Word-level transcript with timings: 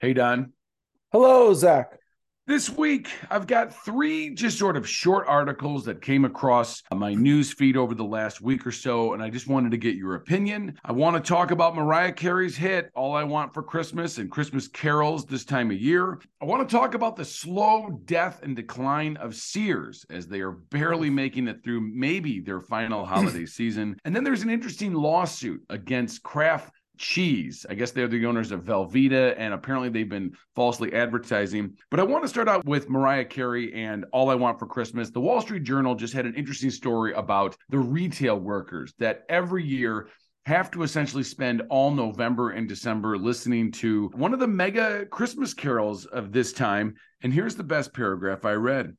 Hey, 0.00 0.12
Don. 0.12 0.52
Hello, 1.10 1.52
Zac. 1.54 1.98
This 2.46 2.70
week, 2.70 3.10
I've 3.30 3.48
got 3.48 3.74
three 3.84 4.32
just 4.32 4.56
sort 4.56 4.76
of 4.76 4.88
short 4.88 5.26
articles 5.26 5.84
that 5.86 6.00
came 6.00 6.24
across 6.24 6.84
my 6.94 7.14
news 7.14 7.52
feed 7.52 7.76
over 7.76 7.96
the 7.96 8.04
last 8.04 8.40
week 8.40 8.64
or 8.64 8.70
so, 8.70 9.12
and 9.12 9.22
I 9.22 9.28
just 9.28 9.48
wanted 9.48 9.72
to 9.72 9.76
get 9.76 9.96
your 9.96 10.14
opinion. 10.14 10.78
I 10.84 10.92
want 10.92 11.16
to 11.16 11.28
talk 11.28 11.50
about 11.50 11.74
Mariah 11.74 12.12
Carey's 12.12 12.56
hit, 12.56 12.90
All 12.94 13.16
I 13.16 13.24
Want 13.24 13.52
for 13.52 13.62
Christmas 13.62 14.18
and 14.18 14.30
Christmas 14.30 14.68
carols 14.68 15.26
this 15.26 15.44
time 15.44 15.72
of 15.72 15.80
year. 15.80 16.20
I 16.40 16.44
want 16.44 16.66
to 16.66 16.74
talk 16.74 16.94
about 16.94 17.16
the 17.16 17.24
slow 17.24 18.00
death 18.04 18.40
and 18.44 18.54
decline 18.54 19.16
of 19.16 19.34
Sears 19.34 20.06
as 20.08 20.28
they 20.28 20.40
are 20.40 20.52
barely 20.52 21.10
making 21.10 21.48
it 21.48 21.64
through 21.64 21.80
maybe 21.80 22.38
their 22.38 22.60
final 22.60 23.04
holiday 23.04 23.46
season. 23.46 23.98
And 24.04 24.14
then 24.14 24.22
there's 24.22 24.42
an 24.42 24.50
interesting 24.50 24.94
lawsuit 24.94 25.60
against 25.68 26.22
Kraft 26.22 26.77
cheese. 26.98 27.64
I 27.70 27.74
guess 27.74 27.92
they're 27.92 28.08
the 28.08 28.26
owners 28.26 28.52
of 28.52 28.64
Velveeta, 28.64 29.34
and 29.38 29.54
apparently 29.54 29.88
they've 29.88 30.08
been 30.08 30.32
falsely 30.54 30.92
advertising. 30.92 31.76
But 31.90 32.00
I 32.00 32.02
want 32.02 32.24
to 32.24 32.28
start 32.28 32.48
out 32.48 32.64
with 32.64 32.90
Mariah 32.90 33.24
Carey 33.24 33.72
and 33.74 34.04
All 34.12 34.30
I 34.30 34.34
Want 34.34 34.58
for 34.58 34.66
Christmas. 34.66 35.10
The 35.10 35.20
Wall 35.20 35.40
Street 35.40 35.62
Journal 35.62 35.94
just 35.94 36.14
had 36.14 36.26
an 36.26 36.34
interesting 36.34 36.70
story 36.70 37.12
about 37.14 37.56
the 37.68 37.78
retail 37.78 38.38
workers 38.38 38.92
that 38.98 39.24
every 39.28 39.64
year 39.64 40.08
have 40.46 40.70
to 40.70 40.82
essentially 40.82 41.22
spend 41.22 41.62
all 41.68 41.90
November 41.90 42.50
and 42.50 42.66
December 42.66 43.18
listening 43.18 43.70
to 43.70 44.10
one 44.14 44.32
of 44.32 44.40
the 44.40 44.48
mega 44.48 45.04
Christmas 45.06 45.52
carols 45.52 46.06
of 46.06 46.32
this 46.32 46.52
time. 46.52 46.94
And 47.22 47.32
here's 47.32 47.54
the 47.54 47.62
best 47.62 47.92
paragraph 47.92 48.44
I 48.44 48.52
read. 48.52 48.96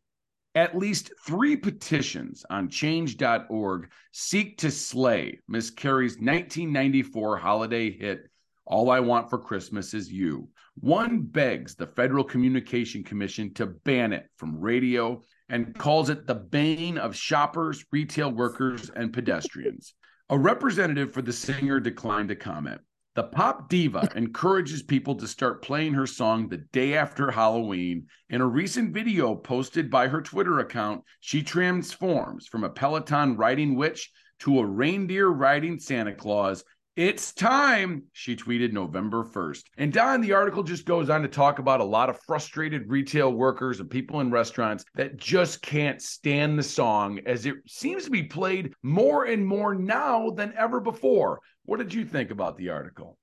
At 0.55 0.77
least 0.77 1.11
three 1.25 1.55
petitions 1.55 2.43
on 2.49 2.69
change.org 2.69 3.91
seek 4.11 4.57
to 4.57 4.71
slay 4.71 5.39
Miss 5.47 5.69
Carey's 5.69 6.13
1994 6.13 7.37
holiday 7.37 7.91
hit, 7.91 8.29
All 8.65 8.89
I 8.89 8.99
Want 8.99 9.29
for 9.29 9.37
Christmas 9.37 9.93
Is 9.93 10.11
You. 10.11 10.49
One 10.75 11.21
begs 11.21 11.75
the 11.75 11.85
Federal 11.87 12.23
Communication 12.23 13.03
Commission 13.03 13.53
to 13.55 13.67
ban 13.67 14.11
it 14.11 14.27
from 14.37 14.59
radio 14.59 15.21
and 15.49 15.77
calls 15.77 16.09
it 16.09 16.25
the 16.25 16.35
bane 16.35 16.97
of 16.97 17.15
shoppers, 17.15 17.85
retail 17.91 18.31
workers, 18.31 18.89
and 18.89 19.13
pedestrians. 19.13 19.93
A 20.29 20.37
representative 20.37 21.13
for 21.13 21.21
the 21.21 21.33
singer 21.33 21.79
declined 21.79 22.29
to 22.29 22.35
comment. 22.35 22.81
The 23.19 23.23
pop 23.23 23.67
diva 23.67 24.09
encourages 24.15 24.81
people 24.81 25.13
to 25.15 25.27
start 25.27 25.61
playing 25.61 25.93
her 25.93 26.07
song 26.07 26.47
the 26.47 26.59
day 26.71 26.95
after 26.95 27.29
Halloween. 27.29 28.07
In 28.29 28.39
a 28.39 28.47
recent 28.47 28.93
video 28.93 29.35
posted 29.35 29.91
by 29.91 30.07
her 30.07 30.21
Twitter 30.21 30.59
account, 30.59 31.03
she 31.19 31.43
transforms 31.43 32.47
from 32.47 32.63
a 32.63 32.69
Peloton 32.69 33.35
riding 33.35 33.75
witch 33.75 34.09
to 34.39 34.59
a 34.59 34.65
reindeer 34.65 35.27
riding 35.27 35.79
Santa 35.79 36.15
Claus. 36.15 36.63
It's 36.99 37.31
time, 37.31 38.03
she 38.11 38.35
tweeted 38.35 38.73
November 38.73 39.23
1st. 39.23 39.63
And 39.77 39.93
Don, 39.93 40.19
the 40.19 40.33
article 40.33 40.63
just 40.63 40.83
goes 40.83 41.09
on 41.09 41.21
to 41.21 41.29
talk 41.29 41.59
about 41.59 41.79
a 41.79 41.85
lot 41.85 42.09
of 42.09 42.19
frustrated 42.27 42.89
retail 42.89 43.31
workers 43.31 43.79
and 43.79 43.89
people 43.89 44.19
in 44.19 44.31
restaurants 44.31 44.83
that 44.95 45.15
just 45.15 45.61
can't 45.61 46.01
stand 46.01 46.59
the 46.59 46.63
song 46.63 47.21
as 47.25 47.45
it 47.45 47.55
seems 47.65 48.03
to 48.03 48.11
be 48.11 48.23
played 48.23 48.73
more 48.83 49.23
and 49.23 49.47
more 49.47 49.73
now 49.73 50.31
than 50.31 50.53
ever 50.57 50.81
before. 50.81 51.39
What 51.63 51.79
did 51.79 51.93
you 51.93 52.03
think 52.03 52.31
about 52.31 52.57
the 52.57 52.67
article? 52.67 53.17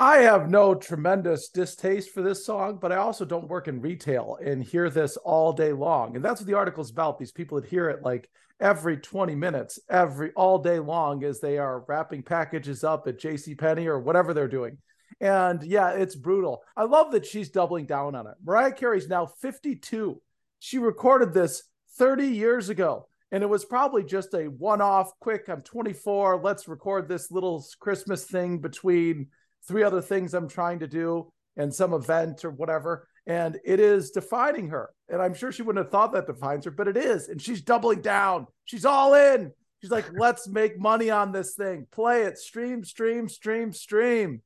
I 0.00 0.18
have 0.18 0.48
no 0.48 0.76
tremendous 0.76 1.48
distaste 1.48 2.10
for 2.10 2.22
this 2.22 2.46
song, 2.46 2.78
but 2.80 2.92
I 2.92 2.96
also 2.96 3.24
don't 3.24 3.48
work 3.48 3.66
in 3.66 3.80
retail 3.80 4.38
and 4.40 4.62
hear 4.62 4.90
this 4.90 5.16
all 5.16 5.52
day 5.52 5.72
long. 5.72 6.14
And 6.14 6.24
that's 6.24 6.40
what 6.40 6.46
the 6.46 6.54
article's 6.54 6.92
about. 6.92 7.18
These 7.18 7.32
people 7.32 7.60
that 7.60 7.68
hear 7.68 7.90
it 7.90 8.04
like 8.04 8.30
every 8.60 8.96
20 8.96 9.34
minutes, 9.34 9.80
every 9.90 10.30
all 10.36 10.58
day 10.58 10.78
long 10.78 11.24
as 11.24 11.40
they 11.40 11.58
are 11.58 11.84
wrapping 11.88 12.22
packages 12.22 12.84
up 12.84 13.08
at 13.08 13.18
JC 13.18 13.58
Penney 13.58 13.88
or 13.88 13.98
whatever 13.98 14.32
they're 14.32 14.46
doing. 14.46 14.78
And 15.20 15.64
yeah, 15.64 15.90
it's 15.90 16.14
brutal. 16.14 16.62
I 16.76 16.84
love 16.84 17.10
that 17.10 17.26
she's 17.26 17.50
doubling 17.50 17.86
down 17.86 18.14
on 18.14 18.28
it. 18.28 18.34
Mariah 18.44 18.72
Carey's 18.72 19.08
now 19.08 19.26
52. 19.26 20.22
She 20.60 20.78
recorded 20.78 21.34
this 21.34 21.64
30 21.96 22.24
years 22.24 22.68
ago. 22.68 23.08
And 23.32 23.42
it 23.42 23.48
was 23.48 23.64
probably 23.64 24.04
just 24.04 24.32
a 24.32 24.44
one 24.44 24.80
off, 24.80 25.10
quick, 25.18 25.48
I'm 25.48 25.60
24, 25.60 26.40
let's 26.42 26.68
record 26.68 27.08
this 27.08 27.32
little 27.32 27.66
Christmas 27.80 28.24
thing 28.24 28.58
between 28.58 29.26
three 29.68 29.82
other 29.82 30.00
things 30.00 30.34
I'm 30.34 30.48
trying 30.48 30.80
to 30.80 30.88
do 30.88 31.30
and 31.56 31.74
some 31.74 31.92
event 31.92 32.44
or 32.44 32.50
whatever. 32.50 33.06
And 33.26 33.58
it 33.64 33.78
is 33.78 34.10
defining 34.10 34.68
her. 34.68 34.90
And 35.10 35.20
I'm 35.20 35.34
sure 35.34 35.52
she 35.52 35.62
wouldn't 35.62 35.84
have 35.84 35.92
thought 35.92 36.12
that 36.12 36.26
defines 36.26 36.64
her, 36.64 36.70
but 36.70 36.88
it 36.88 36.96
is. 36.96 37.28
And 37.28 37.40
she's 37.40 37.60
doubling 37.60 38.00
down. 38.00 38.46
She's 38.64 38.86
all 38.86 39.14
in. 39.14 39.52
She's 39.82 39.90
like, 39.90 40.06
let's 40.18 40.48
make 40.48 40.78
money 40.78 41.10
on 41.10 41.32
this 41.32 41.54
thing. 41.54 41.86
Play 41.90 42.22
it, 42.22 42.38
stream, 42.38 42.84
stream, 42.84 43.28
stream, 43.28 43.72
stream. 43.72 44.42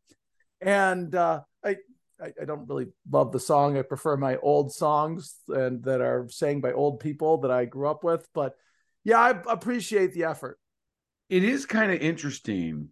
And 0.61 1.15
uh, 1.15 1.41
I, 1.65 1.77
I, 2.21 2.33
I 2.43 2.45
don't 2.45 2.69
really 2.69 2.87
love 3.11 3.31
the 3.31 3.41
song. 3.41 3.79
I 3.79 3.83
prefer 3.83 4.17
my 4.17 4.37
old 4.37 4.73
songs 4.73 5.37
and 5.49 5.83
that 5.85 6.01
are 6.01 6.27
sang 6.31 6.61
by 6.61 6.73
old 6.73 7.01
people 7.01 7.39
that 7.39 7.51
I 7.51 7.67
grew 7.67 7.89
up 7.89 8.03
with. 8.03 8.27
But 8.35 8.55
yeah, 9.05 9.21
I 9.21 9.31
appreciate 9.49 10.13
the 10.13 10.25
effort. 10.25 10.59
It 11.29 11.45
is 11.45 11.67
kind 11.67 11.93
of 11.93 12.01
interesting 12.01 12.91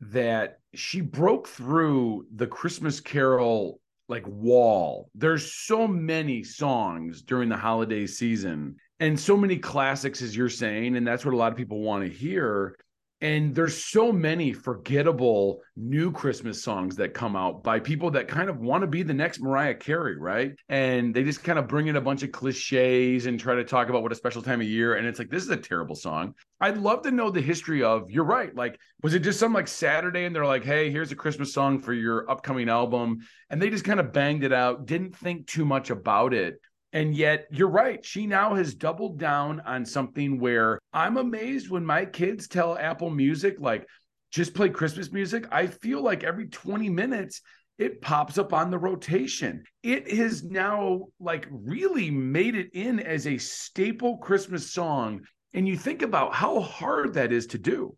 that 0.00 0.58
she 0.74 1.00
broke 1.00 1.48
through 1.48 2.26
the 2.34 2.46
Christmas 2.46 3.00
Carol 3.00 3.80
like 4.08 4.26
wall. 4.26 5.08
There's 5.14 5.52
so 5.52 5.86
many 5.86 6.42
songs 6.42 7.22
during 7.22 7.48
the 7.48 7.56
holiday 7.56 8.06
season 8.06 8.76
and 8.98 9.18
so 9.18 9.36
many 9.36 9.56
classics 9.56 10.20
as 10.20 10.36
you're 10.36 10.48
saying 10.48 10.96
and 10.96 11.06
that's 11.06 11.24
what 11.24 11.34
a 11.34 11.36
lot 11.36 11.52
of 11.52 11.58
people 11.58 11.80
want 11.80 12.04
to 12.04 12.10
hear 12.10 12.76
and 13.20 13.54
there's 13.54 13.84
so 13.84 14.10
many 14.10 14.52
forgettable 14.52 15.60
new 15.76 16.10
Christmas 16.10 16.62
songs 16.62 16.96
that 16.96 17.12
come 17.12 17.36
out 17.36 17.62
by 17.62 17.78
people 17.78 18.10
that 18.12 18.28
kind 18.28 18.48
of 18.48 18.60
want 18.60 18.82
to 18.82 18.86
be 18.86 19.02
the 19.02 19.12
next 19.12 19.40
Mariah 19.40 19.74
Carey, 19.74 20.16
right? 20.16 20.52
And 20.68 21.14
they 21.14 21.22
just 21.22 21.44
kind 21.44 21.58
of 21.58 21.68
bring 21.68 21.88
in 21.88 21.96
a 21.96 22.00
bunch 22.00 22.22
of 22.22 22.32
cliches 22.32 23.26
and 23.26 23.38
try 23.38 23.54
to 23.54 23.64
talk 23.64 23.90
about 23.90 24.02
what 24.02 24.12
a 24.12 24.14
special 24.14 24.42
time 24.42 24.60
of 24.60 24.66
year. 24.66 24.94
And 24.94 25.06
it's 25.06 25.18
like, 25.18 25.28
this 25.28 25.42
is 25.42 25.50
a 25.50 25.56
terrible 25.56 25.94
song. 25.94 26.34
I'd 26.62 26.78
love 26.78 27.02
to 27.02 27.10
know 27.10 27.30
the 27.30 27.42
history 27.42 27.82
of, 27.82 28.10
you're 28.10 28.24
right. 28.24 28.54
Like, 28.54 28.78
was 29.02 29.14
it 29.14 29.20
just 29.20 29.38
some 29.38 29.52
like 29.52 29.68
Saturday 29.68 30.24
and 30.24 30.34
they're 30.34 30.46
like, 30.46 30.64
hey, 30.64 30.90
here's 30.90 31.12
a 31.12 31.16
Christmas 31.16 31.52
song 31.52 31.80
for 31.80 31.92
your 31.92 32.30
upcoming 32.30 32.68
album? 32.68 33.18
And 33.50 33.60
they 33.60 33.68
just 33.68 33.84
kind 33.84 34.00
of 34.00 34.12
banged 34.12 34.44
it 34.44 34.52
out, 34.52 34.86
didn't 34.86 35.16
think 35.16 35.46
too 35.46 35.64
much 35.64 35.90
about 35.90 36.32
it. 36.32 36.60
And 36.92 37.14
yet, 37.14 37.46
you're 37.50 37.68
right. 37.68 38.04
She 38.04 38.26
now 38.26 38.54
has 38.54 38.74
doubled 38.74 39.18
down 39.18 39.60
on 39.60 39.84
something 39.84 40.40
where 40.40 40.80
I'm 40.92 41.16
amazed 41.18 41.70
when 41.70 41.84
my 41.84 42.04
kids 42.04 42.48
tell 42.48 42.76
Apple 42.76 43.10
Music, 43.10 43.56
like, 43.60 43.86
just 44.32 44.54
play 44.54 44.68
Christmas 44.68 45.12
music. 45.12 45.46
I 45.52 45.66
feel 45.66 46.02
like 46.02 46.24
every 46.24 46.46
20 46.48 46.88
minutes, 46.88 47.42
it 47.78 48.00
pops 48.00 48.38
up 48.38 48.52
on 48.52 48.70
the 48.70 48.78
rotation. 48.78 49.64
It 49.82 50.10
has 50.12 50.42
now, 50.42 51.06
like, 51.20 51.46
really 51.50 52.10
made 52.10 52.54
it 52.56 52.70
in 52.72 53.00
as 53.00 53.26
a 53.26 53.38
staple 53.38 54.18
Christmas 54.18 54.72
song. 54.72 55.22
And 55.54 55.66
you 55.66 55.76
think 55.76 56.02
about 56.02 56.34
how 56.34 56.60
hard 56.60 57.14
that 57.14 57.32
is 57.32 57.46
to 57.48 57.58
do. 57.58 57.96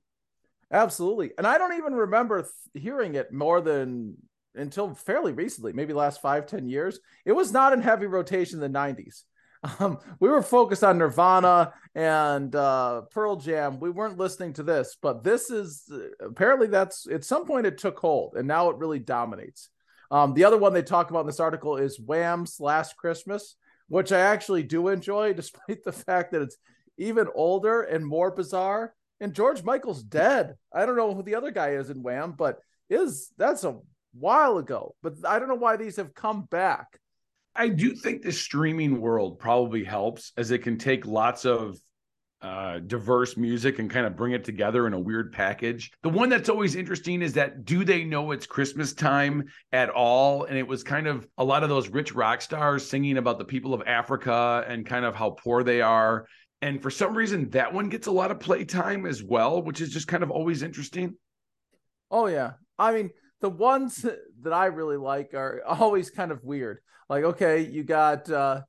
Absolutely. 0.70 1.32
And 1.36 1.46
I 1.46 1.58
don't 1.58 1.74
even 1.74 1.92
remember 1.94 2.42
th- 2.42 2.82
hearing 2.82 3.14
it 3.14 3.32
more 3.32 3.60
than 3.60 4.16
until 4.54 4.94
fairly 4.94 5.32
recently, 5.32 5.72
maybe 5.72 5.92
last 5.92 6.20
five 6.20 6.46
ten 6.46 6.68
years, 6.68 7.00
it 7.24 7.32
was 7.32 7.52
not 7.52 7.72
in 7.72 7.80
heavy 7.82 8.06
rotation 8.06 8.62
in 8.62 8.72
the 8.72 8.78
90s. 8.78 9.24
Um, 9.78 9.98
we 10.18 10.28
were 10.28 10.42
focused 10.42 10.82
on 10.82 10.98
Nirvana 10.98 11.72
and 11.94 12.52
uh, 12.52 13.02
Pearl 13.12 13.36
Jam. 13.36 13.78
We 13.78 13.90
weren't 13.90 14.18
listening 14.18 14.54
to 14.54 14.64
this, 14.64 14.96
but 15.00 15.22
this 15.22 15.50
is 15.50 15.88
apparently 16.20 16.66
that's 16.66 17.06
at 17.08 17.24
some 17.24 17.46
point 17.46 17.66
it 17.66 17.78
took 17.78 17.96
hold 17.96 18.34
and 18.34 18.48
now 18.48 18.70
it 18.70 18.78
really 18.78 18.98
dominates. 18.98 19.68
Um, 20.10 20.34
the 20.34 20.44
other 20.44 20.58
one 20.58 20.72
they 20.72 20.82
talk 20.82 21.10
about 21.10 21.20
in 21.20 21.26
this 21.26 21.38
article 21.38 21.76
is 21.76 22.00
Wham's 22.00 22.58
Last 22.58 22.96
Christmas, 22.96 23.54
which 23.86 24.10
I 24.10 24.18
actually 24.18 24.62
do 24.62 24.88
enjoy, 24.88 25.32
despite 25.34 25.84
the 25.84 25.92
fact 25.92 26.32
that 26.32 26.42
it's 26.42 26.56
even 26.98 27.28
older 27.34 27.82
and 27.82 28.06
more 28.06 28.30
bizarre. 28.30 28.94
And 29.20 29.32
George 29.32 29.62
Michael's 29.62 30.02
dead. 30.02 30.56
I 30.72 30.84
don't 30.84 30.96
know 30.96 31.14
who 31.14 31.22
the 31.22 31.36
other 31.36 31.52
guy 31.52 31.70
is 31.70 31.88
in 31.88 32.02
Wham, 32.02 32.32
but 32.32 32.58
is 32.90 33.30
that's 33.38 33.64
a 33.64 33.78
while 34.12 34.58
ago, 34.58 34.94
but 35.02 35.14
I 35.24 35.38
don't 35.38 35.48
know 35.48 35.54
why 35.54 35.76
these 35.76 35.96
have 35.96 36.14
come 36.14 36.42
back. 36.42 36.98
I 37.54 37.68
do 37.68 37.94
think 37.94 38.22
the 38.22 38.32
streaming 38.32 39.00
world 39.00 39.38
probably 39.38 39.84
helps 39.84 40.32
as 40.36 40.50
it 40.50 40.58
can 40.60 40.78
take 40.78 41.06
lots 41.06 41.44
of 41.44 41.78
uh, 42.40 42.80
diverse 42.80 43.36
music 43.36 43.78
and 43.78 43.88
kind 43.88 44.04
of 44.04 44.16
bring 44.16 44.32
it 44.32 44.42
together 44.42 44.86
in 44.86 44.94
a 44.94 44.98
weird 44.98 45.32
package. 45.32 45.92
The 46.02 46.08
one 46.08 46.28
that's 46.28 46.48
always 46.48 46.74
interesting 46.74 47.22
is 47.22 47.34
that 47.34 47.64
do 47.64 47.84
they 47.84 48.02
know 48.02 48.32
it's 48.32 48.46
Christmas 48.46 48.92
time 48.94 49.44
at 49.70 49.90
all? 49.90 50.44
And 50.44 50.58
it 50.58 50.66
was 50.66 50.82
kind 50.82 51.06
of 51.06 51.26
a 51.38 51.44
lot 51.44 51.62
of 51.62 51.68
those 51.68 51.88
rich 51.88 52.14
rock 52.14 52.40
stars 52.40 52.88
singing 52.88 53.16
about 53.16 53.38
the 53.38 53.44
people 53.44 53.74
of 53.74 53.82
Africa 53.86 54.64
and 54.66 54.84
kind 54.84 55.04
of 55.04 55.14
how 55.14 55.30
poor 55.30 55.62
they 55.62 55.80
are. 55.82 56.26
And 56.62 56.82
for 56.82 56.90
some 56.90 57.14
reason, 57.14 57.50
that 57.50 57.72
one 57.72 57.88
gets 57.88 58.08
a 58.08 58.12
lot 58.12 58.32
of 58.32 58.40
playtime 58.40 59.06
as 59.06 59.22
well, 59.22 59.62
which 59.62 59.80
is 59.80 59.90
just 59.90 60.08
kind 60.08 60.22
of 60.22 60.30
always 60.30 60.62
interesting. 60.62 61.14
Oh, 62.10 62.26
yeah. 62.26 62.52
I 62.78 62.92
mean, 62.92 63.10
the 63.42 63.50
ones 63.50 64.06
that 64.42 64.52
I 64.52 64.66
really 64.66 64.96
like 64.96 65.34
are 65.34 65.60
always 65.66 66.10
kind 66.10 66.30
of 66.30 66.42
weird. 66.42 66.78
Like, 67.10 67.24
okay, 67.24 67.60
you 67.60 67.82
got 67.82 68.30
uh, 68.30 68.62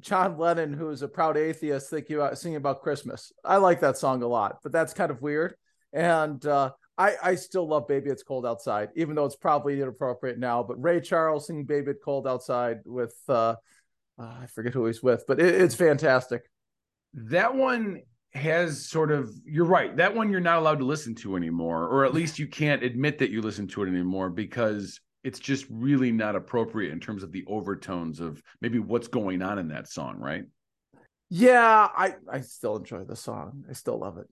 John 0.00 0.38
Lennon, 0.38 0.74
who's 0.74 1.02
a 1.02 1.08
proud 1.08 1.36
atheist, 1.36 1.90
thinking 1.90 2.16
about 2.16 2.38
singing 2.38 2.56
about 2.56 2.82
Christmas. 2.82 3.32
I 3.44 3.56
like 3.56 3.80
that 3.80 3.98
song 3.98 4.22
a 4.22 4.28
lot, 4.28 4.58
but 4.62 4.70
that's 4.70 4.92
kind 4.92 5.10
of 5.10 5.22
weird. 5.22 5.54
And 5.92 6.44
uh, 6.44 6.72
I, 6.96 7.16
I 7.22 7.34
still 7.34 7.66
love 7.66 7.88
Baby 7.88 8.10
It's 8.10 8.22
Cold 8.22 8.46
Outside, 8.46 8.90
even 8.94 9.14
though 9.16 9.24
it's 9.24 9.34
probably 9.34 9.80
inappropriate 9.80 10.38
now. 10.38 10.62
But 10.62 10.82
Ray 10.82 11.00
Charles 11.00 11.46
singing 11.46 11.64
Baby 11.64 11.92
It's 11.92 12.04
Cold 12.04 12.28
Outside 12.28 12.80
with, 12.84 13.16
uh, 13.28 13.56
uh, 14.18 14.34
I 14.42 14.46
forget 14.54 14.74
who 14.74 14.84
he's 14.84 15.02
with, 15.02 15.24
but 15.26 15.40
it, 15.40 15.54
it's 15.54 15.74
fantastic. 15.74 16.42
That 17.14 17.54
one 17.54 18.02
has 18.38 18.88
sort 18.88 19.10
of, 19.10 19.30
you're 19.44 19.64
right. 19.64 19.96
That 19.96 20.14
one 20.14 20.30
you're 20.30 20.40
not 20.40 20.58
allowed 20.58 20.78
to 20.78 20.84
listen 20.84 21.14
to 21.16 21.36
anymore, 21.36 21.84
or 21.84 22.04
at 22.04 22.14
least 22.14 22.38
you 22.38 22.46
can't 22.46 22.82
admit 22.82 23.18
that 23.18 23.30
you 23.30 23.42
listen 23.42 23.66
to 23.68 23.82
it 23.82 23.88
anymore 23.88 24.30
because 24.30 25.00
it's 25.24 25.38
just 25.38 25.66
really 25.68 26.12
not 26.12 26.36
appropriate 26.36 26.92
in 26.92 27.00
terms 27.00 27.22
of 27.22 27.32
the 27.32 27.44
overtones 27.46 28.20
of 28.20 28.42
maybe 28.60 28.78
what's 28.78 29.08
going 29.08 29.42
on 29.42 29.58
in 29.58 29.68
that 29.68 29.88
song, 29.88 30.16
right? 30.18 30.44
Yeah, 31.30 31.88
I, 31.94 32.14
I 32.30 32.40
still 32.40 32.76
enjoy 32.76 33.04
the 33.04 33.16
song. 33.16 33.64
I 33.68 33.74
still 33.74 33.98
love 33.98 34.18
it. 34.18 34.26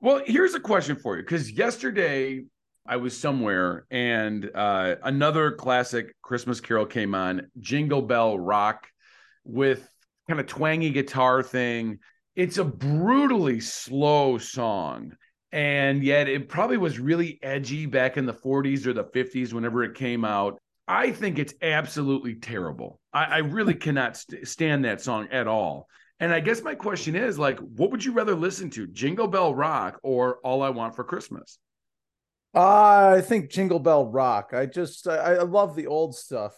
Well, 0.00 0.22
here's 0.26 0.54
a 0.54 0.60
question 0.60 0.96
for 0.96 1.16
you 1.16 1.22
because 1.22 1.50
yesterday 1.50 2.44
I 2.86 2.96
was 2.96 3.16
somewhere 3.16 3.86
and 3.90 4.50
uh, 4.54 4.96
another 5.02 5.52
classic 5.52 6.14
Christmas 6.22 6.60
carol 6.60 6.86
came 6.86 7.14
on, 7.14 7.50
Jingle 7.60 8.02
Bell 8.02 8.38
Rock, 8.38 8.88
with 9.44 9.88
kind 10.28 10.40
of 10.40 10.46
twangy 10.46 10.90
guitar 10.90 11.42
thing. 11.42 11.98
It's 12.38 12.58
a 12.58 12.64
brutally 12.64 13.58
slow 13.58 14.38
song. 14.38 15.16
And 15.50 16.04
yet 16.04 16.28
it 16.28 16.48
probably 16.48 16.76
was 16.76 17.00
really 17.00 17.40
edgy 17.42 17.84
back 17.84 18.16
in 18.16 18.26
the 18.26 18.32
40s 18.32 18.86
or 18.86 18.92
the 18.92 19.06
50s 19.06 19.52
whenever 19.52 19.82
it 19.82 19.96
came 19.96 20.24
out. 20.24 20.60
I 20.86 21.10
think 21.10 21.40
it's 21.40 21.54
absolutely 21.60 22.36
terrible. 22.36 23.00
I, 23.12 23.24
I 23.24 23.38
really 23.38 23.74
cannot 23.86 24.16
st- 24.16 24.46
stand 24.46 24.84
that 24.84 25.00
song 25.00 25.26
at 25.32 25.48
all. 25.48 25.88
And 26.20 26.32
I 26.32 26.38
guess 26.38 26.62
my 26.62 26.76
question 26.76 27.16
is 27.16 27.40
like, 27.40 27.58
what 27.58 27.90
would 27.90 28.04
you 28.04 28.12
rather 28.12 28.36
listen 28.36 28.70
to, 28.70 28.86
Jingle 28.86 29.26
Bell 29.26 29.52
Rock 29.52 29.98
or 30.04 30.38
All 30.44 30.62
I 30.62 30.70
Want 30.70 30.94
for 30.94 31.02
Christmas? 31.02 31.58
Uh, 32.54 33.14
I 33.16 33.20
think 33.20 33.50
Jingle 33.50 33.80
Bell 33.80 34.06
Rock. 34.06 34.50
I 34.54 34.66
just 34.66 35.08
I, 35.08 35.16
I 35.16 35.42
love 35.42 35.74
the 35.74 35.88
old 35.88 36.14
stuff. 36.14 36.54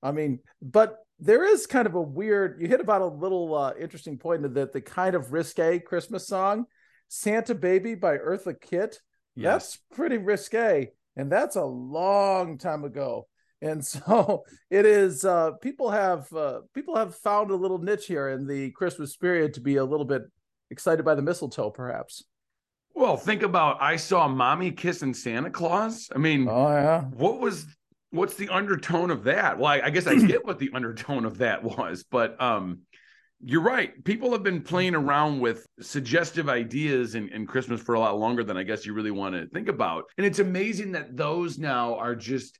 I 0.00 0.12
mean, 0.12 0.38
but 0.62 0.98
there 1.24 1.44
is 1.44 1.66
kind 1.66 1.86
of 1.86 1.94
a 1.94 2.02
weird. 2.02 2.60
You 2.60 2.68
hit 2.68 2.80
about 2.80 3.02
a 3.02 3.06
little 3.06 3.54
uh, 3.54 3.72
interesting 3.80 4.18
point 4.18 4.54
that 4.54 4.72
the 4.72 4.80
kind 4.80 5.14
of 5.14 5.32
risque 5.32 5.78
Christmas 5.80 6.26
song, 6.26 6.66
Santa 7.08 7.54
Baby 7.54 7.94
by 7.94 8.18
Eartha 8.18 8.60
Kitt. 8.60 9.00
Yes. 9.36 9.52
That's 9.52 9.78
pretty 9.96 10.18
risque, 10.18 10.90
and 11.16 11.32
that's 11.32 11.56
a 11.56 11.64
long 11.64 12.58
time 12.58 12.84
ago 12.84 13.26
and 13.64 13.84
so 13.86 14.44
it 14.70 14.86
is 14.86 15.24
uh, 15.24 15.52
people 15.62 15.90
have 15.90 16.32
uh, 16.32 16.60
people 16.74 16.96
have 16.96 17.16
found 17.16 17.50
a 17.50 17.56
little 17.56 17.78
niche 17.78 18.06
here 18.06 18.28
in 18.28 18.46
the 18.46 18.70
christmas 18.72 19.16
period 19.16 19.54
to 19.54 19.60
be 19.60 19.76
a 19.76 19.84
little 19.84 20.06
bit 20.06 20.22
excited 20.70 21.04
by 21.04 21.14
the 21.14 21.22
mistletoe 21.22 21.70
perhaps 21.70 22.24
well 22.94 23.16
think 23.16 23.42
about 23.42 23.80
i 23.80 23.96
saw 23.96 24.28
mommy 24.28 24.70
kissing 24.70 25.14
santa 25.14 25.50
claus 25.50 26.08
i 26.14 26.18
mean 26.18 26.46
oh 26.48 26.68
yeah 26.68 27.02
what 27.02 27.40
was 27.40 27.66
what's 28.14 28.34
the 28.34 28.48
undertone 28.48 29.10
of 29.10 29.24
that 29.24 29.58
well 29.58 29.66
i, 29.66 29.80
I 29.80 29.90
guess 29.90 30.06
i 30.06 30.14
get 30.26 30.44
what 30.44 30.58
the 30.58 30.70
undertone 30.74 31.24
of 31.24 31.38
that 31.38 31.62
was 31.78 32.04
but 32.10 32.40
um 32.40 32.80
you're 33.46 33.60
right. 33.60 34.02
People 34.04 34.32
have 34.32 34.42
been 34.42 34.62
playing 34.62 34.94
around 34.94 35.40
with 35.40 35.66
suggestive 35.80 36.48
ideas 36.48 37.14
in, 37.14 37.28
in 37.28 37.46
Christmas 37.46 37.80
for 37.80 37.94
a 37.94 38.00
lot 38.00 38.18
longer 38.18 38.42
than 38.42 38.56
I 38.56 38.62
guess 38.62 38.86
you 38.86 38.94
really 38.94 39.10
want 39.10 39.34
to 39.34 39.46
think 39.48 39.68
about. 39.68 40.04
And 40.16 40.26
it's 40.26 40.38
amazing 40.38 40.92
that 40.92 41.16
those 41.16 41.58
now 41.58 41.96
are 41.96 42.14
just 42.14 42.58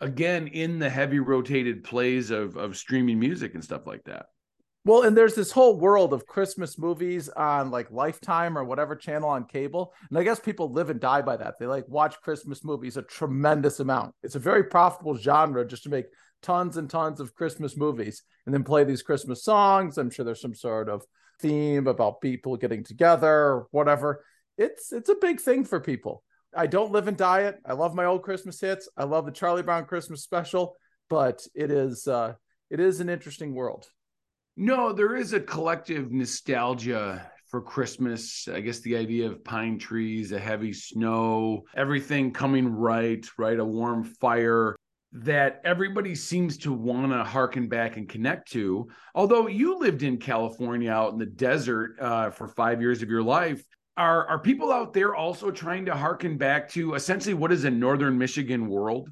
again 0.00 0.46
in 0.48 0.78
the 0.78 0.90
heavy 0.90 1.20
rotated 1.20 1.84
plays 1.84 2.30
of 2.30 2.56
of 2.56 2.76
streaming 2.76 3.18
music 3.18 3.54
and 3.54 3.64
stuff 3.64 3.86
like 3.86 4.04
that. 4.04 4.26
Well, 4.84 5.02
and 5.02 5.14
there's 5.14 5.34
this 5.34 5.52
whole 5.52 5.78
world 5.78 6.14
of 6.14 6.26
Christmas 6.26 6.78
movies 6.78 7.28
on 7.28 7.70
like 7.70 7.90
Lifetime 7.90 8.56
or 8.56 8.64
whatever 8.64 8.96
channel 8.96 9.28
on 9.28 9.44
cable. 9.44 9.92
And 10.08 10.18
I 10.18 10.22
guess 10.22 10.40
people 10.40 10.72
live 10.72 10.88
and 10.88 10.98
die 10.98 11.20
by 11.20 11.36
that. 11.36 11.58
They 11.58 11.66
like 11.66 11.84
watch 11.86 12.20
Christmas 12.22 12.64
movies 12.64 12.96
a 12.96 13.02
tremendous 13.02 13.80
amount. 13.80 14.14
It's 14.22 14.36
a 14.36 14.40
very 14.40 14.64
profitable 14.64 15.16
genre 15.16 15.66
just 15.66 15.82
to 15.82 15.90
make 15.90 16.06
tons 16.42 16.78
and 16.78 16.88
tons 16.88 17.20
of 17.20 17.34
Christmas 17.34 17.76
movies 17.76 18.22
and 18.46 18.54
then 18.54 18.64
play 18.64 18.84
these 18.84 19.02
Christmas 19.02 19.44
songs. 19.44 19.98
I'm 19.98 20.08
sure 20.08 20.24
there's 20.24 20.40
some 20.40 20.54
sort 20.54 20.88
of 20.88 21.04
theme 21.40 21.86
about 21.86 22.22
people 22.22 22.56
getting 22.56 22.82
together 22.82 23.28
or 23.28 23.66
whatever. 23.72 24.24
It's 24.56 24.92
it's 24.92 25.10
a 25.10 25.14
big 25.14 25.40
thing 25.40 25.64
for 25.64 25.80
people. 25.80 26.22
I 26.56 26.66
don't 26.66 26.90
live 26.90 27.06
and 27.06 27.18
diet. 27.18 27.58
I 27.66 27.74
love 27.74 27.94
my 27.94 28.06
old 28.06 28.22
Christmas 28.22 28.58
hits. 28.58 28.88
I 28.96 29.04
love 29.04 29.26
the 29.26 29.32
Charlie 29.32 29.62
Brown 29.62 29.84
Christmas 29.84 30.22
special, 30.22 30.76
but 31.10 31.46
it 31.54 31.70
is 31.70 32.06
uh 32.06 32.34
it 32.70 32.80
is 32.80 33.00
an 33.00 33.10
interesting 33.10 33.54
world. 33.54 33.86
No, 34.62 34.92
there 34.92 35.16
is 35.16 35.32
a 35.32 35.40
collective 35.40 36.12
nostalgia 36.12 37.32
for 37.50 37.62
Christmas. 37.62 38.46
I 38.46 38.60
guess 38.60 38.80
the 38.80 38.94
idea 38.94 39.26
of 39.26 39.42
pine 39.42 39.78
trees, 39.78 40.32
a 40.32 40.38
heavy 40.38 40.74
snow, 40.74 41.62
everything 41.74 42.30
coming 42.30 42.68
right, 42.68 43.26
right, 43.38 43.58
a 43.58 43.64
warm 43.64 44.04
fire 44.04 44.76
that 45.12 45.62
everybody 45.64 46.14
seems 46.14 46.58
to 46.58 46.74
want 46.74 47.10
to 47.10 47.24
harken 47.24 47.70
back 47.70 47.96
and 47.96 48.06
connect 48.06 48.52
to. 48.52 48.86
Although 49.14 49.46
you 49.46 49.78
lived 49.78 50.02
in 50.02 50.18
California 50.18 50.90
out 50.90 51.14
in 51.14 51.18
the 51.18 51.24
desert 51.24 51.98
uh, 51.98 52.28
for 52.28 52.46
five 52.46 52.82
years 52.82 53.00
of 53.00 53.08
your 53.08 53.22
life, 53.22 53.64
are 53.96 54.28
are 54.28 54.38
people 54.38 54.70
out 54.70 54.92
there 54.92 55.14
also 55.14 55.50
trying 55.50 55.86
to 55.86 55.96
harken 55.96 56.36
back 56.36 56.68
to 56.72 56.96
essentially 56.96 57.32
what 57.32 57.50
is 57.50 57.64
a 57.64 57.70
northern 57.70 58.18
Michigan 58.18 58.68
world? 58.68 59.08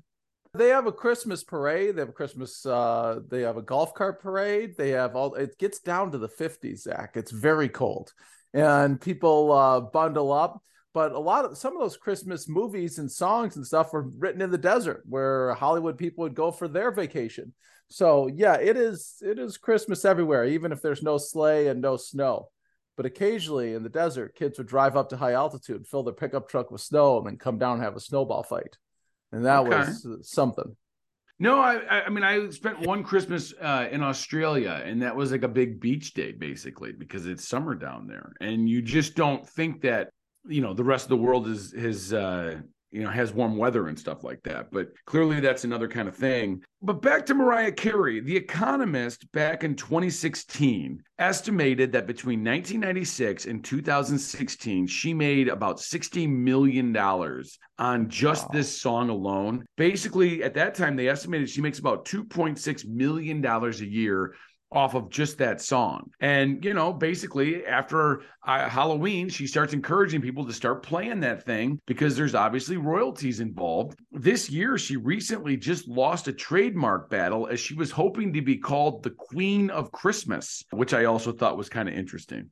They 0.55 0.69
have 0.69 0.87
a 0.87 0.93
Christmas 0.93 1.45
parade. 1.45 1.97
They 1.97 2.01
have 2.01 2.09
a 2.09 2.13
Christmas. 2.13 2.65
Uh, 2.65 3.21
they 3.29 3.43
have 3.43 3.57
a 3.57 3.63
golf 3.63 3.95
cart 3.95 4.21
parade. 4.23 4.77
They 4.77 4.91
have 4.91 5.15
all. 5.15 5.35
It 5.35 5.59
gets 5.59 5.81
down 5.81 6.13
to 6.13 6.19
the 6.19 6.29
50s, 6.29 6.81
Zac. 6.81 7.17
It's 7.17 7.31
very 7.31 7.69
cold, 7.69 8.13
and 8.55 9.01
people 9.01 9.53
uh, 9.53 9.81
bundle 9.81 10.33
up. 10.33 10.63
But 10.95 11.13
a 11.13 11.19
lot 11.19 11.45
of 11.45 11.59
some 11.59 11.75
of 11.75 11.81
those 11.81 11.97
Christmas 11.97 12.49
movies 12.49 12.99
and 12.99 13.11
songs 13.11 13.57
and 13.57 13.67
stuff 13.67 13.93
were 13.93 14.09
written 14.19 14.41
in 14.41 14.51
the 14.51 14.59
desert, 14.59 15.03
where 15.07 15.55
Hollywood 15.55 15.99
people 15.99 16.23
would 16.23 16.35
go 16.35 16.51
for 16.51 16.67
their 16.67 16.91
vacation. 16.91 17.53
So 17.89 18.29
yeah, 18.29 18.55
it 18.55 18.77
is. 18.77 19.17
It 19.21 19.39
is 19.39 19.59
Christmas 19.59 20.05
everywhere, 20.05 20.45
even 20.47 20.73
if 20.73 20.81
there's 20.81 21.03
no 21.03 21.19
sleigh 21.19 21.69
and 21.69 21.81
no 21.81 21.97
snow. 21.97 22.49
But 22.97 23.07
occasionally 23.07 23.75
in 23.75 23.85
the 23.85 23.89
desert, 23.89 24.35
kids 24.35 24.59
would 24.59 24.67
drive 24.67 24.97
up 24.97 25.11
to 25.11 25.17
high 25.17 25.35
altitude, 25.35 25.87
fill 25.87 26.03
their 26.03 26.15
pickup 26.15 26.49
truck 26.49 26.71
with 26.71 26.81
snow, 26.81 27.19
and 27.19 27.27
then 27.27 27.37
come 27.37 27.59
down 27.59 27.75
and 27.75 27.83
have 27.83 27.95
a 27.95 28.01
snowball 28.01 28.43
fight. 28.43 28.77
And 29.33 29.45
that 29.45 29.61
okay. 29.61 29.79
was 29.79 30.07
something. 30.23 30.77
No, 31.41 31.61
I 31.61 32.07
I 32.07 32.09
mean 32.09 32.25
I 32.25 32.51
spent 32.51 32.81
one 32.81 33.05
Christmas 33.05 33.55
uh, 33.61 33.89
in 33.91 34.03
Australia, 34.03 34.83
and 34.85 35.01
that 35.03 35.15
was 35.15 35.31
like 35.31 35.45
a 35.45 35.49
big 35.49 35.81
beach 35.81 36.15
day, 36.15 36.33
basically, 36.33 36.93
because 36.93 37.27
it's 37.27 37.47
summer 37.47 37.75
down 37.75 38.09
there, 38.09 38.33
and 38.41 38.69
you 38.69 38.83
just 38.83 39.15
don't 39.15 39.49
think 39.49 39.83
that 39.83 40.11
you 40.49 40.61
know 40.61 40.75
the 40.75 40.83
rest 40.83 41.05
of 41.05 41.11
the 41.11 41.17
world 41.17 41.47
is 41.47 41.73
is 41.75 42.13
uh, 42.13 42.57
you 42.91 43.03
know, 43.03 43.11
has 43.11 43.33
warm 43.33 43.57
weather 43.57 43.89
and 43.89 43.99
stuff 43.99 44.25
like 44.25 44.43
that. 44.45 44.71
But 44.71 44.89
clearly 45.05 45.41
that's 45.41 45.65
another 45.65 45.89
kind 45.89 46.09
of 46.09 46.17
thing. 46.17 46.63
But 46.81 47.03
back 47.03 47.27
to 47.27 47.35
Mariah 47.35 47.73
Carey, 47.73 48.21
The 48.21 48.37
Economist 48.37 49.31
back 49.33 49.65
in 49.65 49.75
2016 49.75 51.03
estimated 51.19 51.93
that 51.93 52.07
between 52.07 52.45
1996 52.45 53.47
and 53.47 53.65
2016, 53.65 54.87
she 54.87 55.13
made 55.13 55.49
about 55.49 55.79
$60 55.79 56.29
million 56.29 56.97
on 57.79 58.09
just 58.09 58.45
wow. 58.45 58.51
this 58.53 58.81
song 58.81 59.11
alone. 59.11 59.67
Basically, 59.77 60.43
at 60.43 60.55
that 60.55 60.75
time, 60.75 60.97
they 60.97 61.09
estimated 61.09 61.51
she 61.51 61.61
makes 61.61 61.81
about 61.81 62.05
$2.6 62.05 62.87
million 62.87 63.45
a 63.45 63.71
year 63.71 64.35
off 64.71 64.95
of 64.95 65.09
just 65.09 65.39
that 65.39 65.61
song. 65.61 66.11
And, 66.21 66.63
you 66.65 66.75
know, 66.75 66.93
basically 66.93 67.65
after 67.65 68.23
uh, 68.47 68.69
Halloween, 68.69 69.29
she 69.29 69.47
starts 69.47 69.73
encouraging 69.73 70.21
people 70.21 70.47
to 70.47 70.53
start 70.53 70.83
playing 70.83 71.21
that 71.21 71.45
thing 71.45 71.81
because 71.87 72.17
there's 72.17 72.35
obviously 72.35 72.77
royalties 72.77 73.41
involved. 73.41 73.99
This 74.13 74.51
year, 74.51 74.77
she 74.77 74.97
recently 74.97 75.57
just 75.57 75.89
lost 75.89 76.29
a 76.29 76.33
trademark 76.33 77.09
battle 77.09 77.47
as 77.47 77.61
she 77.61 77.75
was 77.75 77.91
hoping 77.91 78.33
to 78.35 78.43
be 78.43 78.57
called 78.57 79.03
the 79.03 79.11
Queen 79.11 79.71
of 79.71 79.91
Christmas, 79.91 80.63
which 80.71 80.93
I 80.93 81.05
also 81.05 81.33
thought 81.33 81.57
was 81.57 81.69
kind 81.69 81.89
of 81.89 81.95
interesting. 81.95 82.51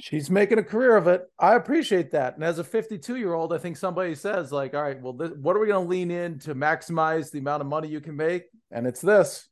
She's 0.00 0.30
making 0.30 0.58
a 0.58 0.62
career 0.62 0.96
of 0.96 1.08
it. 1.08 1.28
I 1.40 1.56
appreciate 1.56 2.12
that. 2.12 2.36
And 2.36 2.44
as 2.44 2.60
a 2.60 2.64
52 2.64 3.16
year 3.16 3.34
old, 3.34 3.52
I 3.52 3.58
think 3.58 3.76
somebody 3.76 4.14
says, 4.14 4.52
like, 4.52 4.74
all 4.74 4.82
right, 4.82 5.00
well, 5.00 5.12
this, 5.12 5.30
what 5.40 5.56
are 5.56 5.60
we 5.60 5.66
going 5.66 5.84
to 5.84 5.90
lean 5.90 6.12
in 6.12 6.38
to 6.40 6.54
maximize 6.54 7.32
the 7.32 7.40
amount 7.40 7.62
of 7.62 7.66
money 7.66 7.88
you 7.88 8.00
can 8.00 8.14
make? 8.14 8.44
And 8.70 8.86
it's 8.86 9.00
this. 9.00 9.48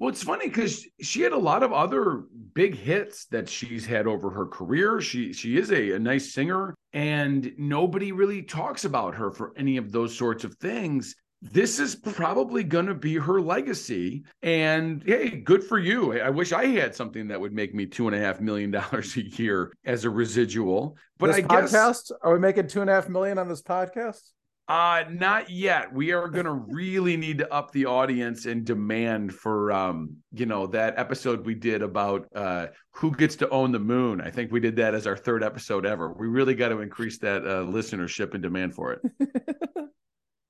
Well, 0.00 0.08
it's 0.08 0.22
funny 0.22 0.48
because 0.48 0.86
she 1.02 1.20
had 1.20 1.32
a 1.32 1.38
lot 1.38 1.62
of 1.62 1.74
other 1.74 2.22
big 2.54 2.74
hits 2.74 3.26
that 3.26 3.50
she's 3.50 3.84
had 3.84 4.06
over 4.06 4.30
her 4.30 4.46
career. 4.46 4.98
She 5.02 5.34
she 5.34 5.58
is 5.58 5.70
a, 5.70 5.90
a 5.90 5.98
nice 5.98 6.32
singer, 6.32 6.74
and 6.94 7.52
nobody 7.58 8.10
really 8.10 8.40
talks 8.40 8.86
about 8.86 9.14
her 9.16 9.30
for 9.30 9.52
any 9.58 9.76
of 9.76 9.92
those 9.92 10.16
sorts 10.16 10.42
of 10.42 10.54
things. 10.54 11.14
This 11.42 11.78
is 11.78 11.96
probably 11.96 12.64
going 12.64 12.86
to 12.86 12.94
be 12.94 13.16
her 13.16 13.42
legacy. 13.42 14.24
And 14.40 15.02
hey, 15.04 15.36
good 15.36 15.62
for 15.62 15.78
you. 15.78 16.18
I 16.18 16.30
wish 16.30 16.52
I 16.52 16.64
had 16.64 16.94
something 16.94 17.28
that 17.28 17.38
would 17.38 17.52
make 17.52 17.74
me 17.74 17.84
two 17.84 18.06
and 18.06 18.16
a 18.16 18.20
half 18.20 18.40
million 18.40 18.70
dollars 18.80 19.18
a 19.18 19.22
year 19.22 19.70
as 19.84 20.06
a 20.06 20.10
residual. 20.10 20.96
But 21.18 21.26
this 21.26 21.36
I 21.36 21.42
podcast, 21.42 21.72
guess 21.72 22.12
are 22.22 22.32
we 22.32 22.38
making 22.38 22.68
two 22.68 22.80
and 22.80 22.88
a 22.88 22.94
half 22.94 23.10
million 23.10 23.36
on 23.36 23.48
this 23.48 23.60
podcast? 23.60 24.30
Uh, 24.70 25.02
not 25.10 25.50
yet. 25.50 25.92
We 25.92 26.12
are 26.12 26.28
going 26.28 26.44
to 26.44 26.52
really 26.52 27.16
need 27.16 27.38
to 27.38 27.52
up 27.52 27.72
the 27.72 27.86
audience 27.86 28.46
and 28.46 28.64
demand 28.64 29.34
for, 29.34 29.72
um, 29.72 30.18
you 30.32 30.46
know, 30.46 30.68
that 30.68 30.96
episode 30.96 31.44
we 31.44 31.56
did 31.56 31.82
about 31.82 32.28
uh, 32.36 32.68
who 32.92 33.10
gets 33.10 33.34
to 33.36 33.48
own 33.48 33.72
the 33.72 33.80
moon. 33.80 34.20
I 34.20 34.30
think 34.30 34.52
we 34.52 34.60
did 34.60 34.76
that 34.76 34.94
as 34.94 35.08
our 35.08 35.16
third 35.16 35.42
episode 35.42 35.84
ever. 35.84 36.12
We 36.12 36.28
really 36.28 36.54
got 36.54 36.68
to 36.68 36.82
increase 36.82 37.18
that 37.18 37.42
uh, 37.42 37.64
listenership 37.64 38.32
and 38.34 38.44
demand 38.44 38.76
for 38.76 38.92
it. 38.92 39.00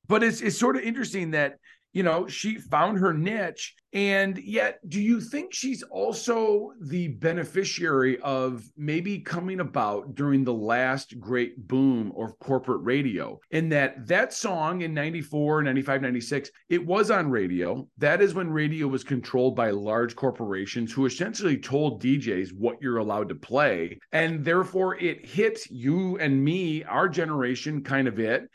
but 0.07 0.23
it's 0.23 0.43
it's 0.43 0.59
sort 0.59 0.77
of 0.77 0.83
interesting 0.83 1.31
that 1.31 1.57
you 1.93 2.03
know, 2.03 2.29
she 2.29 2.57
found 2.57 2.99
her 2.99 3.13
niche. 3.13 3.75
And 3.93 4.39
yet, 4.39 4.79
do 4.89 5.01
you 5.01 5.21
think 5.21 5.53
she's 5.53 5.83
also 5.83 6.73
the 6.81 7.09
beneficiary 7.09 8.21
of 8.21 8.65
maybe 8.77 9.19
coming 9.19 9.59
about 9.59 10.15
during 10.15 10.45
the 10.45 10.55
last 10.55 11.19
great 11.19 11.67
boom 11.67 12.13
of 12.17 12.39
corporate 12.39 12.83
radio? 12.83 13.41
In 13.51 13.69
that 13.71 14.07
that 14.07 14.33
song 14.33 14.83
in 14.83 14.95
94, 14.95 15.63
95, 15.63 16.03
96, 16.03 16.51
it 16.69 16.87
was 16.87 17.11
on 17.11 17.31
radio. 17.31 17.89
That 17.99 18.23
is 18.23 18.33
when 18.33 18.51
radio 18.51 18.87
was 18.87 19.03
controlled 19.03 19.57
by 19.57 19.71
large 19.71 20.15
corporations 20.15 20.93
who 20.93 21.07
essentially 21.07 21.57
told 21.57 22.01
DJs 22.01 22.53
what 22.53 22.81
you're 22.81 22.99
allowed 22.99 23.29
to 23.31 23.35
play. 23.35 23.99
And 24.13 24.45
therefore, 24.45 24.97
it 24.99 25.27
hit 25.27 25.69
you 25.69 26.17
and 26.19 26.45
me, 26.45 26.85
our 26.85 27.09
generation, 27.09 27.83
kind 27.83 28.07
of 28.07 28.21
it. 28.21 28.49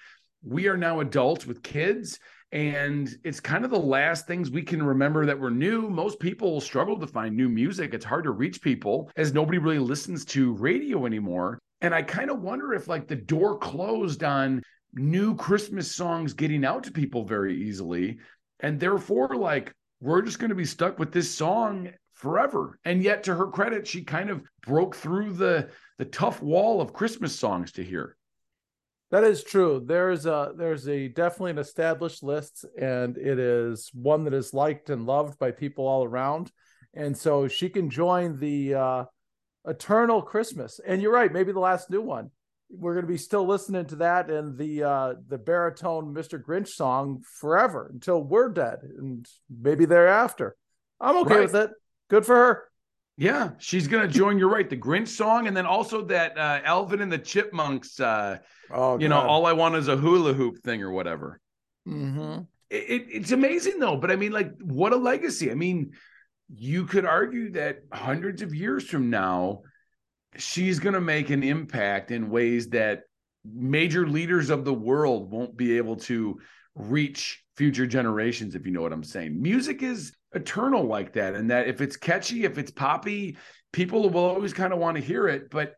We 0.44 0.68
are 0.68 0.78
now 0.78 1.02
adults 1.02 1.46
with 1.46 1.64
kids 1.64 2.20
and 2.56 3.18
it's 3.26 3.42
kind 3.42 3.66
of 3.66 3.70
the 3.70 3.78
last 3.78 4.28
things 4.28 4.50
we 4.50 4.62
can 4.62 4.82
remember 4.82 5.26
that 5.26 5.38
were 5.38 5.52
new. 5.52 5.90
Most 5.90 6.22
people 6.22 6.62
struggle 6.62 6.98
to 6.98 7.06
find 7.06 7.36
new 7.36 7.50
music. 7.50 7.94
It's 7.94 8.06
hard 8.06 8.24
to 8.24 8.32
reach 8.32 8.62
people 8.62 9.12
as 9.18 9.34
nobody 9.34 9.58
really 9.58 9.78
listens 9.78 10.24
to 10.28 10.54
radio 10.54 11.06
anymore. 11.06 11.60
And 11.82 11.94
I 11.94 12.02
kind 12.02 12.32
of 12.32 12.40
wonder 12.40 12.74
if 12.74 12.88
like 12.88 13.10
the 13.10 13.16
door 13.18 13.58
closed 13.58 14.24
on 14.24 14.64
new 14.94 15.36
Christmas 15.36 15.94
songs 15.94 16.34
getting 16.34 16.64
out 16.64 16.86
to 16.86 16.94
people 16.94 17.26
very 17.26 17.62
easily. 17.62 18.20
And 18.62 18.80
therefore, 18.80 19.36
like, 19.36 19.74
we're 20.00 20.22
just 20.22 20.40
going 20.40 20.48
to 20.48 20.56
be 20.56 20.64
stuck 20.64 20.98
with 20.98 21.12
this 21.12 21.30
song 21.30 21.90
forever. 22.14 22.80
And 22.86 23.04
yet, 23.04 23.24
to 23.24 23.36
her 23.36 23.48
credit, 23.48 23.86
she 23.86 24.02
kind 24.02 24.30
of 24.30 24.42
broke 24.66 24.96
through 24.96 25.34
the 25.34 25.72
the 25.98 26.06
tough 26.06 26.42
wall 26.42 26.80
of 26.80 26.94
Christmas 26.94 27.38
songs 27.38 27.74
to 27.74 27.84
hear. 27.84 28.16
That 29.16 29.24
is 29.24 29.46
true. 29.46 29.82
There's 29.82 30.26
a 30.26 30.52
there's 30.58 30.90
a 30.90 31.08
definitely 31.08 31.52
an 31.52 31.58
established 31.60 32.22
list, 32.22 32.66
and 32.78 33.18
it 33.18 33.40
is 33.40 33.90
one 33.94 34.26
that 34.26 34.34
is 34.34 34.54
liked 34.54 34.90
and 34.90 35.06
loved 35.06 35.40
by 35.40 35.52
people 35.52 35.88
all 35.88 36.04
around. 36.04 36.52
And 36.94 37.18
so 37.18 37.48
she 37.48 37.70
can 37.70 37.90
join 37.90 38.38
the 38.38 38.74
uh, 38.74 39.06
eternal 39.64 40.22
Christmas. 40.22 40.82
And 40.86 41.02
you're 41.02 41.14
right, 41.14 41.32
maybe 41.32 41.54
the 41.54 41.62
last 41.62 41.90
new 41.90 42.02
one. 42.02 42.30
We're 42.70 42.92
going 42.92 43.06
to 43.06 43.12
be 43.12 43.18
still 43.18 43.48
listening 43.48 43.86
to 43.86 43.96
that 43.98 44.30
and 44.30 44.58
the 44.58 44.84
uh, 44.84 45.14
the 45.30 45.38
baritone 45.38 46.14
Mr. 46.14 46.38
Grinch 46.38 46.68
song 46.68 47.24
forever 47.40 47.90
until 47.94 48.22
we're 48.22 48.50
dead, 48.50 48.80
and 48.84 49.26
maybe 49.50 49.86
thereafter. 49.86 50.58
I'm 51.00 51.16
okay 51.20 51.36
right. 51.36 51.44
with 51.44 51.56
it. 51.56 51.72
Good 52.10 52.26
for 52.26 52.36
her. 52.36 52.64
Yeah, 53.18 53.52
she's 53.60 53.88
gonna 53.88 54.10
join. 54.10 54.38
You're 54.38 54.50
right. 54.50 54.70
The 54.70 54.76
Grinch 54.76 55.08
song, 55.08 55.48
and 55.48 55.56
then 55.56 55.66
also 55.66 56.04
that 56.06 56.38
uh, 56.38 56.60
Alvin 56.66 57.02
and 57.02 57.12
the 57.12 57.18
Chipmunks. 57.18 58.00
Uh, 58.00 58.40
oh, 58.72 59.00
you 59.00 59.08
God. 59.08 59.16
know, 59.16 59.30
all 59.30 59.46
I 59.46 59.54
want 59.54 59.76
is 59.76 59.88
a 59.88 59.96
hula 59.96 60.34
hoop 60.34 60.60
thing 60.60 60.82
or 60.84 60.92
whatever. 60.92 61.40
Mm-hmm. 61.88 62.42
It, 62.70 62.76
it, 62.76 63.06
it's 63.10 63.32
amazing 63.32 63.80
though, 63.80 63.96
but 63.96 64.12
I 64.12 64.18
mean, 64.18 64.34
like, 64.34 64.52
what 64.62 64.92
a 64.92 64.98
legacy. 64.98 65.50
I 65.50 65.56
mean, 65.56 65.94
you 66.54 66.86
could 66.86 67.06
argue 67.06 67.52
that 67.52 67.84
hundreds 67.94 68.42
of 68.42 68.54
years 68.54 68.86
from 68.86 69.10
now, 69.10 69.62
she's 70.36 70.80
gonna 70.80 71.00
make 71.00 71.30
an 71.30 71.42
impact 71.42 72.12
in 72.12 72.30
ways 72.30 72.70
that 72.70 73.04
major 73.46 74.08
leaders 74.08 74.50
of 74.50 74.66
the 74.66 74.74
world 74.74 75.32
won't 75.32 75.56
be 75.56 75.78
able 75.78 75.96
to 75.96 76.40
reach 76.76 77.44
future 77.58 77.88
generations. 77.88 78.56
If 78.56 78.66
you 78.66 78.72
know 78.72 78.82
what 78.82 78.94
I'm 78.94 79.04
saying, 79.04 79.42
music 79.42 79.82
is 79.82 80.14
eternal 80.34 80.84
like 80.84 81.14
that. 81.14 81.34
And 81.34 81.50
that 81.50 81.68
if 81.68 81.82
it's 81.82 81.98
catchy, 81.98 82.44
if 82.44 82.58
it's 82.58 82.72
poppy, 82.72 83.38
people 83.72 84.10
will 84.10 84.26
always 84.26 84.54
kind 84.54 84.74
of 84.74 84.80
want 84.80 84.98
to 84.98 85.04
hear 85.04 85.28
it. 85.28 85.50
But 85.50 85.76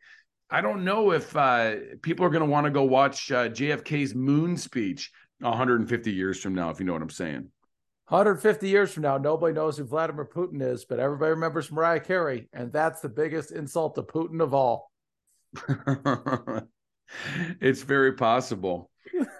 I 0.49 0.61
don't 0.61 0.83
know 0.83 1.11
if 1.11 1.35
uh, 1.35 1.75
people 2.01 2.25
are 2.25 2.29
going 2.29 2.43
to 2.43 2.49
want 2.49 2.65
to 2.65 2.71
go 2.71 2.83
watch 2.83 3.31
uh, 3.31 3.49
JFK's 3.49 4.15
moon 4.15 4.57
speech 4.57 5.11
150 5.39 6.11
years 6.11 6.41
from 6.41 6.55
now, 6.55 6.69
if 6.69 6.79
you 6.79 6.85
know 6.85 6.93
what 6.93 7.01
I'm 7.01 7.09
saying. 7.09 7.49
150 8.07 8.69
years 8.69 8.93
from 8.93 9.03
now, 9.03 9.17
nobody 9.17 9.53
knows 9.53 9.77
who 9.77 9.83
Vladimir 9.83 10.25
Putin 10.25 10.61
is, 10.61 10.85
but 10.85 10.99
everybody 10.99 11.31
remembers 11.31 11.69
Mariah 11.71 11.99
Carey. 11.99 12.47
And 12.53 12.71
that's 12.71 13.01
the 13.01 13.09
biggest 13.09 13.51
insult 13.51 13.95
to 13.95 14.03
Putin 14.03 14.41
of 14.41 14.53
all. 14.53 14.89
it's 17.59 17.81
very 17.81 18.13
possible. 18.13 18.89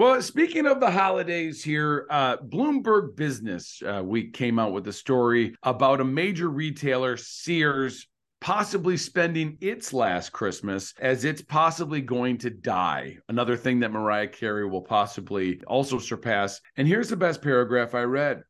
Well, 0.00 0.22
speaking 0.22 0.64
of 0.64 0.80
the 0.80 0.90
holidays 0.90 1.62
here, 1.62 2.06
uh, 2.08 2.38
Bloomberg 2.38 3.16
Business 3.16 3.82
uh, 3.86 4.02
Week 4.02 4.32
came 4.32 4.58
out 4.58 4.72
with 4.72 4.88
a 4.88 4.94
story 4.94 5.54
about 5.62 6.00
a 6.00 6.06
major 6.06 6.48
retailer, 6.48 7.18
Sears, 7.18 8.06
possibly 8.40 8.96
spending 8.96 9.58
its 9.60 9.92
last 9.92 10.32
Christmas 10.32 10.94
as 11.02 11.26
it's 11.26 11.42
possibly 11.42 12.00
going 12.00 12.38
to 12.38 12.48
die. 12.48 13.18
Another 13.28 13.58
thing 13.58 13.80
that 13.80 13.92
Mariah 13.92 14.28
Carey 14.28 14.66
will 14.66 14.80
possibly 14.80 15.60
also 15.66 15.98
surpass. 15.98 16.62
And 16.78 16.88
here's 16.88 17.10
the 17.10 17.16
best 17.16 17.42
paragraph 17.42 17.94
I 17.94 18.04
read 18.04 18.42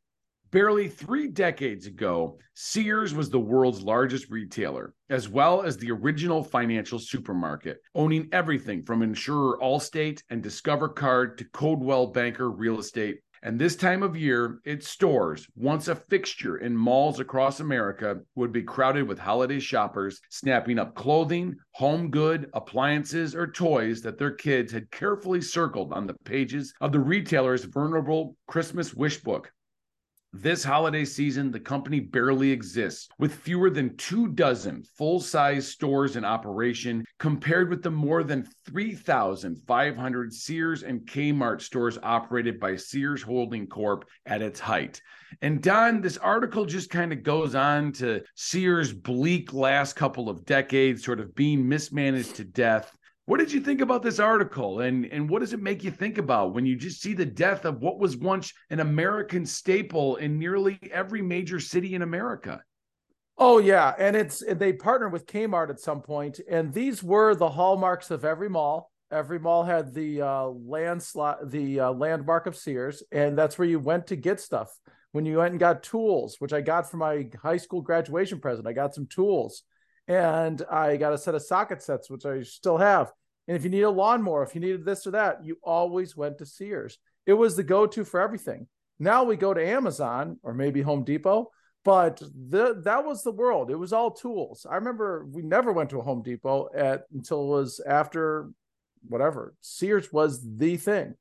Barely 0.53 0.89
three 0.89 1.29
decades 1.29 1.87
ago, 1.87 2.37
Sears 2.55 3.15
was 3.15 3.31
the 3.31 3.39
world's 3.39 3.83
largest 3.83 4.31
retailer, 4.31 4.95
as 5.09 5.29
well 5.29 5.63
as 5.63 5.77
the 5.77 5.93
original 5.93 6.43
financial 6.43 6.99
supermarket, 6.99 7.81
owning 7.95 8.29
everything 8.33 8.83
from 8.83 9.03
insurer 9.03 9.61
Allstate 9.63 10.25
and 10.29 10.43
Discover 10.43 10.89
Card 10.89 11.39
to 11.39 11.45
Coldwell 11.45 12.09
Banker 12.09 12.51
Real 12.51 12.81
Estate. 12.81 13.21
And 13.45 13.61
this 13.61 13.77
time 13.77 14.03
of 14.03 14.17
year, 14.17 14.59
its 14.65 14.89
stores, 14.89 15.47
once 15.55 15.87
a 15.87 15.95
fixture 15.95 16.57
in 16.57 16.77
malls 16.77 17.21
across 17.21 17.61
America, 17.61 18.19
would 18.35 18.51
be 18.51 18.65
crowded 18.65 19.07
with 19.07 19.21
holiday 19.21 19.61
shoppers 19.61 20.21
snapping 20.31 20.81
up 20.81 20.97
clothing, 20.97 21.55
home 21.75 22.11
good, 22.11 22.51
appliances, 22.55 23.37
or 23.37 23.47
toys 23.47 24.03
that 24.03 24.19
their 24.19 24.33
kids 24.33 24.73
had 24.73 24.91
carefully 24.91 25.41
circled 25.41 25.93
on 25.93 26.09
the 26.09 26.17
pages 26.25 26.75
of 26.81 26.91
the 26.91 26.99
retailer's 26.99 27.63
venerable 27.63 28.35
Christmas 28.49 28.93
wish 28.93 29.23
book. 29.23 29.53
This 30.33 30.63
holiday 30.63 31.05
season, 31.05 31.51
the 31.51 31.59
company 31.59 31.99
barely 31.99 32.53
exists, 32.53 33.09
with 33.19 33.35
fewer 33.35 33.69
than 33.69 33.97
two 33.97 34.29
dozen 34.29 34.85
full 34.97 35.19
size 35.19 35.67
stores 35.67 36.15
in 36.15 36.25
operation, 36.25 37.05
compared 37.19 37.69
with 37.69 37.83
the 37.83 37.91
more 37.91 38.23
than 38.23 38.47
3,500 38.65 40.33
Sears 40.33 40.85
and 40.85 41.01
Kmart 41.01 41.61
stores 41.61 41.99
operated 42.05 42.61
by 42.61 42.77
Sears 42.77 43.23
Holding 43.23 43.67
Corp 43.67 44.05
at 44.25 44.41
its 44.41 44.61
height. 44.61 45.03
And 45.43 45.61
Don, 45.61 46.01
this 46.01 46.17
article 46.17 46.65
just 46.65 46.91
kind 46.91 47.13
of 47.13 47.25
goes 47.25 47.57
on 47.57 47.91
to 47.95 48.23
Sears' 48.37 48.93
bleak 48.93 49.53
last 49.53 49.95
couple 49.97 50.29
of 50.29 50.45
decades, 50.47 51.05
sort 51.05 51.19
of 51.19 51.35
being 51.35 51.69
mismanaged 51.69 52.37
to 52.37 52.45
death 52.45 52.97
what 53.31 53.39
did 53.39 53.53
you 53.53 53.61
think 53.61 53.81
about 53.81 54.03
this 54.03 54.19
article 54.19 54.81
and, 54.81 55.07
and 55.07 55.31
what 55.31 55.39
does 55.39 55.53
it 55.53 55.63
make 55.63 55.85
you 55.85 55.91
think 55.93 56.19
about 56.19 56.53
when 56.53 56.67
you 56.67 56.75
just 56.75 57.01
see 57.01 57.15
the 57.15 57.25
death 57.25 57.65
of 57.65 57.81
what 57.81 58.01
was 58.01 58.17
once 58.17 58.53
an 58.71 58.81
American 58.81 59.47
staple 59.47 60.17
in 60.17 60.37
nearly 60.37 60.77
every 60.91 61.23
major 61.23 61.61
city 61.61 61.95
in 61.95 62.03
America? 62.03 62.61
Oh 63.39 63.59
yeah, 63.59 63.95
and 64.01 64.17
it's 64.17 64.43
they 64.45 64.73
partnered 64.73 65.13
with 65.13 65.27
Kmart 65.27 65.71
at 65.71 65.79
some 65.79 66.03
point, 66.03 66.41
and 66.51 66.75
these 66.75 67.05
were 67.05 67.37
the 67.37 67.49
hallmarks 67.49 68.11
of 68.11 68.25
every 68.25 68.49
mall. 68.49 68.91
Every 69.13 69.39
mall 69.39 69.63
had 69.63 69.95
the 69.95 70.23
uh, 70.23 70.47
landslide, 70.47 71.53
the 71.53 71.79
uh, 71.79 71.93
landmark 71.93 72.49
of 72.49 72.57
Sears, 72.57 73.05
and 73.13 73.39
that's 73.39 73.57
where 73.57 73.69
you 73.69 73.79
went 73.79 74.09
to 74.09 74.17
get 74.17 74.41
stuff. 74.41 74.77
When 75.13 75.25
you 75.25 75.37
went 75.37 75.53
and 75.53 75.61
got 75.61 75.85
tools, 75.85 76.35
which 76.41 76.53
I 76.53 76.63
got 76.63 76.91
for 76.91 76.97
my 76.97 77.29
high 77.41 77.59
school 77.59 77.81
graduation 77.81 78.41
present, 78.41 78.67
I 78.67 78.73
got 78.73 78.93
some 78.93 79.07
tools, 79.07 79.63
and 80.09 80.61
I 80.69 80.97
got 80.97 81.13
a 81.13 81.19
set 81.19 81.37
of 81.37 81.43
socket 81.43 81.81
sets, 81.81 82.11
which 82.11 82.27
I 82.27 82.43
still 82.43 82.79
have. 82.79 83.13
And 83.49 83.57
if 83.57 83.65
you 83.65 83.71
need 83.71 83.83
a 83.83 83.91
lawnmower, 83.91 84.43
if 84.43 84.55
you 84.55 84.61
needed 84.61 84.85
this 84.85 85.07
or 85.07 85.13
that, 85.13 85.45
you 85.45 85.59
always 85.63 86.17
went 86.17 86.39
to 86.39 86.47
Sears. 86.47 86.99
It 87.27 87.33
was 87.33 87.57
the 87.57 87.63
go 87.63 87.87
to 87.87 88.05
for 88.05 88.21
everything. 88.21 88.67
Now 88.99 89.25
we 89.25 89.37
go 89.37 89.55
to 89.55 89.67
Amazon 89.67 90.39
or 90.43 90.55
maybe 90.55 90.83
Home 90.83 91.05
Depot, 91.05 91.51
but 91.85 92.21
the, 92.21 92.81
that 92.85 93.05
was 93.05 93.23
the 93.23 93.33
world. 93.33 93.71
It 93.71 93.77
was 93.77 93.93
all 93.93 94.11
tools. 94.11 94.67
I 94.71 94.77
remember 94.77 95.27
we 95.27 95.43
never 95.43 95.73
went 95.73 95.91
to 95.91 95.99
a 95.99 96.03
Home 96.03 96.23
Depot 96.23 96.69
at 96.75 97.05
until 97.13 97.45
it 97.45 97.49
was 97.61 97.81
after 97.87 98.51
whatever. 99.09 99.55
Sears 99.63 100.13
was 100.13 100.47
the 100.57 100.77
thing. 100.77 101.15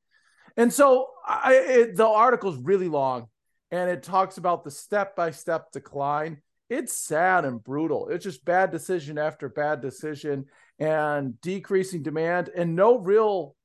And 0.58 0.74
so 0.74 1.08
I, 1.26 1.54
it, 1.54 1.96
the 1.96 2.08
article's 2.08 2.58
really 2.58 2.90
long 2.90 3.28
and 3.72 3.90
it 3.90 4.04
talks 4.04 4.38
about 4.38 4.64
the 4.64 4.72
step 4.72 5.16
by 5.16 5.32
step 5.32 5.72
decline. 5.72 6.42
It's 6.70 6.94
sad 6.94 7.46
and 7.46 7.64
brutal. 7.64 8.10
It's 8.10 8.24
just 8.24 8.46
bad 8.46 8.72
decision 8.72 9.18
after 9.18 9.50
bad 9.50 9.82
decision 9.82 10.46
and 10.80 11.40
decreasing 11.42 12.02
demand 12.02 12.50
and 12.56 12.76
no 12.76 12.98
real 12.98 13.56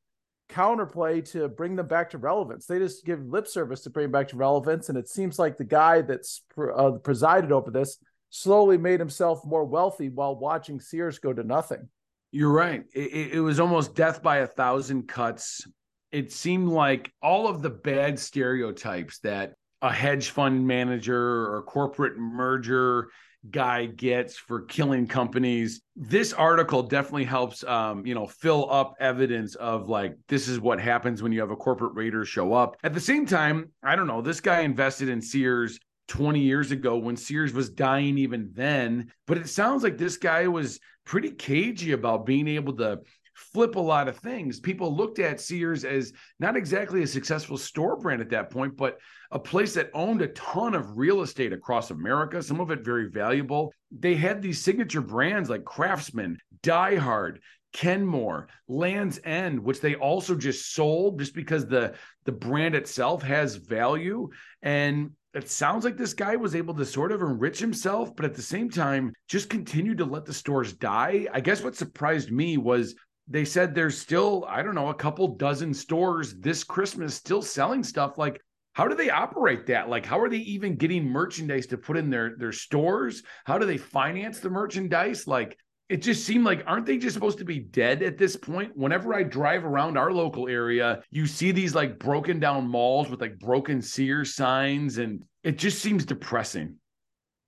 counterplay 0.48 1.28
to 1.32 1.48
bring 1.48 1.76
them 1.76 1.86
back 1.86 2.10
to 2.10 2.18
relevance. 2.18 2.66
They 2.66 2.78
just 2.78 3.04
give 3.04 3.24
lip 3.26 3.48
service 3.48 3.82
to 3.82 3.90
bring 3.90 4.10
back 4.10 4.28
to 4.28 4.36
relevance. 4.36 4.88
And 4.88 4.98
it 4.98 5.08
seems 5.08 5.38
like 5.38 5.56
the 5.56 5.64
guy 5.64 6.02
that's 6.02 6.42
uh, 6.58 6.92
presided 7.02 7.52
over 7.52 7.70
this 7.70 7.98
slowly 8.30 8.76
made 8.76 9.00
himself 9.00 9.44
more 9.44 9.64
wealthy 9.64 10.08
while 10.08 10.36
watching 10.36 10.80
Sears 10.80 11.18
go 11.18 11.32
to 11.32 11.42
nothing. 11.42 11.88
You're 12.32 12.52
right. 12.52 12.84
It, 12.92 13.34
it, 13.34 13.40
was 13.40 13.60
almost 13.60 13.94
death 13.94 14.20
by 14.20 14.38
a 14.38 14.46
thousand 14.46 15.06
cuts. 15.06 15.66
It 16.10 16.32
seemed 16.32 16.68
like 16.68 17.12
all 17.22 17.46
of 17.46 17.62
the 17.62 17.70
bad 17.70 18.18
stereotypes 18.18 19.20
that 19.20 19.54
a 19.82 19.92
hedge 19.92 20.30
fund 20.30 20.66
manager 20.66 21.54
or 21.54 21.62
corporate 21.62 22.18
merger 22.18 23.08
guy 23.50 23.86
gets 23.86 24.36
for 24.36 24.62
killing 24.62 25.06
companies. 25.06 25.82
This 25.96 26.32
article 26.32 26.82
definitely 26.82 27.24
helps, 27.24 27.62
um, 27.64 28.06
you 28.06 28.14
know, 28.14 28.26
fill 28.26 28.70
up 28.70 28.94
evidence 29.00 29.54
of 29.56 29.88
like 29.88 30.16
this 30.28 30.48
is 30.48 30.60
what 30.60 30.80
happens 30.80 31.22
when 31.22 31.32
you 31.32 31.40
have 31.40 31.50
a 31.50 31.56
corporate 31.56 31.94
raider 31.94 32.24
show 32.24 32.54
up. 32.54 32.76
At 32.82 32.94
the 32.94 33.00
same 33.00 33.26
time, 33.26 33.70
I 33.82 33.96
don't 33.96 34.06
know. 34.06 34.22
This 34.22 34.40
guy 34.40 34.60
invested 34.60 35.08
in 35.08 35.20
Sears 35.20 35.78
20 36.08 36.40
years 36.40 36.70
ago 36.70 36.96
when 36.96 37.16
Sears 37.16 37.52
was 37.52 37.70
dying 37.70 38.18
even 38.18 38.50
then. 38.52 39.12
But 39.26 39.38
it 39.38 39.48
sounds 39.48 39.82
like 39.82 39.98
this 39.98 40.16
guy 40.16 40.46
was 40.48 40.80
pretty 41.04 41.30
cagey 41.30 41.92
about 41.92 42.26
being 42.26 42.48
able 42.48 42.76
to 42.76 43.00
flip 43.34 43.76
a 43.76 43.80
lot 43.80 44.08
of 44.08 44.16
things. 44.18 44.60
People 44.60 44.94
looked 44.94 45.18
at 45.18 45.40
Sears 45.40 45.84
as 45.84 46.12
not 46.38 46.56
exactly 46.56 47.02
a 47.02 47.06
successful 47.06 47.56
store 47.58 47.96
brand 47.96 48.20
at 48.20 48.30
that 48.30 48.50
point, 48.50 48.76
but 48.76 48.98
a 49.34 49.38
place 49.38 49.74
that 49.74 49.90
owned 49.92 50.22
a 50.22 50.28
ton 50.28 50.74
of 50.74 50.96
real 50.96 51.20
estate 51.20 51.52
across 51.52 51.90
America, 51.90 52.40
some 52.40 52.60
of 52.60 52.70
it 52.70 52.84
very 52.84 53.10
valuable. 53.10 53.74
They 53.90 54.14
had 54.14 54.40
these 54.40 54.62
signature 54.62 55.00
brands 55.00 55.50
like 55.50 55.64
Craftsman, 55.64 56.38
Die 56.62 56.94
Hard, 56.94 57.40
Kenmore, 57.72 58.46
Land's 58.68 59.18
End, 59.24 59.58
which 59.58 59.80
they 59.80 59.96
also 59.96 60.36
just 60.36 60.72
sold 60.72 61.18
just 61.18 61.34
because 61.34 61.66
the 61.66 61.94
the 62.24 62.32
brand 62.32 62.76
itself 62.76 63.22
has 63.22 63.56
value. 63.56 64.30
And 64.62 65.10
it 65.34 65.50
sounds 65.50 65.84
like 65.84 65.96
this 65.96 66.14
guy 66.14 66.36
was 66.36 66.54
able 66.54 66.74
to 66.74 66.86
sort 66.86 67.10
of 67.10 67.20
enrich 67.20 67.58
himself, 67.58 68.14
but 68.14 68.24
at 68.24 68.34
the 68.34 68.42
same 68.42 68.70
time, 68.70 69.12
just 69.28 69.50
continued 69.50 69.98
to 69.98 70.04
let 70.04 70.24
the 70.24 70.32
stores 70.32 70.72
die. 70.74 71.26
I 71.32 71.40
guess 71.40 71.60
what 71.60 71.74
surprised 71.74 72.30
me 72.30 72.56
was 72.56 72.94
they 73.26 73.44
said 73.44 73.74
there's 73.74 73.98
still, 73.98 74.46
I 74.48 74.62
don't 74.62 74.76
know, 74.76 74.90
a 74.90 74.94
couple 74.94 75.36
dozen 75.36 75.74
stores 75.74 76.34
this 76.38 76.62
Christmas 76.62 77.16
still 77.16 77.42
selling 77.42 77.82
stuff. 77.82 78.16
Like, 78.16 78.40
how 78.74 78.88
do 78.88 78.94
they 78.94 79.08
operate 79.08 79.66
that? 79.66 79.88
Like, 79.88 80.04
how 80.04 80.20
are 80.20 80.28
they 80.28 80.38
even 80.38 80.76
getting 80.76 81.08
merchandise 81.08 81.66
to 81.68 81.78
put 81.78 81.96
in 81.96 82.10
their 82.10 82.36
their 82.36 82.52
stores? 82.52 83.22
How 83.44 83.56
do 83.56 83.66
they 83.66 83.78
finance 83.78 84.40
the 84.40 84.50
merchandise? 84.50 85.26
Like, 85.26 85.56
it 85.88 86.02
just 86.02 86.24
seemed 86.24 86.44
like 86.44 86.64
aren't 86.66 86.86
they 86.86 86.98
just 86.98 87.14
supposed 87.14 87.38
to 87.38 87.44
be 87.44 87.58
dead 87.58 88.02
at 88.02 88.16
this 88.16 88.36
point 88.36 88.74
whenever 88.76 89.14
i 89.14 89.22
drive 89.22 89.64
around 89.64 89.98
our 89.98 90.10
local 90.12 90.48
area 90.48 91.02
you 91.10 91.26
see 91.26 91.52
these 91.52 91.74
like 91.74 91.98
broken 91.98 92.40
down 92.40 92.66
malls 92.66 93.10
with 93.10 93.20
like 93.20 93.38
broken 93.38 93.82
sears 93.82 94.34
signs 94.34 94.98
and 94.98 95.22
it 95.42 95.58
just 95.58 95.80
seems 95.80 96.04
depressing 96.04 96.74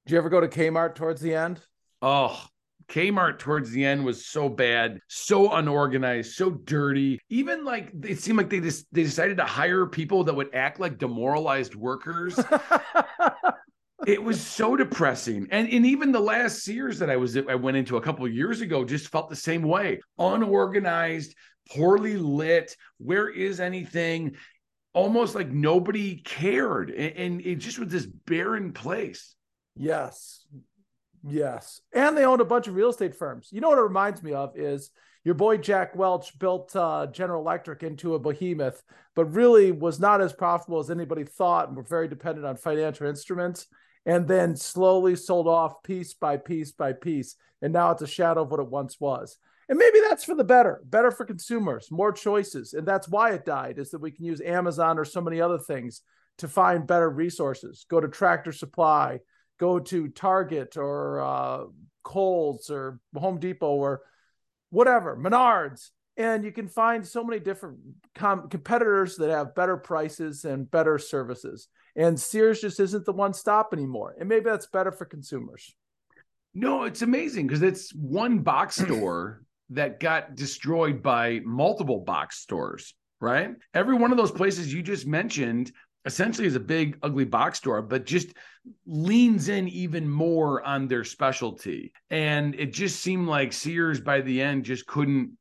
do 0.06 0.12
you 0.12 0.18
ever 0.18 0.28
go 0.28 0.40
to 0.40 0.49
kmart 0.49 0.95
towards 0.95 1.21
the 1.21 1.35
end 1.35 1.61
oh 2.02 2.47
Kmart 2.88 3.38
towards 3.38 3.71
the 3.71 3.85
end 3.85 4.05
was 4.05 4.26
so 4.26 4.49
bad, 4.49 5.00
so 5.09 5.52
unorganized, 5.52 6.35
so 6.35 6.50
dirty. 6.50 7.19
Even 7.28 7.64
like 7.64 7.93
it 8.05 8.21
seemed 8.21 8.38
like 8.38 8.50
they 8.50 8.61
just 8.61 8.87
they 8.93 9.02
decided 9.02 9.38
to 9.38 9.45
hire 9.45 9.87
people 9.87 10.25
that 10.25 10.35
would 10.35 10.55
act 10.55 10.78
like 10.78 10.99
demoralized 10.99 11.75
workers. 11.75 12.38
it 14.07 14.23
was 14.23 14.40
so 14.40 14.76
depressing. 14.76 15.49
And 15.50 15.69
and 15.69 15.85
even 15.85 16.12
the 16.12 16.21
last 16.21 16.62
Sears 16.62 17.00
that 17.00 17.11
I 17.11 17.16
was 17.16 17.37
I 17.37 17.57
went 17.57 17.76
into 17.76 17.97
a 17.97 18.00
couple 18.00 18.26
years 18.28 18.61
ago 18.61 18.85
just 18.85 19.09
felt 19.09 19.28
the 19.28 19.37
same 19.37 19.62
way. 19.62 20.00
Unorganized, 20.19 21.35
poorly 21.71 22.16
lit. 22.16 22.76
Where 22.99 23.28
is 23.28 23.59
anything? 23.59 24.37
Almost 24.93 25.35
like 25.35 25.50
nobody 25.50 26.16
cared. 26.23 26.90
And, 26.90 27.16
and 27.16 27.40
it 27.40 27.57
just 27.57 27.78
was 27.78 27.88
this 27.88 28.07
barren 28.07 28.73
place. 28.73 29.35
Yes. 29.76 30.47
Yes. 31.28 31.80
And 31.92 32.16
they 32.16 32.25
owned 32.25 32.40
a 32.40 32.47
bunch 32.47 32.68
of 32.68 32.75
real 32.75 32.90
estate 32.90 33.16
firms. 33.16 33.49
You 33.50 33.61
know 33.61 33.71
what 33.71 33.78
it 33.78 33.83
reminds 33.83 34.23
me 34.23 34.33
of 34.33 34.56
is 34.56 34.90
your 35.25 35.35
boy 35.35 35.56
Jack 35.56 35.97
Welch 35.97 36.38
built 36.38 36.75
uh, 36.76 37.06
General 37.06 37.42
Electric 37.42 37.83
into 37.83 38.14
a 38.14 38.18
behemoth, 38.18 38.83
but 39.14 39.25
really 39.35 39.73
was 39.73 39.99
not 39.99 40.21
as 40.21 40.33
profitable 40.33 40.78
as 40.78 40.90
anybody 40.90 41.25
thought 41.25 41.68
and 41.68 41.76
were 41.76 41.83
very 41.83 42.06
dependent 42.06 42.47
on 42.47 42.56
financial 42.56 43.09
instruments 43.09 43.66
and 44.04 44.28
then 44.28 44.54
slowly 44.54 45.16
sold 45.16 45.49
off 45.49 45.83
piece 45.83 46.14
by 46.14 46.37
piece 46.37 46.71
by 46.71 46.92
piece. 46.92 47.35
And 47.61 47.73
now 47.73 47.90
it's 47.90 48.02
a 48.02 48.06
shadow 48.06 48.42
of 48.42 48.50
what 48.50 48.61
it 48.61 48.68
once 48.68 49.00
was. 49.00 49.37
And 49.68 49.78
maybe 49.78 49.99
that's 50.09 50.23
for 50.23 50.37
the 50.37 50.45
better, 50.45 50.80
better 50.85 51.11
for 51.11 51.25
consumers, 51.25 51.90
more 51.90 52.12
choices. 52.12 52.73
And 52.73 52.87
that's 52.87 53.09
why 53.09 53.33
it 53.33 53.45
died, 53.45 53.78
is 53.78 53.90
that 53.90 54.00
we 54.00 54.12
can 54.12 54.25
use 54.25 54.40
Amazon 54.40 54.97
or 54.97 55.04
so 55.04 55.21
many 55.21 55.40
other 55.40 55.59
things 55.59 56.02
to 56.38 56.47
find 56.47 56.87
better 56.87 57.11
resources. 57.11 57.85
Go 57.88 57.99
to 57.99 58.06
Tractor 58.06 58.52
Supply, 58.52 59.18
go 59.58 59.78
to 59.78 60.08
Target 60.08 60.76
or 60.76 61.21
uh, 61.21 61.64
Kohl's 62.02 62.71
or 62.71 63.00
Home 63.14 63.38
Depot 63.40 63.73
or 63.73 64.02
whatever, 64.71 65.16
Menards, 65.16 65.90
and 66.16 66.45
you 66.45 66.52
can 66.52 66.69
find 66.69 67.06
so 67.06 67.23
many 67.23 67.40
different 67.40 67.78
com- 68.14 68.49
competitors 68.49 69.16
that 69.16 69.30
have 69.30 69.54
better 69.54 69.76
prices 69.76 70.45
and 70.45 70.71
better 70.71 70.99
services. 70.99 71.69
And 71.95 72.19
Sears 72.19 72.60
just 72.60 72.80
isn't 72.80 73.04
the 73.04 73.12
one 73.12 73.34
stop 73.34 73.73
anymore. 73.73 74.14
And 74.19 74.28
maybe 74.28 74.45
that's 74.45 74.66
better 74.66 74.92
for 74.92 75.04
consumers. 75.04 75.75
No, 76.54 76.84
it's 76.84 77.02
amazing 77.02 77.47
because 77.47 77.62
it's 77.62 77.95
one 77.95 78.40
box 78.40 78.76
store 78.84 79.42
that 79.71 80.00
got 80.00 80.34
destroyed 80.34 81.02
by 81.02 81.40
multiple 81.45 82.00
box 82.00 82.38
stores, 82.38 82.95
right? 83.21 83.50
Every 83.75 83.95
one 83.95 84.10
of 84.10 84.16
those 84.16 84.30
places 84.30 84.73
you 84.73 84.82
just 84.82 85.06
mentioned 85.06 85.73
essentially 86.06 86.47
is 86.47 86.54
a 86.54 86.60
big 86.60 86.99
ugly 87.02 87.25
box 87.25 87.58
store 87.58 87.82
but 87.82 88.06
just 88.06 88.32
leans 88.86 89.49
in 89.49 89.69
even 89.69 90.08
more 90.08 90.62
on 90.62 90.88
their 90.88 91.04
specialty. 91.04 91.92
And 92.10 92.54
it 92.54 92.73
just 92.73 93.00
seemed 93.00 93.28
like 93.28 93.52
sears 93.52 94.00
by 94.00 94.21
the 94.23 94.40
end 94.40 94.64
just 94.64 94.86
couldn't 94.86 95.32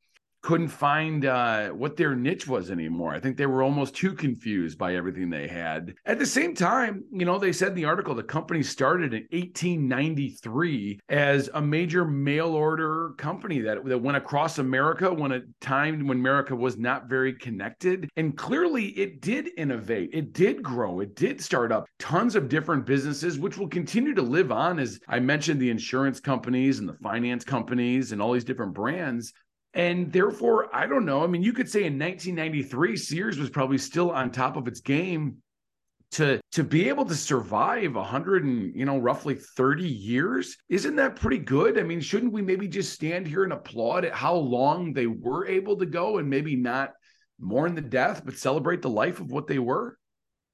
couldn't 0.45 0.67
find 0.67 1.25
uh, 1.25 1.69
what 1.69 1.97
their 1.97 2.15
niche 2.15 2.47
was 2.47 2.69
anymore. 2.69 3.11
I 3.11 3.19
think 3.19 3.35
they 3.35 3.47
were 3.47 3.63
almost 3.63 3.95
too 3.95 4.13
confused 4.13 4.77
by 4.77 4.93
everything 4.93 5.27
they 5.31 5.47
had. 5.47 5.95
At 6.05 6.19
the 6.19 6.25
same 6.27 6.53
time, 6.53 7.03
you 7.11 7.25
know, 7.25 7.39
they 7.39 7.51
said 7.51 7.69
in 7.69 7.73
the 7.73 7.85
article 7.85 8.13
the 8.13 8.21
company 8.21 8.61
started 8.61 9.15
in 9.15 9.23
1893 9.31 10.99
as 11.09 11.49
a 11.55 11.61
major 11.61 12.05
mail 12.05 12.49
order 12.49 13.13
company 13.17 13.59
that, 13.61 13.83
that 13.85 13.97
went 13.97 14.17
across 14.17 14.59
America 14.59 15.11
when 15.11 15.31
a 15.31 15.41
time 15.61 16.05
when 16.05 16.19
America 16.19 16.55
was 16.55 16.77
not 16.77 17.09
very 17.09 17.33
connected. 17.33 18.07
And 18.15 18.37
clearly 18.37 18.89
it 18.89 19.21
did 19.21 19.49
innovate, 19.57 20.11
it 20.13 20.31
did 20.33 20.61
grow, 20.61 20.99
it 20.99 21.15
did 21.15 21.41
start 21.41 21.71
up 21.71 21.87
tons 21.97 22.35
of 22.35 22.49
different 22.49 22.85
businesses, 22.85 23.39
which 23.39 23.57
will 23.57 23.67
continue 23.67 24.13
to 24.13 24.21
live 24.21 24.51
on, 24.51 24.77
as 24.77 24.99
I 25.07 25.19
mentioned, 25.19 25.59
the 25.59 25.71
insurance 25.71 26.19
companies 26.19 26.77
and 26.77 26.87
the 26.87 26.97
finance 27.01 27.43
companies 27.43 28.11
and 28.11 28.21
all 28.21 28.33
these 28.33 28.43
different 28.43 28.75
brands. 28.75 29.33
And 29.75 30.11
therefore, 30.11 30.73
I 30.73 30.87
don't 30.87 31.05
know. 31.05 31.21
I 31.21 31.27
mean, 31.27 31.43
you 31.43 31.51
could 31.51 31.69
say 31.69 31.83
in 31.83 31.99
1993, 31.99 32.95
Sears 32.95 33.37
was 33.37 33.49
probably 33.49 33.77
still 33.77 34.09
on 34.09 34.31
top 34.31 34.55
of 34.55 34.69
its 34.69 34.79
game 34.79 35.37
to 36.11 36.39
to 36.53 36.63
be 36.63 36.87
able 36.87 37.03
to 37.03 37.15
survive 37.15 37.95
100 37.95 38.45
and 38.45 38.73
you 38.73 38.85
know 38.85 38.97
roughly 38.97 39.35
30 39.35 39.83
years. 39.83 40.55
Isn't 40.69 40.95
that 40.95 41.17
pretty 41.17 41.39
good? 41.39 41.77
I 41.77 41.83
mean 41.83 41.99
shouldn't 41.99 42.31
we 42.31 42.41
maybe 42.41 42.67
just 42.67 42.93
stand 42.93 43.27
here 43.27 43.43
and 43.43 43.51
applaud 43.51 44.05
at 44.05 44.13
how 44.13 44.35
long 44.35 44.93
they 44.93 45.07
were 45.07 45.45
able 45.47 45.77
to 45.77 45.85
go 45.85 46.17
and 46.19 46.29
maybe 46.29 46.55
not 46.55 46.93
mourn 47.37 47.75
the 47.75 47.81
death 47.81 48.23
but 48.23 48.37
celebrate 48.37 48.81
the 48.81 48.89
life 48.89 49.19
of 49.19 49.31
what 49.31 49.47
they 49.47 49.59
were? 49.59 49.97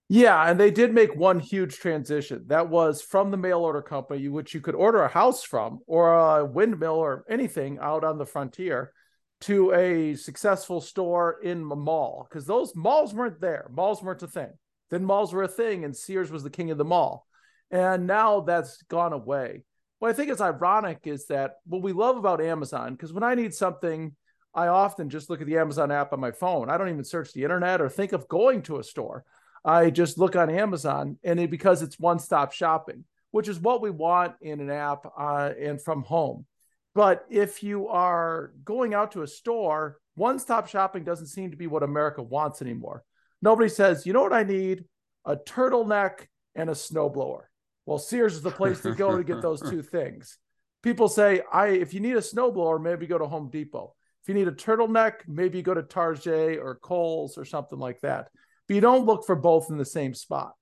Yeah 0.09 0.49
and 0.49 0.59
they 0.59 0.71
did 0.71 0.93
make 0.93 1.15
one 1.15 1.39
huge 1.39 1.77
transition. 1.77 2.45
That 2.47 2.69
was 2.69 3.01
from 3.01 3.29
the 3.29 3.37
mail 3.37 3.59
order 3.59 3.81
company 3.81 4.29
which 4.29 4.55
you 4.55 4.61
could 4.61 4.75
order 4.75 5.03
a 5.03 5.09
house 5.09 5.43
from 5.43 5.79
or 5.85 6.13
a 6.13 6.45
windmill 6.45 6.95
or 6.95 7.23
anything 7.29 7.77
out 7.79 8.03
on 8.03 8.17
the 8.17 8.25
frontier 8.25 8.93
to 9.41 9.73
a 9.73 10.15
successful 10.15 10.81
store 10.81 11.39
in 11.41 11.69
a 11.71 11.75
mall 11.75 12.27
because 12.29 12.45
those 12.45 12.75
malls 12.75 13.13
weren't 13.13 13.41
there. 13.41 13.69
Malls 13.71 14.01
weren't 14.01 14.23
a 14.23 14.27
thing. 14.27 14.51
Then 14.89 15.03
malls 15.05 15.33
were 15.33 15.43
a 15.43 15.47
thing, 15.47 15.83
and 15.83 15.95
Sears 15.95 16.31
was 16.31 16.43
the 16.43 16.49
king 16.49 16.69
of 16.69 16.77
the 16.77 16.85
mall. 16.85 17.25
And 17.71 18.05
now 18.05 18.41
that's 18.41 18.81
gone 18.83 19.13
away. 19.13 19.63
What 19.99 20.09
I 20.09 20.13
think 20.13 20.29
is 20.29 20.41
ironic 20.41 20.99
is 21.05 21.27
that 21.27 21.55
what 21.65 21.81
we 21.81 21.93
love 21.93 22.17
about 22.17 22.41
Amazon, 22.41 22.93
because 22.93 23.13
when 23.13 23.23
I 23.23 23.35
need 23.35 23.53
something, 23.53 24.15
I 24.53 24.67
often 24.67 25.09
just 25.09 25.29
look 25.29 25.41
at 25.41 25.47
the 25.47 25.57
Amazon 25.57 25.91
app 25.91 26.11
on 26.11 26.19
my 26.19 26.31
phone. 26.31 26.69
I 26.69 26.77
don't 26.77 26.89
even 26.89 27.03
search 27.03 27.31
the 27.31 27.43
internet 27.43 27.81
or 27.81 27.87
think 27.87 28.11
of 28.11 28.27
going 28.27 28.63
to 28.63 28.79
a 28.79 28.83
store. 28.83 29.23
I 29.63 29.89
just 29.89 30.17
look 30.17 30.35
on 30.35 30.49
Amazon, 30.49 31.17
and 31.23 31.39
it, 31.39 31.49
because 31.49 31.81
it's 31.81 31.99
one 31.99 32.19
stop 32.19 32.51
shopping, 32.51 33.05
which 33.31 33.47
is 33.47 33.59
what 33.59 33.81
we 33.81 33.91
want 33.91 34.35
in 34.41 34.59
an 34.59 34.71
app 34.71 35.05
uh, 35.17 35.51
and 35.59 35.81
from 35.81 36.03
home. 36.03 36.45
But 36.93 37.25
if 37.29 37.63
you 37.63 37.87
are 37.87 38.53
going 38.63 38.93
out 38.93 39.13
to 39.13 39.21
a 39.21 39.27
store, 39.27 39.99
one 40.15 40.39
stop 40.39 40.67
shopping 40.67 41.03
doesn't 41.03 41.27
seem 41.27 41.51
to 41.51 41.57
be 41.57 41.67
what 41.67 41.83
America 41.83 42.21
wants 42.21 42.61
anymore. 42.61 43.03
Nobody 43.41 43.69
says, 43.69 44.05
you 44.05 44.13
know 44.13 44.21
what 44.21 44.33
I 44.33 44.43
need? 44.43 44.85
A 45.25 45.35
turtleneck 45.35 46.27
and 46.55 46.69
a 46.69 46.73
snowblower. 46.73 47.43
Well, 47.85 47.97
Sears 47.97 48.35
is 48.35 48.41
the 48.41 48.51
place 48.51 48.81
to 48.81 48.93
go 48.93 49.17
to 49.17 49.23
get 49.23 49.41
those 49.41 49.61
two 49.61 49.81
things. 49.81 50.37
People 50.83 51.07
say, 51.07 51.41
I 51.51 51.67
if 51.67 51.93
you 51.93 51.99
need 51.99 52.17
a 52.17 52.21
snowblower, 52.21 52.81
maybe 52.81 53.07
go 53.07 53.17
to 53.17 53.27
Home 53.27 53.49
Depot. 53.49 53.95
If 54.21 54.29
you 54.29 54.35
need 54.35 54.47
a 54.47 54.51
turtleneck, 54.51 55.13
maybe 55.27 55.61
go 55.61 55.73
to 55.73 55.81
Target 55.81 56.59
or 56.61 56.75
Kohl's 56.75 57.37
or 57.37 57.45
something 57.45 57.79
like 57.79 58.01
that. 58.01 58.29
But 58.67 58.75
you 58.75 58.81
don't 58.81 59.05
look 59.05 59.25
for 59.25 59.35
both 59.35 59.69
in 59.69 59.77
the 59.77 59.85
same 59.85 60.13
spot. 60.13 60.53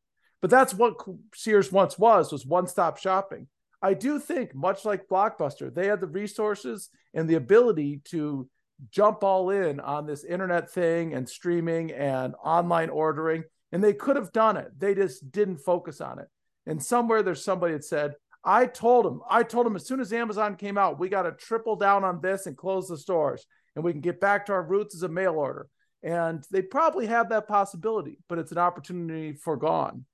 But 0.42 0.50
that's 0.50 0.74
what 0.74 0.96
Sears 1.36 1.72
once 1.72 2.00
was, 2.00 2.32
was 2.32 2.46
one-stop 2.46 2.98
shopping. 2.98 3.48
I 3.82 3.94
do 3.94 4.20
think, 4.20 4.54
much 4.54 4.86
like 4.86 5.08
Blockbuster, 5.08 5.74
they 5.74 5.88
had 5.88 6.02
the 6.02 6.08
resources 6.08 6.90
and 7.14 7.30
the 7.30 7.36
ability 7.36 8.02
to 8.06 8.50
jump 8.92 9.24
all 9.24 9.50
in 9.50 9.80
on 9.80 10.06
this 10.06 10.24
internet 10.24 10.70
thing 10.70 11.14
and 11.14 11.28
streaming 11.28 11.92
and 11.92 12.34
online 12.44 12.90
ordering. 12.90 13.44
And 13.72 13.84
they 13.84 13.94
could 13.94 14.16
have 14.16 14.32
done 14.32 14.58
it. 14.58 14.72
They 14.78 14.96
just 14.96 15.32
didn't 15.32 15.60
focus 15.60 16.02
on 16.02 16.20
it. 16.20 16.28
And 16.66 16.84
somewhere 16.84 17.24
there's 17.24 17.44
somebody 17.44 17.74
that 17.74 17.86
said, 17.86 18.16
I 18.44 18.66
told 18.66 19.06
them, 19.06 19.22
I 19.30 19.44
told 19.44 19.66
them 19.66 19.76
as 19.76 19.86
soon 19.86 20.00
as 20.00 20.14
Amazon 20.14 20.56
came 20.56 20.78
out, 20.78 21.00
we 21.00 21.10
got 21.10 21.24
to 21.24 21.32
triple 21.32 21.76
down 21.76 22.04
on 22.04 22.22
this 22.22 22.46
and 22.46 22.58
close 22.58 22.88
the 22.88 22.98
stores 22.98 23.46
and 23.76 23.84
we 23.84 23.92
can 23.92 24.02
get 24.02 24.22
back 24.22 24.46
to 24.46 24.54
our 24.54 24.64
roots 24.64 24.96
as 24.96 25.04
a 25.04 25.10
mail 25.10 25.34
order. 25.34 25.68
And 26.04 26.44
they 26.52 26.62
probably 26.62 27.08
have 27.08 27.30
that 27.30 27.48
possibility, 27.48 28.18
but 28.30 28.40
it's 28.40 28.52
an 28.52 28.58
opportunity 28.58 29.34
foregone. 29.34 30.06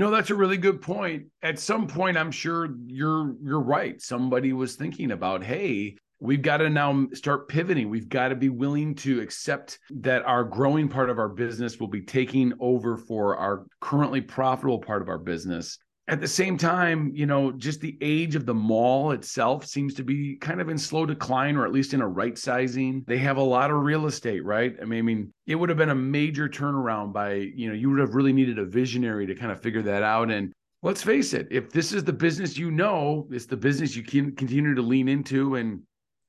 No, 0.00 0.10
that's 0.10 0.30
a 0.30 0.34
really 0.34 0.56
good 0.56 0.80
point. 0.80 1.26
At 1.42 1.58
some 1.58 1.86
point, 1.86 2.16
I'm 2.16 2.30
sure 2.30 2.70
you're 2.86 3.34
you're 3.42 3.60
right. 3.60 4.00
Somebody 4.00 4.54
was 4.54 4.74
thinking 4.74 5.10
about, 5.10 5.44
hey, 5.44 5.94
we've 6.20 6.40
got 6.40 6.56
to 6.56 6.70
now 6.70 7.06
start 7.12 7.50
pivoting. 7.50 7.90
We've 7.90 8.08
got 8.08 8.28
to 8.28 8.34
be 8.34 8.48
willing 8.48 8.94
to 8.94 9.20
accept 9.20 9.78
that 9.90 10.24
our 10.24 10.42
growing 10.42 10.88
part 10.88 11.10
of 11.10 11.18
our 11.18 11.28
business 11.28 11.78
will 11.78 11.88
be 11.88 12.00
taking 12.00 12.54
over 12.60 12.96
for 12.96 13.36
our 13.36 13.66
currently 13.82 14.22
profitable 14.22 14.78
part 14.78 15.02
of 15.02 15.10
our 15.10 15.18
business 15.18 15.76
at 16.10 16.20
the 16.20 16.26
same 16.26 16.58
time, 16.58 17.12
you 17.14 17.24
know, 17.24 17.52
just 17.52 17.80
the 17.80 17.96
age 18.00 18.34
of 18.34 18.44
the 18.44 18.52
mall 18.52 19.12
itself 19.12 19.64
seems 19.64 19.94
to 19.94 20.02
be 20.02 20.34
kind 20.34 20.60
of 20.60 20.68
in 20.68 20.76
slow 20.76 21.06
decline, 21.06 21.56
or 21.56 21.64
at 21.64 21.72
least 21.72 21.94
in 21.94 22.00
a 22.00 22.08
right 22.08 22.36
sizing. 22.36 23.04
They 23.06 23.18
have 23.18 23.36
a 23.36 23.42
lot 23.42 23.70
of 23.70 23.76
real 23.76 24.06
estate, 24.06 24.44
right? 24.44 24.74
I 24.82 24.84
mean, 24.86 24.98
I 24.98 25.02
mean, 25.02 25.32
it 25.46 25.54
would 25.54 25.68
have 25.68 25.78
been 25.78 25.90
a 25.90 25.94
major 25.94 26.48
turnaround 26.48 27.12
by, 27.12 27.34
you 27.34 27.68
know, 27.68 27.74
you 27.74 27.90
would 27.90 28.00
have 28.00 28.16
really 28.16 28.32
needed 28.32 28.58
a 28.58 28.64
visionary 28.64 29.24
to 29.28 29.36
kind 29.36 29.52
of 29.52 29.62
figure 29.62 29.82
that 29.82 30.02
out. 30.02 30.32
And 30.32 30.52
let's 30.82 31.00
face 31.00 31.32
it, 31.32 31.46
if 31.52 31.70
this 31.70 31.92
is 31.92 32.02
the 32.02 32.12
business 32.12 32.58
you 32.58 32.72
know, 32.72 33.28
it's 33.30 33.46
the 33.46 33.56
business 33.56 33.94
you 33.94 34.02
can 34.02 34.34
continue 34.34 34.74
to 34.74 34.82
lean 34.82 35.08
into 35.08 35.54
and 35.54 35.80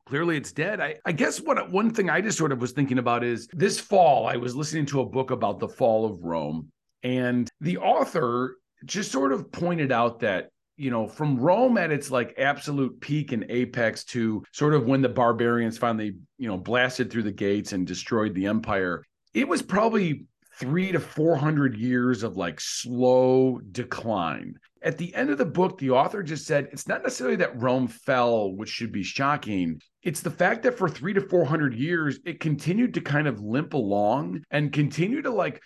clearly 0.06 0.38
it's 0.38 0.52
dead. 0.52 0.80
I, 0.80 0.98
I 1.06 1.12
guess 1.12 1.42
what 1.42 1.72
one 1.72 1.92
thing 1.92 2.08
I 2.08 2.22
just 2.22 2.38
sort 2.38 2.52
of 2.52 2.62
was 2.62 2.72
thinking 2.72 3.00
about 3.00 3.24
is 3.24 3.48
this 3.52 3.80
fall, 3.80 4.28
I 4.28 4.36
was 4.36 4.56
listening 4.56 4.86
to 4.88 5.02
a 5.02 5.06
book 5.06 5.32
about 5.32 5.60
the 5.60 5.70
fall 5.70 6.06
of 6.06 6.24
Rome. 6.24 6.70
And 7.02 7.50
the 7.62 7.80
author 7.80 8.58
just 8.86 9.12
sort 9.12 9.34
of 9.34 9.52
pointed 9.52 9.92
out 9.92 10.20
that 10.22 10.50
you 10.82 10.90
know, 10.90 11.08
from 11.08 11.40
Rome 11.40 11.78
at 11.78 11.92
its 11.92 12.10
like 12.10 12.34
absolute 12.40 13.00
peak 13.02 13.34
and 13.34 13.46
apex 13.50 14.04
to 14.06 14.44
sort 14.52 14.74
of 14.74 14.88
when 14.88 15.04
the 15.04 15.10
barbarians 15.10 15.78
finally, 15.78 16.16
you 16.40 16.48
know, 16.48 16.58
blasted 16.58 17.12
through 17.12 17.22
the 17.22 17.32
gates 17.32 17.72
and 17.72 17.86
destroyed 17.86 18.34
the 18.34 18.48
empire, 18.48 19.04
it 19.36 19.48
was 19.48 19.62
probably 19.62 20.26
three 20.60 20.92
to 20.92 21.00
400 21.00 21.78
years 21.78 22.24
of 22.24 22.36
like 22.36 22.60
slow 22.60 23.60
decline. 23.72 24.56
At 24.82 24.98
the 24.98 25.14
end 25.14 25.30
of 25.30 25.38
the 25.38 25.46
book, 25.46 25.78
the 25.78 25.92
author 25.92 26.24
just 26.24 26.48
said 26.48 26.70
it's 26.72 26.88
not 26.88 27.04
necessarily 27.04 27.36
that 27.38 27.62
Rome 27.62 27.88
fell, 27.88 28.52
which 28.56 28.70
should 28.70 28.92
be 28.92 29.04
shocking. 29.04 29.80
It's 30.02 30.22
the 30.22 30.32
fact 30.32 30.64
that 30.64 30.80
for 30.80 30.90
three 30.90 31.14
to 31.14 31.22
400 31.22 31.76
years, 31.76 32.20
it 32.26 32.40
continued 32.40 32.96
to 32.96 33.02
kind 33.02 33.28
of 33.28 33.40
limp 33.40 33.76
along 33.76 34.42
and 34.50 34.74
continue 34.74 35.22
to 35.22 35.30
like 35.30 35.62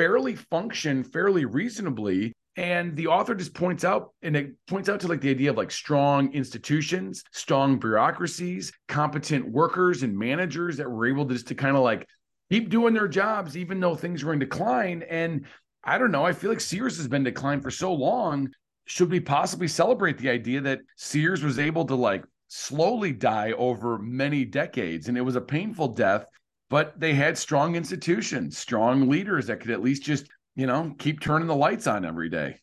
fairly 0.00 0.34
function 0.34 1.04
fairly 1.04 1.44
reasonably. 1.44 2.32
And 2.56 2.96
the 2.96 3.06
author 3.08 3.34
just 3.34 3.52
points 3.52 3.84
out 3.84 4.14
and 4.22 4.34
it 4.34 4.52
points 4.66 4.88
out 4.88 5.00
to 5.00 5.08
like 5.08 5.20
the 5.20 5.28
idea 5.28 5.50
of 5.50 5.58
like 5.58 5.70
strong 5.70 6.32
institutions 6.32 7.22
strong 7.32 7.78
bureaucracies 7.78 8.72
competent 8.88 9.46
workers 9.46 10.02
and 10.02 10.18
managers 10.18 10.78
that 10.78 10.90
were 10.90 11.06
able 11.06 11.26
to 11.26 11.34
just 11.34 11.48
to 11.48 11.54
kind 11.54 11.76
of 11.76 11.82
like 11.82 12.06
keep 12.50 12.70
doing 12.70 12.94
their 12.94 13.08
jobs 13.08 13.58
even 13.58 13.78
though 13.78 13.94
things 13.94 14.24
were 14.24 14.32
in 14.32 14.38
decline. 14.38 15.04
And 15.08 15.44
i 15.84 15.98
don't 15.98 16.10
know 16.10 16.24
i 16.24 16.32
feel 16.32 16.50
like 16.50 16.60
sears 16.60 16.96
has 16.96 17.06
been 17.06 17.24
declined 17.24 17.62
for 17.62 17.70
so 17.70 17.92
long. 17.92 18.48
Should 18.86 19.10
we 19.10 19.20
possibly 19.20 19.68
celebrate 19.68 20.16
the 20.16 20.30
idea 20.30 20.62
that 20.62 20.80
sears 20.96 21.44
was 21.44 21.58
able 21.58 21.84
to 21.84 21.94
like 21.94 22.24
slowly 22.48 23.12
die 23.12 23.52
over 23.52 23.98
many 23.98 24.46
decades? 24.46 25.08
And 25.08 25.18
it 25.18 25.20
was 25.20 25.36
a 25.36 25.42
painful 25.42 25.88
death 25.88 26.26
but 26.70 26.98
they 26.98 27.12
had 27.12 27.36
strong 27.36 27.74
institutions, 27.74 28.56
strong 28.56 29.08
leaders 29.08 29.48
that 29.48 29.60
could 29.60 29.72
at 29.72 29.82
least 29.82 30.04
just, 30.04 30.28
you 30.54 30.66
know, 30.66 30.94
keep 30.98 31.20
turning 31.20 31.48
the 31.48 31.54
lights 31.54 31.86
on 31.86 32.04
every 32.04 32.30
day. 32.30 32.56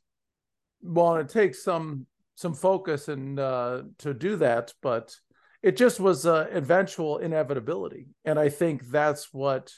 Well, 0.82 1.18
it 1.18 1.30
takes 1.30 1.64
some 1.64 2.08
some 2.36 2.54
focus 2.54 3.08
and 3.08 3.40
uh, 3.40 3.82
to 4.00 4.14
do 4.14 4.38
that, 4.38 4.74
but 4.82 5.14
it 5.62 5.76
just 5.76 6.00
was 6.00 6.26
eventual 6.26 7.18
inevitability, 7.18 8.08
and 8.26 8.40
I 8.40 8.50
think 8.50 8.90
that's 8.90 9.34
what 9.34 9.74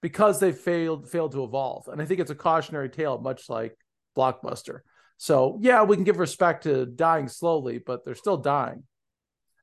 because 0.00 0.40
they 0.40 0.52
failed 0.52 1.10
failed 1.10 1.32
to 1.32 1.44
evolve, 1.44 1.88
and 1.88 2.00
I 2.00 2.06
think 2.06 2.20
it's 2.20 2.30
a 2.30 2.34
cautionary 2.34 2.88
tale, 2.88 3.18
much 3.18 3.48
like 3.48 3.76
Blockbuster. 4.16 4.80
So 5.18 5.58
yeah, 5.60 5.82
we 5.82 5.96
can 5.96 6.04
give 6.04 6.18
respect 6.18 6.62
to 6.62 6.86
dying 6.86 7.28
slowly, 7.28 7.78
but 7.78 8.04
they're 8.04 8.14
still 8.14 8.36
dying 8.36 8.84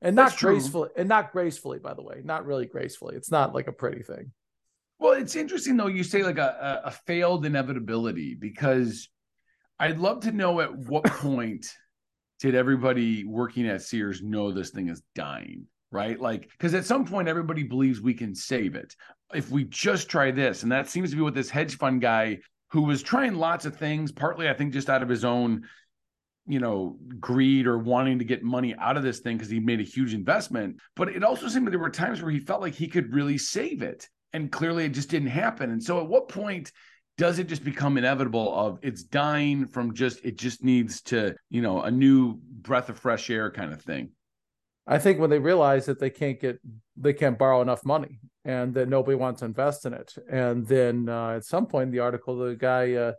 and 0.04 0.16
not 0.16 0.38
gracefully 0.38 0.90
and 0.96 1.10
not 1.10 1.32
gracefully 1.32 1.80
by 1.80 1.94
the 1.94 2.04
way 2.04 2.22
not 2.24 2.46
really 2.46 2.66
gracefully. 2.66 3.16
It's 3.16 3.32
not 3.32 3.54
like 3.54 3.68
a 3.68 3.72
pretty 3.72 4.04
thing. 4.04 4.32
Well 5.00 5.14
it's 5.14 5.36
interesting 5.36 5.78
though 5.78 5.88
you 5.88 6.04
say 6.04 6.24
like 6.24 6.38
a, 6.38 6.82
a 6.86 6.92
failed 6.92 7.46
inevitability 7.46 8.36
because 8.36 9.10
i'd 9.80 9.98
love 10.00 10.22
to 10.22 10.32
know 10.32 10.62
at 10.62 10.76
what 10.76 11.04
point 11.06 11.66
did 12.40 12.54
everybody 12.54 13.26
working 13.26 13.68
at 13.68 13.82
sears 13.82 14.22
know 14.22 14.52
this 14.52 14.70
thing 14.70 14.90
is 14.90 15.02
dying 15.16 15.66
right? 15.94 16.20
Like 16.20 16.50
because 16.50 16.74
at 16.74 16.86
some 16.86 17.06
point 17.06 17.28
everybody 17.28 17.62
believes 17.62 18.02
we 18.02 18.16
can 18.16 18.34
save 18.34 18.74
it. 18.74 18.96
If 19.32 19.52
we 19.52 19.66
just 19.66 20.10
try 20.10 20.32
this 20.32 20.64
and 20.64 20.72
that 20.72 20.90
seems 20.90 21.12
to 21.12 21.16
be 21.16 21.22
what 21.22 21.36
this 21.36 21.52
hedge 21.52 21.78
fund 21.78 22.02
guy 22.02 22.40
who 22.74 22.82
was 22.82 23.04
trying 23.04 23.36
lots 23.36 23.66
of 23.66 23.78
things 23.78 24.12
partly 24.12 24.50
i 24.50 24.54
think 24.54 24.74
just 24.74 24.90
out 24.90 25.04
of 25.04 25.10
his 25.10 25.24
own 25.24 25.64
you 26.46 26.60
know 26.60 26.98
greed 27.20 27.68
or 27.68 27.78
wanting 27.78 28.20
to 28.20 28.26
get 28.26 28.44
money 28.44 28.76
out 28.80 28.98
of 28.98 29.04
this 29.04 29.20
thing 29.20 29.38
because 29.38 29.50
he 29.50 29.60
made 29.60 29.80
a 29.80 29.84
huge 29.84 30.14
investment 30.14 30.78
but 30.96 31.08
it 31.10 31.24
also 31.24 31.48
seemed 31.48 31.66
that 31.66 31.72
there 31.72 31.80
were 31.80 31.90
times 31.90 32.22
where 32.22 32.32
he 32.32 32.40
felt 32.40 32.62
like 32.62 32.74
he 32.74 32.88
could 32.88 33.14
really 33.14 33.38
save 33.38 33.82
it 33.82 34.08
and 34.34 34.52
clearly 34.52 34.84
it 34.86 34.90
just 34.90 35.10
didn't 35.10 35.30
happen 35.30 35.72
and 35.72 35.82
so 35.82 36.02
at 36.02 36.08
what 36.08 36.28
point 36.28 36.72
does 37.18 37.40
it 37.40 37.48
just 37.48 37.64
become 37.64 37.98
inevitable 37.98 38.54
of 38.56 38.80
it's 38.82 39.04
dying 39.04 39.68
from 39.68 39.94
just 39.94 40.24
it 40.26 40.38
just 40.38 40.64
needs 40.64 41.02
to 41.02 41.36
you 41.50 41.62
know 41.62 41.82
a 41.82 41.92
new 41.92 42.40
breath 42.42 42.90
of 42.90 42.98
fresh 42.98 43.30
air 43.30 43.52
kind 43.52 43.74
of 43.74 43.82
thing? 43.82 44.10
I 44.86 44.98
think 44.98 45.20
when 45.20 45.30
they 45.30 45.40
realize 45.40 45.86
that 45.86 46.00
they 46.00 46.10
can't 46.10 46.40
get 46.40 46.60
they 46.98 47.14
can't 47.14 47.38
borrow 47.38 47.62
enough 47.62 47.86
money 47.86 48.20
and 48.46 48.74
that 48.74 48.90
nobody 48.90 49.16
wants 49.16 49.40
to 49.40 49.46
invest 49.46 49.86
in 49.86 49.94
it 49.94 50.14
and 50.30 50.66
then 50.68 51.08
uh, 51.08 51.32
at 51.32 51.46
some 51.46 51.68
point 51.68 51.88
in 51.88 51.92
the 51.92 52.00
article 52.00 52.38
the 52.38 52.56
guy 52.56 52.94
uh, 52.94 53.14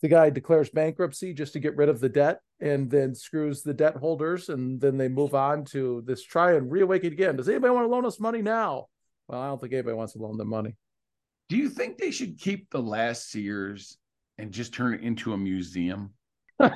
the 0.00 0.08
guy 0.08 0.30
declares 0.30 0.70
bankruptcy 0.70 1.34
just 1.34 1.52
to 1.52 1.60
get 1.60 1.76
rid 1.76 1.88
of 1.88 2.00
the 2.00 2.08
debt 2.08 2.40
and 2.60 2.90
then 2.90 3.14
screws 3.14 3.62
the 3.62 3.74
debt 3.74 3.96
holders 3.96 4.48
and 4.48 4.80
then 4.80 4.96
they 4.96 5.08
move 5.08 5.34
on 5.34 5.64
to 5.64 6.02
this 6.06 6.22
try 6.22 6.52
and 6.52 6.70
reawaken 6.70 7.12
again. 7.12 7.36
Does 7.36 7.48
anybody 7.48 7.72
want 7.72 7.84
to 7.84 7.90
loan 7.90 8.06
us 8.06 8.20
money 8.20 8.42
now? 8.42 8.86
Well 9.28 9.40
i 9.40 9.46
don't 9.46 9.60
think 9.60 9.72
anybody 9.72 9.96
wants 9.96 10.12
to 10.14 10.18
loan 10.18 10.36
them 10.36 10.48
money. 10.48 10.76
Do 11.48 11.56
you 11.56 11.68
think 11.68 11.98
they 11.98 12.10
should 12.10 12.38
keep 12.38 12.70
the 12.70 12.82
last 12.82 13.30
sears 13.30 13.96
and 14.38 14.52
just 14.52 14.74
turn 14.74 14.94
it 14.94 15.00
into 15.00 15.32
a 15.32 15.38
museum? 15.38 16.12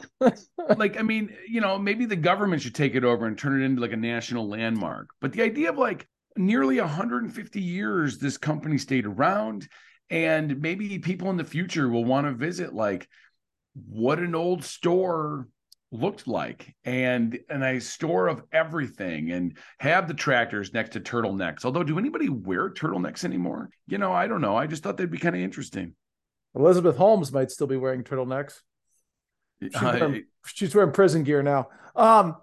Like 0.78 0.98
i 0.98 1.02
mean 1.02 1.36
you 1.46 1.60
know 1.60 1.78
maybe 1.78 2.06
the 2.06 2.16
government 2.16 2.62
should 2.62 2.74
take 2.74 2.94
it 2.94 3.04
over 3.04 3.26
and 3.26 3.36
turn 3.36 3.60
it 3.60 3.64
into 3.64 3.82
like 3.82 3.92
a 3.92 3.96
national 3.96 4.48
landmark. 4.48 5.08
But 5.20 5.32
the 5.32 5.42
idea 5.42 5.70
of 5.70 5.76
like 5.76 6.08
nearly 6.36 6.80
150 6.80 7.60
years 7.60 8.18
this 8.18 8.38
company 8.38 8.78
stayed 8.78 9.06
around 9.06 9.68
and 10.10 10.60
maybe 10.60 10.98
people 10.98 11.30
in 11.30 11.36
the 11.36 11.44
future 11.44 11.88
will 11.88 12.04
want 12.04 12.26
to 12.26 12.32
visit 12.32 12.72
like 12.74 13.08
what 13.74 14.18
an 14.18 14.34
old 14.34 14.64
store 14.64 15.48
looked 15.94 16.26
like. 16.26 16.74
And 16.84 17.38
and 17.48 17.62
a 17.62 17.80
store 17.80 18.28
of 18.28 18.42
everything 18.52 19.32
and 19.32 19.56
have 19.78 20.08
the 20.08 20.14
tractors 20.14 20.74
next 20.74 20.90
to 20.90 21.00
turtlenecks. 21.00 21.64
Although 21.64 21.82
do 21.82 21.98
anybody 21.98 22.28
wear 22.28 22.70
turtlenecks 22.70 23.24
anymore? 23.24 23.70
You 23.86 23.98
know 23.98 24.12
i 24.12 24.26
don't 24.26 24.40
know. 24.40 24.56
I 24.56 24.66
just 24.66 24.82
thought 24.82 24.96
they'd 24.96 25.10
be 25.10 25.18
kind 25.18 25.34
of 25.36 25.42
interesting. 25.42 25.94
Elizabeth 26.54 26.96
holmes 26.96 27.32
might 27.32 27.50
still 27.50 27.66
be 27.66 27.76
wearing 27.76 28.04
turtlenecks. 28.04 28.60
She's, 29.62 29.74
uh, 29.74 29.96
wearing, 30.00 30.24
she's 30.46 30.74
wearing 30.74 30.92
prison 30.92 31.22
gear 31.22 31.42
now. 31.42 31.68
Um 31.96 32.36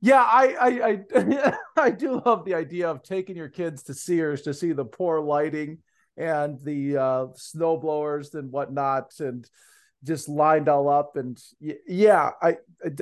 yeah 0.00 0.22
I, 0.22 0.54
I 0.60 1.16
i 1.16 1.56
i 1.78 1.90
do 1.90 2.20
love 2.24 2.44
the 2.44 2.54
idea 2.54 2.90
of 2.90 3.02
taking 3.02 3.34
your 3.34 3.48
kids 3.48 3.82
to 3.84 3.94
sears 3.94 4.42
to 4.42 4.52
see 4.52 4.72
the 4.72 4.84
poor 4.84 5.20
lighting 5.20 5.78
and 6.16 6.58
the 6.60 6.96
uh, 6.96 7.26
snow 7.34 7.76
blowers 7.76 8.34
and 8.34 8.50
whatnot, 8.50 9.12
and 9.20 9.48
just 10.04 10.28
lined 10.28 10.68
all 10.68 10.88
up. 10.88 11.16
And 11.16 11.38
yeah, 11.86 12.30
I 12.42 12.56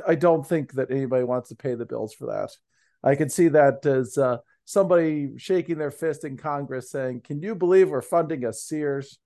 I 0.06 0.14
don't 0.14 0.46
think 0.46 0.72
that 0.74 0.90
anybody 0.90 1.24
wants 1.24 1.48
to 1.50 1.56
pay 1.56 1.74
the 1.74 1.86
bills 1.86 2.14
for 2.14 2.26
that. 2.26 2.50
I 3.02 3.14
can 3.16 3.28
see 3.28 3.48
that 3.48 3.84
as 3.84 4.16
uh, 4.16 4.38
somebody 4.64 5.32
shaking 5.36 5.78
their 5.78 5.90
fist 5.90 6.24
in 6.24 6.36
Congress 6.36 6.90
saying, 6.90 7.22
"Can 7.22 7.42
you 7.42 7.54
believe 7.54 7.90
we're 7.90 8.02
funding 8.02 8.44
a 8.44 8.52
Sears?" 8.52 9.18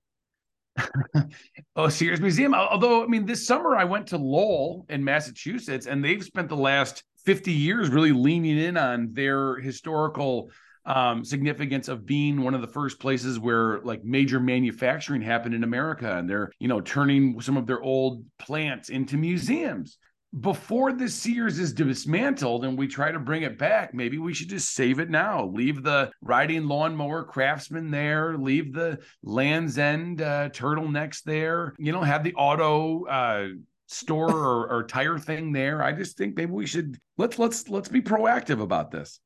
oh, 1.76 1.88
Sears 1.88 2.20
Museum. 2.20 2.54
Although, 2.54 3.04
I 3.04 3.06
mean, 3.06 3.26
this 3.26 3.46
summer 3.46 3.76
I 3.76 3.84
went 3.84 4.08
to 4.08 4.18
Lowell 4.18 4.86
in 4.88 5.04
Massachusetts, 5.04 5.86
and 5.86 6.04
they've 6.04 6.22
spent 6.22 6.48
the 6.48 6.56
last 6.56 7.04
50 7.24 7.52
years 7.52 7.90
really 7.90 8.12
leaning 8.12 8.58
in 8.58 8.76
on 8.76 9.12
their 9.12 9.56
historical 9.56 10.50
um, 10.88 11.24
significance 11.24 11.86
of 11.88 12.06
being 12.06 12.42
one 12.42 12.54
of 12.54 12.62
the 12.62 12.66
first 12.66 12.98
places 12.98 13.38
where 13.38 13.80
like 13.80 14.02
major 14.04 14.40
manufacturing 14.40 15.22
happened 15.22 15.54
in 15.54 15.62
America, 15.62 16.18
and 16.18 16.28
they're 16.28 16.50
you 16.58 16.66
know 16.66 16.80
turning 16.80 17.40
some 17.40 17.56
of 17.56 17.66
their 17.66 17.82
old 17.82 18.24
plants 18.38 18.88
into 18.88 19.16
museums. 19.16 19.98
before 20.40 20.92
the 20.92 21.08
Sears 21.08 21.58
is 21.58 21.72
dismantled 21.72 22.64
and 22.64 22.76
we 22.76 22.86
try 22.86 23.10
to 23.10 23.18
bring 23.18 23.42
it 23.42 23.58
back, 23.58 23.94
maybe 23.94 24.18
we 24.18 24.34
should 24.34 24.50
just 24.50 24.74
save 24.74 24.98
it 24.98 25.08
now. 25.08 25.46
Leave 25.46 25.82
the 25.82 26.10
riding 26.20 26.64
lawnmower 26.64 27.24
craftsman 27.24 27.90
there, 27.90 28.36
leave 28.36 28.72
the 28.74 28.98
Land's 29.22 29.78
End 29.78 30.20
uh, 30.20 30.50
turtlenecks 30.50 31.22
there, 31.22 31.74
you 31.78 31.92
know, 31.92 32.02
have 32.02 32.24
the 32.24 32.34
auto 32.34 33.06
uh, 33.06 33.48
store 33.86 34.30
or, 34.30 34.70
or 34.70 34.84
tire 34.84 35.18
thing 35.18 35.52
there. 35.52 35.82
I 35.82 35.92
just 35.92 36.18
think 36.18 36.36
maybe 36.36 36.52
we 36.52 36.66
should 36.66 36.98
let's 37.16 37.38
let's 37.38 37.68
let's 37.68 37.88
be 37.88 38.02
proactive 38.02 38.60
about 38.60 38.90
this. 38.90 39.20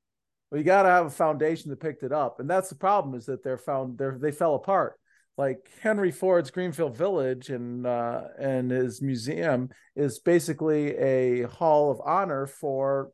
Well, 0.52 0.58
you 0.58 0.66
got 0.66 0.82
to 0.82 0.90
have 0.90 1.06
a 1.06 1.10
foundation 1.10 1.70
that 1.70 1.80
picked 1.80 2.02
it 2.02 2.12
up, 2.12 2.38
and 2.38 2.48
that's 2.48 2.68
the 2.68 2.74
problem 2.74 3.14
is 3.14 3.24
that 3.24 3.42
they're 3.42 3.56
found 3.56 3.96
they 3.96 4.10
they 4.20 4.32
fell 4.32 4.54
apart 4.54 4.98
like 5.38 5.70
Henry 5.80 6.10
Ford's 6.10 6.50
Greenfield 6.50 6.94
Village 6.94 7.48
and 7.48 7.86
uh, 7.86 8.24
and 8.38 8.70
his 8.70 9.00
museum 9.00 9.70
is 9.96 10.18
basically 10.18 10.94
a 10.96 11.42
hall 11.44 11.90
of 11.90 12.02
honor 12.04 12.46
for 12.46 13.12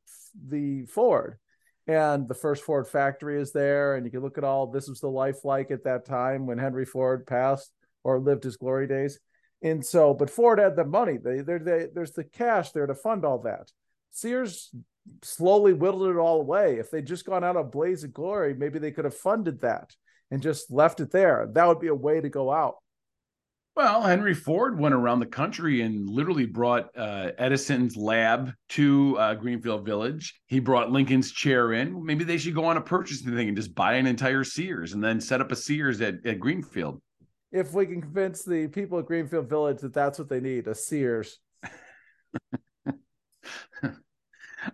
the 0.48 0.84
Ford. 0.86 1.38
And 1.86 2.28
the 2.28 2.34
first 2.34 2.64
Ford 2.64 2.86
factory 2.86 3.40
is 3.40 3.52
there, 3.52 3.94
and 3.94 4.04
you 4.04 4.10
can 4.10 4.20
look 4.20 4.36
at 4.36 4.44
all 4.44 4.66
this 4.66 4.88
was 4.88 5.00
the 5.00 5.08
life 5.08 5.44
like 5.44 5.70
at 5.70 5.84
that 5.84 6.04
time 6.04 6.44
when 6.44 6.58
Henry 6.58 6.84
Ford 6.84 7.26
passed 7.26 7.72
or 8.04 8.18
lived 8.18 8.44
his 8.44 8.56
glory 8.56 8.86
days. 8.86 9.18
And 9.62 9.84
so, 9.84 10.12
but 10.12 10.28
Ford 10.28 10.58
had 10.58 10.76
the 10.76 10.84
money. 10.84 11.16
They, 11.16 11.40
they, 11.40 11.58
they 11.58 11.86
there's 11.94 12.12
the 12.12 12.24
cash 12.24 12.72
there 12.72 12.86
to 12.86 12.94
fund 12.94 13.24
all 13.24 13.38
that. 13.42 13.70
Sears 14.10 14.70
slowly 15.22 15.72
whittled 15.72 16.08
it 16.08 16.16
all 16.16 16.40
away. 16.40 16.78
If 16.78 16.90
they'd 16.90 17.06
just 17.06 17.26
gone 17.26 17.44
out 17.44 17.56
a 17.56 17.64
blaze 17.64 18.04
of 18.04 18.12
glory, 18.12 18.54
maybe 18.54 18.78
they 18.78 18.90
could 18.90 19.04
have 19.04 19.16
funded 19.16 19.60
that 19.60 19.94
and 20.30 20.42
just 20.42 20.70
left 20.70 21.00
it 21.00 21.10
there. 21.10 21.48
That 21.52 21.66
would 21.66 21.80
be 21.80 21.88
a 21.88 21.94
way 21.94 22.20
to 22.20 22.28
go 22.28 22.52
out. 22.52 22.76
Well, 23.78 24.02
Henry 24.02 24.34
Ford 24.34 24.76
went 24.76 24.94
around 24.94 25.20
the 25.20 25.26
country 25.26 25.82
and 25.82 26.10
literally 26.10 26.46
brought 26.46 26.88
uh, 26.96 27.30
Edison's 27.38 27.96
lab 27.96 28.52
to 28.70 29.16
uh, 29.16 29.34
Greenfield 29.34 29.86
Village. 29.86 30.34
He 30.46 30.58
brought 30.58 30.90
Lincoln's 30.90 31.30
chair 31.30 31.72
in. 31.72 32.04
Maybe 32.04 32.24
they 32.24 32.38
should 32.38 32.56
go 32.56 32.64
on 32.64 32.76
a 32.76 32.80
purchasing 32.80 33.36
thing 33.36 33.46
and 33.46 33.56
just 33.56 33.76
buy 33.76 33.94
an 33.94 34.08
entire 34.08 34.42
Sears 34.42 34.94
and 34.94 35.04
then 35.04 35.20
set 35.20 35.40
up 35.40 35.52
a 35.52 35.56
Sears 35.56 36.00
at, 36.00 36.26
at 36.26 36.40
Greenfield. 36.40 37.00
If 37.52 37.72
we 37.72 37.86
can 37.86 38.02
convince 38.02 38.42
the 38.42 38.66
people 38.66 38.98
at 38.98 39.06
Greenfield 39.06 39.48
Village 39.48 39.78
that 39.82 39.94
that's 39.94 40.18
what 40.18 40.28
they 40.28 40.40
need, 40.40 40.66
a 40.66 40.74
Sears. 40.74 41.38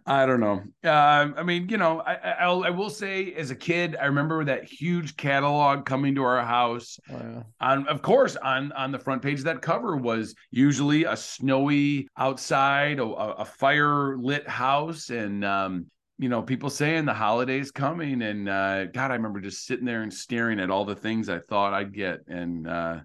I 0.07 0.27
don't 0.27 0.41
know. 0.41 0.63
Uh, 0.85 1.33
I 1.37 1.43
mean, 1.43 1.69
you 1.69 1.77
know, 1.77 2.01
I, 2.01 2.15
I, 2.15 2.45
I 2.45 2.71
will 2.71 2.91
say, 2.91 3.33
as 3.35 3.51
a 3.51 3.55
kid, 3.55 3.97
I 4.01 4.07
remember 4.07 4.45
that 4.45 4.65
huge 4.65 5.17
catalog 5.17 5.85
coming 5.87 6.15
to 6.15 6.23
our 6.23 6.45
house. 6.45 6.99
Oh, 7.11 7.17
yeah. 7.17 7.43
On, 7.61 7.87
of 7.89 8.03
course, 8.03 8.37
on 8.37 8.73
on 8.73 8.93
the 8.93 8.99
front 8.99 9.23
page 9.23 9.43
that 9.43 9.63
cover 9.63 9.97
was 9.97 10.35
usually 10.51 11.05
a 11.05 11.17
snowy 11.17 12.09
outside, 12.17 12.99
a, 12.99 13.05
a 13.05 13.45
fire 13.45 14.17
lit 14.17 14.49
house, 14.49 15.11
and 15.11 15.45
um, 15.45 15.87
you 16.19 16.29
know, 16.29 16.43
people 16.43 16.71
saying 16.71 17.05
the 17.05 17.15
holidays 17.15 17.71
coming. 17.71 18.23
And 18.23 18.49
uh, 18.49 18.87
God, 18.87 19.11
I 19.11 19.15
remember 19.15 19.41
just 19.41 19.67
sitting 19.67 19.85
there 19.85 20.03
and 20.03 20.13
staring 20.13 20.61
at 20.61 20.71
all 20.71 20.85
the 20.85 20.95
things 20.95 21.29
I 21.29 21.39
thought 21.39 21.75
I'd 21.75 21.95
get, 21.95 22.21
and 22.29 22.69
uh, 22.69 23.01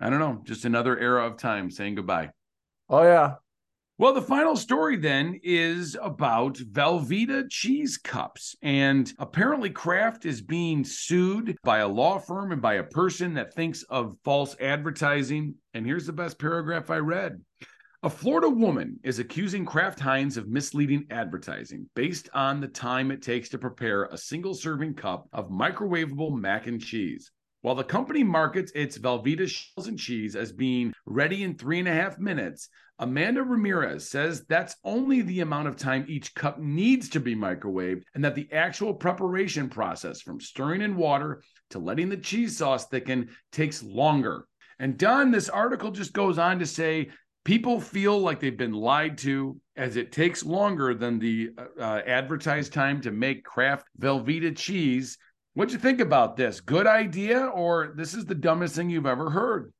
I 0.00 0.10
don't 0.10 0.20
know, 0.20 0.40
just 0.44 0.64
another 0.64 0.98
era 0.98 1.26
of 1.26 1.36
time 1.36 1.70
saying 1.70 1.96
goodbye. 1.96 2.30
Oh 2.88 3.02
yeah, 3.02 3.34
well, 3.98 4.14
the 4.14 4.22
final 4.22 4.54
story 4.54 4.96
then 4.96 5.40
is 5.42 5.96
about 6.00 6.54
Velveeta 6.54 7.50
cheese 7.50 7.98
cups. 7.98 8.54
And 8.62 9.12
apparently, 9.18 9.70
Kraft 9.70 10.24
is 10.24 10.40
being 10.40 10.84
sued 10.84 11.56
by 11.64 11.78
a 11.78 11.88
law 11.88 12.18
firm 12.18 12.52
and 12.52 12.62
by 12.62 12.74
a 12.74 12.84
person 12.84 13.34
that 13.34 13.54
thinks 13.54 13.82
of 13.84 14.16
false 14.24 14.54
advertising. 14.60 15.56
And 15.74 15.84
here's 15.84 16.06
the 16.06 16.12
best 16.12 16.38
paragraph 16.38 16.90
I 16.90 16.98
read. 16.98 17.40
A 18.04 18.08
Florida 18.10 18.48
woman 18.48 19.00
is 19.02 19.18
accusing 19.18 19.64
Kraft 19.64 19.98
Heinz 19.98 20.36
of 20.36 20.46
misleading 20.46 21.04
advertising 21.10 21.90
based 21.96 22.30
on 22.32 22.60
the 22.60 22.68
time 22.68 23.10
it 23.10 23.20
takes 23.20 23.48
to 23.48 23.58
prepare 23.58 24.04
a 24.04 24.16
single 24.16 24.54
serving 24.54 24.94
cup 24.94 25.28
of 25.32 25.50
microwavable 25.50 26.32
mac 26.38 26.68
and 26.68 26.80
cheese. 26.80 27.32
While 27.62 27.74
the 27.74 27.84
company 27.84 28.22
markets 28.22 28.70
its 28.74 28.98
Velveeta 28.98 29.48
shells 29.48 29.88
and 29.88 29.98
cheese 29.98 30.36
as 30.36 30.52
being 30.52 30.92
ready 31.06 31.42
in 31.42 31.56
three 31.56 31.80
and 31.80 31.88
a 31.88 31.92
half 31.92 32.18
minutes, 32.18 32.68
Amanda 33.00 33.42
Ramirez 33.42 34.08
says 34.08 34.44
that's 34.48 34.76
only 34.84 35.22
the 35.22 35.40
amount 35.40 35.68
of 35.68 35.76
time 35.76 36.04
each 36.08 36.34
cup 36.34 36.58
needs 36.58 37.08
to 37.10 37.20
be 37.20 37.34
microwaved, 37.34 38.02
and 38.14 38.24
that 38.24 38.34
the 38.34 38.48
actual 38.52 38.94
preparation 38.94 39.68
process 39.68 40.20
from 40.20 40.40
stirring 40.40 40.82
in 40.82 40.96
water 40.96 41.42
to 41.70 41.78
letting 41.78 42.08
the 42.08 42.16
cheese 42.16 42.56
sauce 42.56 42.86
thicken 42.86 43.28
takes 43.52 43.82
longer. 43.82 44.46
And 44.78 44.96
Don, 44.96 45.30
this 45.30 45.48
article 45.48 45.90
just 45.90 46.12
goes 46.12 46.38
on 46.38 46.58
to 46.60 46.66
say 46.66 47.10
people 47.44 47.80
feel 47.80 48.18
like 48.18 48.40
they've 48.40 48.56
been 48.56 48.72
lied 48.72 49.18
to 49.18 49.60
as 49.76 49.96
it 49.96 50.12
takes 50.12 50.44
longer 50.44 50.94
than 50.94 51.18
the 51.18 51.50
uh, 51.80 52.02
advertised 52.06 52.72
time 52.72 53.00
to 53.00 53.10
make 53.10 53.44
Kraft 53.44 53.86
Velveeta 54.00 54.56
cheese. 54.56 55.18
What'd 55.54 55.72
you 55.72 55.78
think 55.78 56.00
about 56.00 56.36
this? 56.36 56.60
Good 56.60 56.86
idea, 56.86 57.46
or 57.46 57.92
this 57.96 58.14
is 58.14 58.24
the 58.24 58.34
dumbest 58.34 58.76
thing 58.76 58.90
you've 58.90 59.06
ever 59.06 59.30
heard? 59.30 59.72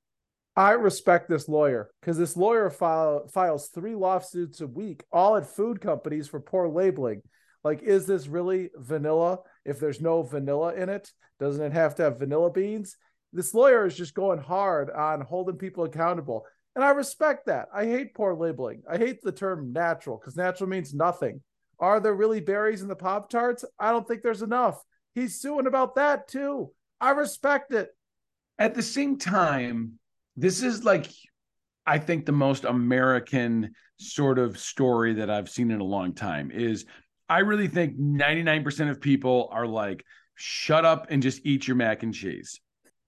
I 0.56 0.72
respect 0.72 1.28
this 1.28 1.48
lawyer 1.48 1.90
because 2.00 2.18
this 2.18 2.36
lawyer 2.36 2.68
file, 2.68 3.28
files 3.28 3.68
three 3.68 3.94
lawsuits 3.94 4.60
a 4.60 4.66
week, 4.66 5.04
all 5.12 5.36
at 5.36 5.46
food 5.46 5.80
companies 5.80 6.26
for 6.26 6.40
poor 6.40 6.68
labeling. 6.68 7.22
Like, 7.62 7.82
is 7.82 8.06
this 8.06 8.26
really 8.26 8.70
vanilla? 8.74 9.38
If 9.64 9.78
there's 9.78 10.00
no 10.00 10.22
vanilla 10.22 10.74
in 10.74 10.88
it, 10.88 11.12
doesn't 11.38 11.64
it 11.64 11.72
have 11.72 11.94
to 11.96 12.02
have 12.02 12.18
vanilla 12.18 12.50
beans? 12.50 12.96
This 13.32 13.54
lawyer 13.54 13.86
is 13.86 13.96
just 13.96 14.14
going 14.14 14.40
hard 14.40 14.90
on 14.90 15.20
holding 15.20 15.58
people 15.58 15.84
accountable. 15.84 16.44
And 16.74 16.84
I 16.84 16.90
respect 16.90 17.46
that. 17.46 17.68
I 17.72 17.84
hate 17.84 18.14
poor 18.14 18.34
labeling. 18.34 18.82
I 18.90 18.98
hate 18.98 19.22
the 19.22 19.32
term 19.32 19.72
natural 19.72 20.16
because 20.16 20.36
natural 20.36 20.68
means 20.68 20.94
nothing. 20.94 21.40
Are 21.78 22.00
there 22.00 22.14
really 22.14 22.40
berries 22.40 22.82
in 22.82 22.88
the 22.88 22.96
Pop 22.96 23.30
Tarts? 23.30 23.64
I 23.78 23.92
don't 23.92 24.08
think 24.08 24.22
there's 24.22 24.42
enough. 24.42 24.82
He's 25.18 25.40
suing 25.40 25.66
about 25.66 25.96
that 25.96 26.28
too. 26.28 26.70
I 27.00 27.10
respect 27.10 27.72
it. 27.72 27.90
At 28.58 28.74
the 28.74 28.82
same 28.82 29.18
time, 29.18 29.98
this 30.36 30.62
is 30.62 30.84
like 30.84 31.10
I 31.86 31.98
think 31.98 32.26
the 32.26 32.32
most 32.32 32.64
American 32.64 33.72
sort 33.98 34.38
of 34.38 34.58
story 34.58 35.14
that 35.14 35.30
I've 35.30 35.48
seen 35.48 35.70
in 35.70 35.80
a 35.80 35.84
long 35.84 36.12
time 36.12 36.50
is 36.50 36.84
I 37.28 37.40
really 37.40 37.68
think 37.68 37.98
99% 37.98 38.90
of 38.90 39.00
people 39.00 39.48
are 39.52 39.66
like, 39.66 40.04
shut 40.34 40.84
up 40.84 41.06
and 41.10 41.22
just 41.22 41.44
eat 41.44 41.66
your 41.66 41.76
mac 41.76 42.02
and 42.02 42.14
cheese. 42.14 42.60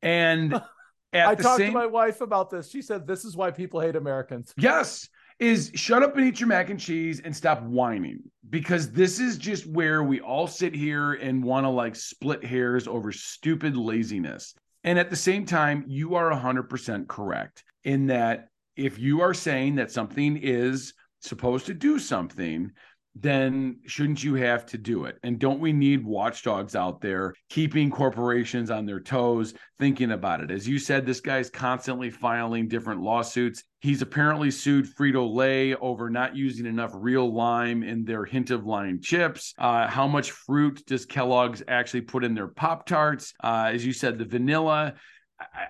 And 0.03 0.55
I 1.13 1.35
talked 1.35 1.59
same... 1.59 1.69
to 1.69 1.79
my 1.79 1.87
wife 1.87 2.21
about 2.23 2.51
this. 2.51 2.71
She 2.71 2.83
said 2.83 3.07
this 3.07 3.25
is 3.25 3.37
why 3.37 3.51
people 3.51 3.81
hate 3.81 3.97
Americans. 3.97 4.53
Yes. 4.57 5.09
Is 5.41 5.73
shut 5.75 6.03
up 6.03 6.17
and 6.17 6.27
eat 6.27 6.39
your 6.39 6.49
mac 6.49 6.69
and 6.69 6.79
cheese 6.79 7.21
and 7.25 7.35
stop 7.35 7.63
whining 7.63 8.23
because 8.51 8.93
this 8.93 9.19
is 9.19 9.39
just 9.39 9.67
where 9.67 10.03
we 10.03 10.21
all 10.21 10.47
sit 10.47 10.75
here 10.75 11.15
and 11.15 11.43
want 11.43 11.65
to 11.65 11.71
like 11.71 11.97
split 11.97 12.45
hairs 12.45 12.87
over 12.87 13.11
stupid 13.11 13.75
laziness. 13.75 14.55
And 14.85 14.99
at 14.99 15.09
the 15.09 15.17
same 15.17 15.47
time, 15.47 15.85
you 15.87 16.15
are 16.15 16.31
100% 16.31 17.09
correct 17.09 17.65
in 17.85 18.07
that 18.09 18.49
if 18.77 18.99
you 18.99 19.23
are 19.23 19.33
saying 19.33 19.77
that 19.77 19.91
something 19.91 20.37
is 20.37 20.93
supposed 21.21 21.65
to 21.67 21.75
do 21.75 21.99
something, 21.99 22.71
then 23.15 23.79
shouldn't 23.87 24.23
you 24.23 24.35
have 24.35 24.65
to 24.67 24.79
do 24.79 25.05
it? 25.05 25.19
And 25.23 25.39
don't 25.39 25.61
we 25.61 25.73
need 25.73 26.05
watchdogs 26.05 26.77
out 26.77 27.01
there 27.01 27.35
keeping 27.49 27.91
corporations 27.91 28.71
on 28.71 28.87
their 28.87 29.01
toes, 29.01 29.55
thinking 29.79 30.13
about 30.13 30.41
it? 30.41 30.51
As 30.51 30.67
you 30.67 30.79
said, 30.79 31.05
this 31.05 31.21
guy's 31.21 31.51
constantly 31.51 32.11
filing 32.11 32.69
different 32.69 33.03
lawsuits. 33.03 33.65
He's 33.81 34.03
apparently 34.03 34.51
sued 34.51 34.87
Frito 34.87 35.35
Lay 35.35 35.75
over 35.75 36.09
not 36.09 36.37
using 36.37 36.67
enough 36.67 36.93
real 36.95 37.33
lime 37.33 37.83
in 37.83 38.05
their 38.05 38.25
hint 38.25 38.51
of 38.51 38.65
lime 38.65 39.01
chips. 39.03 39.55
Uh, 39.59 39.89
how 39.89 40.07
much 40.07 40.31
fruit 40.31 40.83
does 40.87 41.07
Kellogg's 41.07 41.63
actually 41.67 42.03
put 42.03 42.25
in 42.25 42.35
their 42.35 42.49
Pop 42.49 42.87
Tarts? 42.87 43.35
Uh, 43.43 43.71
as 43.73 43.85
you 43.85 43.93
said, 43.93 44.19
the 44.19 44.25
vanilla. 44.25 44.95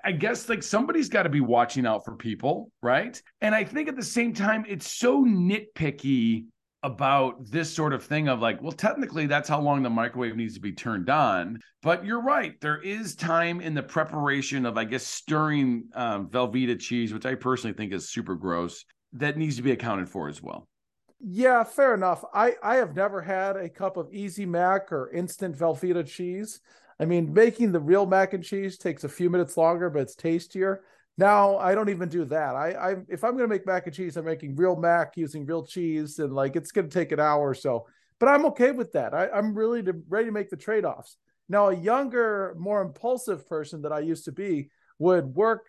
I 0.05 0.11
guess 0.11 0.48
like 0.48 0.64
somebody's 0.64 1.09
got 1.09 1.22
to 1.22 1.29
be 1.29 1.40
watching 1.40 1.87
out 1.87 2.05
for 2.05 2.16
people, 2.16 2.72
right? 2.83 3.20
And 3.40 3.55
I 3.55 3.62
think 3.62 3.88
at 3.88 3.94
the 3.94 4.03
same 4.03 4.35
time, 4.35 4.64
it's 4.68 4.90
so 4.90 5.24
nitpicky 5.24 6.46
about 6.82 7.44
this 7.50 7.72
sort 7.72 7.92
of 7.92 8.02
thing 8.02 8.28
of 8.28 8.40
like, 8.40 8.62
well, 8.62 8.72
technically 8.72 9.26
that's 9.26 9.48
how 9.48 9.60
long 9.60 9.82
the 9.82 9.90
microwave 9.90 10.36
needs 10.36 10.54
to 10.54 10.60
be 10.60 10.72
turned 10.72 11.10
on. 11.10 11.60
But 11.82 12.04
you're 12.04 12.22
right. 12.22 12.58
There 12.60 12.80
is 12.80 13.14
time 13.14 13.60
in 13.60 13.74
the 13.74 13.82
preparation 13.82 14.64
of, 14.64 14.78
I 14.78 14.84
guess, 14.84 15.06
stirring 15.06 15.88
um, 15.94 16.28
Velveeta 16.28 16.78
cheese, 16.78 17.12
which 17.12 17.26
I 17.26 17.34
personally 17.34 17.74
think 17.74 17.92
is 17.92 18.08
super 18.08 18.34
gross, 18.34 18.84
that 19.12 19.36
needs 19.36 19.56
to 19.56 19.62
be 19.62 19.72
accounted 19.72 20.08
for 20.08 20.28
as 20.28 20.42
well. 20.42 20.68
Yeah, 21.20 21.64
fair 21.64 21.94
enough. 21.94 22.24
I, 22.32 22.54
I 22.62 22.76
have 22.76 22.96
never 22.96 23.20
had 23.20 23.56
a 23.56 23.68
cup 23.68 23.98
of 23.98 24.12
Easy 24.12 24.46
Mac 24.46 24.90
or 24.90 25.10
instant 25.10 25.58
Velveeta 25.58 26.06
cheese. 26.06 26.60
I 26.98 27.04
mean, 27.04 27.32
making 27.32 27.72
the 27.72 27.80
real 27.80 28.06
mac 28.06 28.34
and 28.34 28.44
cheese 28.44 28.78
takes 28.78 29.04
a 29.04 29.08
few 29.08 29.28
minutes 29.30 29.56
longer, 29.56 29.90
but 29.90 30.02
it's 30.02 30.14
tastier. 30.14 30.82
Now 31.18 31.59
I 31.59 31.75
don't 31.75 31.90
even 31.90 32.09
do 32.09 32.25
that. 32.27 32.55
I, 32.55 32.70
I 32.73 32.96
if 33.09 33.25
I'm 33.25 33.37
gonna 33.37 33.49
make 33.49 33.66
mac 33.66 33.87
and 33.87 33.94
cheese, 33.94 34.16
I'm 34.16 34.25
making 34.25 34.57
real 34.57 34.77
mac 34.77 35.16
using 35.16 35.44
real 35.44 35.64
cheese, 35.64 36.18
and 36.18 36.33
like 36.33 36.57
it's 36.57 36.73
gonna 36.73 36.88
take 36.88 37.12
an 37.12 37.20
hour 37.20 37.49
or 37.49 37.55
so. 37.55 37.87
But 38.18 38.29
I'm 38.29 38.44
okay 38.46 38.70
with 38.70 38.92
that. 38.92 39.14
I, 39.14 39.29
I'm 39.31 39.55
really 39.55 39.83
to, 39.83 39.94
ready 40.09 40.27
to 40.27 40.33
make 40.33 40.51
the 40.51 40.57
trade 40.57 40.85
offs. 40.85 41.16
Now, 41.49 41.68
a 41.68 41.75
younger, 41.75 42.55
more 42.59 42.81
impulsive 42.81 43.49
person 43.49 43.83
that 43.83 43.92
I 43.92 43.99
used 44.01 44.27
to 44.27 44.33
be 44.33 44.70
would 45.01 45.35
work 45.35 45.68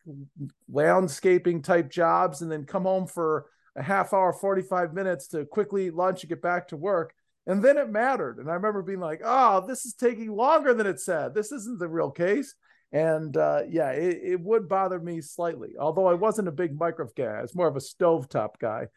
landscaping 0.70 1.64
type 1.64 1.90
jobs 1.90 2.42
and 2.42 2.52
then 2.52 2.66
come 2.66 2.84
home 2.84 3.08
for 3.08 3.48
a 3.76 3.82
half 3.82 4.14
hour, 4.14 4.34
45 4.34 4.94
minutes 4.94 5.28
to 5.30 5.46
quickly 5.46 5.88
eat 5.88 5.96
lunch 5.96 6.22
and 6.22 6.30
get 6.30 6.42
back 6.42 6.68
to 6.68 6.78
work. 6.78 7.14
And 7.48 7.64
then 7.64 7.78
it 7.78 7.90
mattered. 7.90 8.38
And 8.38 8.50
I 8.50 8.54
remember 8.54 8.84
being 8.84 9.00
like, 9.00 9.22
oh, 9.24 9.66
this 9.66 9.86
is 9.86 9.94
taking 9.94 10.32
longer 10.32 10.74
than 10.74 10.86
it 10.86 11.00
said. 11.00 11.34
This 11.34 11.52
isn't 11.52 11.80
the 11.80 11.88
real 11.88 12.12
case. 12.12 12.54
And 12.92 13.36
uh, 13.38 13.62
yeah, 13.70 13.92
it, 13.92 14.20
it, 14.22 14.42
would 14.42 14.68
bother 14.68 15.00
me 15.00 15.22
slightly, 15.22 15.76
although 15.80 16.08
I 16.08 16.14
wasn't 16.14 16.50
a 16.50 16.52
big 16.52 16.78
microwave 16.78 17.16
guy. 17.16 17.38
I 17.38 17.42
was 17.42 17.56
more 17.56 17.68
of 17.68 17.78
a 17.78 17.80
stovetop 17.80 18.60
guy. 18.60 18.88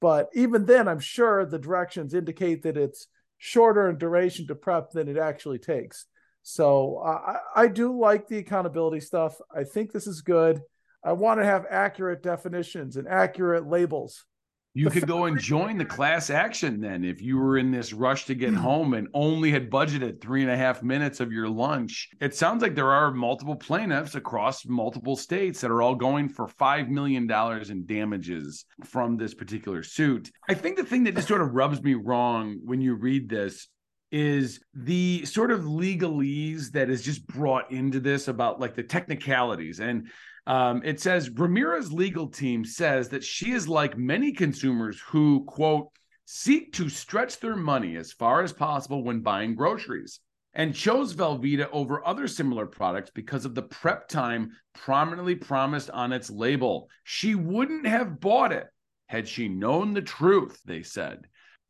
But 0.00 0.28
even 0.34 0.66
then, 0.66 0.86
I'm 0.86 1.00
sure 1.00 1.44
the 1.44 1.58
directions 1.58 2.12
indicate 2.12 2.62
that 2.62 2.76
it's 2.76 3.08
shorter 3.38 3.88
in 3.88 3.96
duration 3.96 4.46
to 4.48 4.54
prep 4.54 4.90
than 4.90 5.08
it 5.08 5.16
actually 5.16 5.58
takes. 5.58 6.06
So 6.42 6.98
uh, 7.04 7.36
I, 7.56 7.62
I 7.62 7.68
do 7.68 7.98
like 7.98 8.28
the 8.28 8.38
accountability 8.38 9.00
stuff. 9.00 9.36
I 9.54 9.64
think 9.64 9.92
this 9.92 10.06
is 10.06 10.20
good. 10.20 10.60
I 11.04 11.12
want 11.12 11.40
to 11.40 11.46
have 11.46 11.64
accurate 11.70 12.22
definitions 12.22 12.96
and 12.96 13.08
accurate 13.08 13.66
labels 13.66 14.24
you 14.74 14.90
could 14.90 15.06
go 15.06 15.24
and 15.24 15.40
join 15.40 15.76
the 15.76 15.84
class 15.84 16.30
action 16.30 16.80
then 16.80 17.04
if 17.04 17.20
you 17.20 17.36
were 17.36 17.58
in 17.58 17.70
this 17.70 17.92
rush 17.92 18.26
to 18.26 18.34
get 18.34 18.50
hmm. 18.50 18.56
home 18.56 18.94
and 18.94 19.08
only 19.14 19.50
had 19.50 19.70
budgeted 19.70 20.20
three 20.20 20.42
and 20.42 20.50
a 20.50 20.56
half 20.56 20.82
minutes 20.82 21.20
of 21.20 21.32
your 21.32 21.48
lunch. 21.48 22.08
It 22.20 22.34
sounds 22.34 22.62
like 22.62 22.74
there 22.74 22.92
are 22.92 23.12
multiple 23.12 23.56
plaintiffs 23.56 24.14
across 24.14 24.66
multiple 24.66 25.16
states 25.16 25.60
that 25.60 25.70
are 25.70 25.82
all 25.82 25.94
going 25.94 26.28
for 26.28 26.46
$5 26.46 26.88
million 26.88 27.30
in 27.70 27.86
damages 27.86 28.64
from 28.84 29.16
this 29.16 29.34
particular 29.34 29.82
suit. 29.82 30.30
I 30.48 30.54
think 30.54 30.76
the 30.76 30.84
thing 30.84 31.04
that 31.04 31.14
just 31.14 31.28
sort 31.28 31.42
of 31.42 31.54
rubs 31.54 31.82
me 31.82 31.94
wrong 31.94 32.58
when 32.64 32.80
you 32.80 32.94
read 32.94 33.28
this 33.28 33.68
is 34.10 34.60
the 34.74 35.24
sort 35.26 35.50
of 35.50 35.62
legalese 35.62 36.72
that 36.72 36.88
is 36.88 37.02
just 37.02 37.26
brought 37.26 37.70
into 37.70 38.00
this 38.00 38.28
about 38.28 38.58
like 38.58 38.74
the 38.74 38.82
technicalities 38.82 39.80
and 39.80 40.08
um, 40.48 40.80
it 40.82 40.98
says 40.98 41.28
Ramirez's 41.28 41.92
legal 41.92 42.26
team 42.26 42.64
says 42.64 43.10
that 43.10 43.22
she 43.22 43.52
is 43.52 43.68
like 43.68 43.98
many 43.98 44.32
consumers 44.32 44.98
who, 44.98 45.44
quote, 45.44 45.90
seek 46.24 46.72
to 46.72 46.88
stretch 46.88 47.38
their 47.38 47.54
money 47.54 47.96
as 47.96 48.12
far 48.12 48.42
as 48.42 48.52
possible 48.52 49.04
when 49.04 49.20
buying 49.20 49.54
groceries 49.54 50.20
and 50.54 50.74
chose 50.74 51.14
Velveeta 51.14 51.68
over 51.70 52.04
other 52.06 52.26
similar 52.26 52.64
products 52.64 53.10
because 53.14 53.44
of 53.44 53.54
the 53.54 53.62
prep 53.62 54.08
time 54.08 54.52
prominently 54.74 55.34
promised 55.34 55.90
on 55.90 56.12
its 56.14 56.30
label. 56.30 56.88
She 57.04 57.34
wouldn't 57.34 57.86
have 57.86 58.18
bought 58.18 58.50
it 58.50 58.68
had 59.06 59.28
she 59.28 59.48
known 59.48 59.92
the 59.92 60.00
truth, 60.02 60.58
they 60.64 60.82
said. 60.82 61.26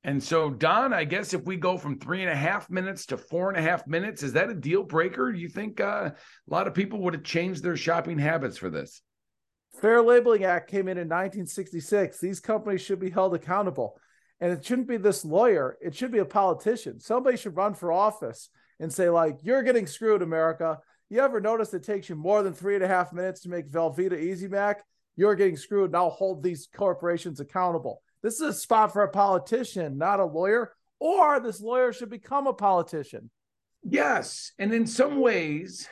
And 0.09 0.23
so, 0.23 0.49
Don, 0.49 0.95
I 0.95 1.05
guess 1.05 1.35
if 1.35 1.45
we 1.45 1.57
go 1.57 1.77
from 1.77 1.99
three 1.99 2.23
and 2.23 2.31
a 2.31 2.35
half 2.35 2.71
minutes 2.71 3.05
to 3.07 3.19
four 3.19 3.51
and 3.51 3.59
a 3.59 3.61
half 3.61 3.87
minutes, 3.87 4.23
is 4.23 4.33
that 4.33 4.49
a 4.49 4.55
deal 4.55 4.83
breaker? 4.83 5.31
Do 5.31 5.39
you 5.39 5.51
think 5.51 5.83
uh, 5.83 6.13
a 6.13 6.15
lot 6.47 6.67
of 6.67 6.73
people 6.73 7.03
would 7.03 7.13
have 7.13 7.25
changed 7.25 7.63
their 7.63 7.77
shopping 7.77 8.19
habits 8.19 8.57
for 8.57 8.71
this? 8.71 9.03
Fair 9.83 10.01
Labeling 10.01 10.45
Act 10.45 10.71
came 10.71 10.89
in 10.89 10.97
in 10.97 11.09
1966. 11.09 12.21
These 12.21 12.41
companies 12.41 12.81
should 12.81 12.99
be 12.99 13.11
held 13.11 13.35
accountable. 13.35 14.01
And 14.41 14.51
it 14.51 14.65
shouldn't 14.65 14.89
be 14.89 14.97
this 14.97 15.27
lawyer, 15.27 15.77
it 15.83 15.95
should 15.95 16.11
be 16.11 16.21
a 16.21 16.25
politician. 16.25 17.01
Somebody 17.01 17.37
should 17.37 17.55
run 17.55 17.75
for 17.75 17.93
office 17.93 18.49
and 18.81 18.91
say, 18.91 19.11
like, 19.11 19.37
you're 19.43 19.63
getting 19.63 19.87
screwed, 19.87 20.23
America. 20.23 20.79
You 21.11 21.21
ever 21.21 21.39
notice 21.39 21.75
it 21.75 21.85
takes 21.85 22.09
you 22.09 22.15
more 22.15 22.43
than 22.43 22.55
three 22.55 22.77
and 22.77 22.85
a 22.85 22.89
half 22.89 23.13
minutes 23.13 23.43
to 23.43 23.51
make 23.51 23.71
Velveeta 23.71 24.19
Easy 24.19 24.49
Mac? 24.49 24.83
You're 25.17 25.35
getting 25.35 25.59
screwed. 25.59 25.93
Now 25.93 26.09
hold 26.09 26.43
these 26.43 26.67
corporations 26.75 27.41
accountable. 27.41 28.01
This 28.23 28.35
is 28.35 28.41
a 28.41 28.53
spot 28.53 28.93
for 28.93 29.03
a 29.03 29.11
politician, 29.11 29.99
not 29.99 30.21
a 30.21 30.25
lawyer, 30.25 30.73
or 30.99 31.41
this 31.41 31.61
lawyer 31.61 31.93
should 31.93 32.11
become 32.11 32.47
a 32.47 32.53
politician. 32.53 33.31
Yes. 33.83 34.53
And 34.59 34.73
in 34.73 34.87
some 34.87 35.21
ways, 35.21 35.89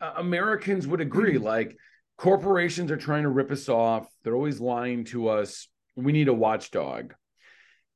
uh, 0.00 0.14
Americans 0.16 0.86
would 0.86 1.00
agree. 1.00 1.34
Mm-hmm. 1.34 1.44
Like 1.44 1.76
corporations 2.16 2.90
are 2.90 2.96
trying 2.96 3.24
to 3.24 3.28
rip 3.28 3.50
us 3.50 3.68
off, 3.68 4.06
they're 4.22 4.34
always 4.34 4.60
lying 4.60 5.04
to 5.06 5.28
us. 5.28 5.68
We 5.94 6.12
need 6.12 6.28
a 6.28 6.34
watchdog. 6.34 7.14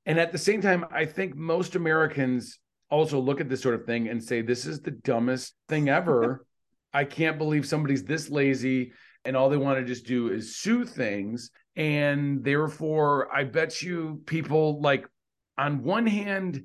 And 0.04 0.20
at 0.20 0.32
the 0.32 0.38
same 0.38 0.60
time, 0.60 0.84
I 0.92 1.06
think 1.06 1.34
most 1.34 1.74
Americans 1.74 2.58
also 2.90 3.18
look 3.18 3.40
at 3.40 3.48
this 3.48 3.62
sort 3.62 3.74
of 3.74 3.86
thing 3.86 4.08
and 4.08 4.22
say, 4.22 4.42
this 4.42 4.66
is 4.66 4.80
the 4.80 4.92
dumbest 4.92 5.54
thing 5.68 5.88
ever. 5.88 6.44
I 6.92 7.04
can't 7.04 7.38
believe 7.38 7.66
somebody's 7.66 8.04
this 8.04 8.30
lazy 8.30 8.92
and 9.26 9.36
all 9.36 9.50
they 9.50 9.56
want 9.56 9.78
to 9.78 9.84
just 9.84 10.06
do 10.06 10.28
is 10.28 10.56
sue 10.56 10.84
things 10.84 11.50
and 11.76 12.42
therefore 12.42 13.28
i 13.34 13.44
bet 13.44 13.82
you 13.82 14.22
people 14.26 14.80
like 14.80 15.06
on 15.58 15.82
one 15.82 16.06
hand 16.06 16.64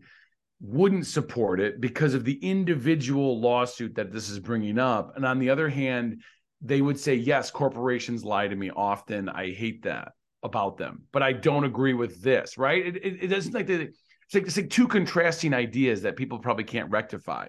wouldn't 0.61 1.07
support 1.07 1.59
it 1.59 1.81
because 1.81 2.13
of 2.13 2.23
the 2.23 2.37
individual 2.47 3.41
lawsuit 3.41 3.95
that 3.95 4.11
this 4.11 4.29
is 4.29 4.39
bringing 4.39 4.77
up. 4.77 5.15
And 5.15 5.25
on 5.25 5.39
the 5.39 5.49
other 5.49 5.69
hand 5.69 6.21
they 6.63 6.79
would 6.79 6.99
say 6.99 7.15
yes 7.15 7.49
corporations 7.49 8.23
lie 8.23 8.47
to 8.47 8.55
me 8.55 8.69
often. 8.69 9.27
I 9.27 9.51
hate 9.51 9.81
that 9.83 10.09
about 10.43 10.77
them. 10.77 11.03
But 11.11 11.23
i 11.23 11.33
don't 11.33 11.63
agree 11.63 11.93
with 11.93 12.21
this 12.21 12.57
right? 12.57 12.85
It, 12.85 12.97
it, 12.97 13.23
it 13.23 13.27
doesn't 13.27 13.53
like 13.53 13.67
the 13.67 13.81
it's 13.81 14.35
like, 14.35 14.43
it's 14.45 14.57
like 14.57 14.69
two 14.69 14.87
contrasting 14.87 15.53
ideas 15.53 16.03
that 16.03 16.15
people 16.15 16.39
probably 16.39 16.63
can't 16.63 16.89
rectify 16.89 17.47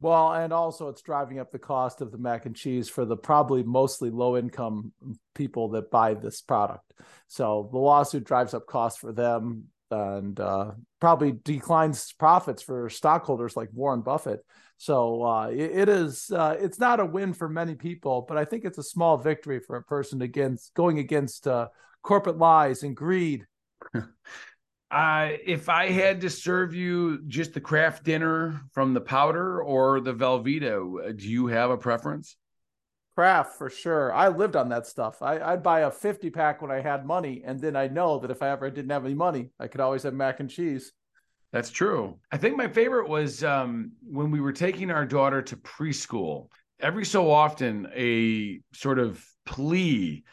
well, 0.00 0.32
and 0.32 0.52
also 0.52 0.88
it's 0.88 1.02
driving 1.02 1.38
up 1.38 1.50
the 1.50 1.58
cost 1.58 2.00
of 2.00 2.12
the 2.12 2.18
mac 2.18 2.46
and 2.46 2.54
cheese 2.54 2.88
for 2.88 3.04
the 3.04 3.16
probably 3.16 3.62
mostly 3.62 4.10
low 4.10 4.36
income 4.36 4.92
people 5.34 5.70
that 5.70 5.90
buy 5.90 6.14
this 6.14 6.40
product. 6.42 6.92
So 7.28 7.68
the 7.72 7.78
lawsuit 7.78 8.24
drives 8.24 8.54
up 8.54 8.66
costs 8.66 8.98
for 8.98 9.12
them 9.12 9.64
and 9.90 10.38
uh, 10.38 10.72
probably 11.00 11.32
declines 11.44 12.12
profits 12.12 12.62
for 12.62 12.90
stockholders 12.90 13.56
like 13.56 13.68
Warren 13.72 14.02
Buffett. 14.02 14.44
So 14.78 15.22
uh, 15.22 15.48
it, 15.48 15.70
it 15.70 15.88
is 15.88 16.30
uh, 16.30 16.56
it's 16.58 16.78
not 16.78 17.00
a 17.00 17.06
win 17.06 17.32
for 17.32 17.48
many 17.48 17.74
people, 17.74 18.24
but 18.28 18.36
I 18.36 18.44
think 18.44 18.64
it's 18.64 18.78
a 18.78 18.82
small 18.82 19.16
victory 19.16 19.60
for 19.60 19.76
a 19.76 19.82
person 19.82 20.20
against 20.20 20.74
going 20.74 20.98
against 20.98 21.46
uh, 21.46 21.68
corporate 22.02 22.38
lies 22.38 22.82
and 22.82 22.94
greed. 22.94 23.46
Uh, 24.90 25.30
if 25.44 25.68
I 25.68 25.90
had 25.90 26.20
to 26.20 26.30
serve 26.30 26.74
you 26.74 27.22
just 27.26 27.54
the 27.54 27.60
Kraft 27.60 28.04
dinner 28.04 28.60
from 28.72 28.94
the 28.94 29.00
powder 29.00 29.60
or 29.60 30.00
the 30.00 30.14
Velveeta, 30.14 31.08
uh, 31.08 31.12
do 31.12 31.28
you 31.28 31.48
have 31.48 31.70
a 31.70 31.76
preference? 31.76 32.36
Kraft 33.16 33.56
for 33.56 33.68
sure. 33.68 34.12
I 34.12 34.28
lived 34.28 34.54
on 34.54 34.68
that 34.68 34.86
stuff. 34.86 35.22
I, 35.22 35.38
I, 35.38 35.52
would 35.52 35.62
buy 35.62 35.80
a 35.80 35.90
50 35.90 36.30
pack 36.30 36.62
when 36.62 36.70
I 36.70 36.80
had 36.80 37.06
money, 37.06 37.42
and 37.44 37.60
then 37.60 37.74
I 37.74 37.88
know 37.88 38.18
that 38.20 38.30
if 38.30 38.42
I 38.42 38.50
ever 38.50 38.70
didn't 38.70 38.90
have 38.90 39.04
any 39.04 39.14
money, 39.14 39.50
I 39.58 39.66
could 39.66 39.80
always 39.80 40.04
have 40.04 40.14
mac 40.14 40.38
and 40.38 40.50
cheese. 40.50 40.92
That's 41.52 41.70
true. 41.70 42.18
I 42.30 42.36
think 42.36 42.56
my 42.56 42.68
favorite 42.68 43.08
was 43.08 43.42
um, 43.42 43.92
when 44.02 44.30
we 44.30 44.40
were 44.40 44.52
taking 44.52 44.90
our 44.90 45.06
daughter 45.06 45.42
to 45.42 45.56
preschool. 45.56 46.48
Every 46.78 47.06
so 47.06 47.30
often, 47.30 47.88
a 47.94 48.60
sort 48.74 48.98
of 48.98 49.24
plea 49.46 50.24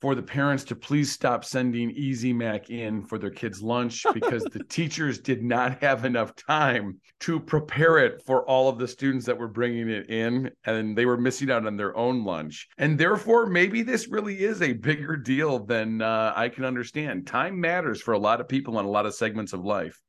for 0.00 0.14
the 0.14 0.22
parents 0.22 0.64
to 0.64 0.74
please 0.74 1.12
stop 1.12 1.44
sending 1.44 1.90
Easy 1.90 2.32
Mac 2.32 2.70
in 2.70 3.02
for 3.02 3.18
their 3.18 3.30
kids' 3.30 3.62
lunch 3.62 4.04
because 4.14 4.44
the 4.44 4.64
teachers 4.64 5.18
did 5.18 5.42
not 5.42 5.82
have 5.82 6.04
enough 6.04 6.34
time 6.34 6.98
to 7.20 7.38
prepare 7.38 7.98
it 7.98 8.22
for 8.24 8.42
all 8.48 8.68
of 8.68 8.78
the 8.78 8.88
students 8.88 9.26
that 9.26 9.38
were 9.38 9.48
bringing 9.48 9.90
it 9.90 10.08
in, 10.08 10.50
and 10.64 10.96
they 10.96 11.04
were 11.04 11.18
missing 11.18 11.50
out 11.50 11.66
on 11.66 11.76
their 11.76 11.96
own 11.96 12.24
lunch. 12.24 12.68
And 12.78 12.98
therefore, 12.98 13.46
maybe 13.46 13.82
this 13.82 14.08
really 14.08 14.42
is 14.42 14.62
a 14.62 14.72
bigger 14.72 15.16
deal 15.16 15.58
than 15.58 16.00
uh, 16.00 16.32
I 16.34 16.48
can 16.48 16.64
understand. 16.64 17.26
Time 17.26 17.60
matters 17.60 18.00
for 18.00 18.14
a 18.14 18.18
lot 18.18 18.40
of 18.40 18.48
people 18.48 18.78
in 18.78 18.86
a 18.86 18.90
lot 18.90 19.06
of 19.06 19.14
segments 19.14 19.52
of 19.52 19.64
life. 19.64 20.00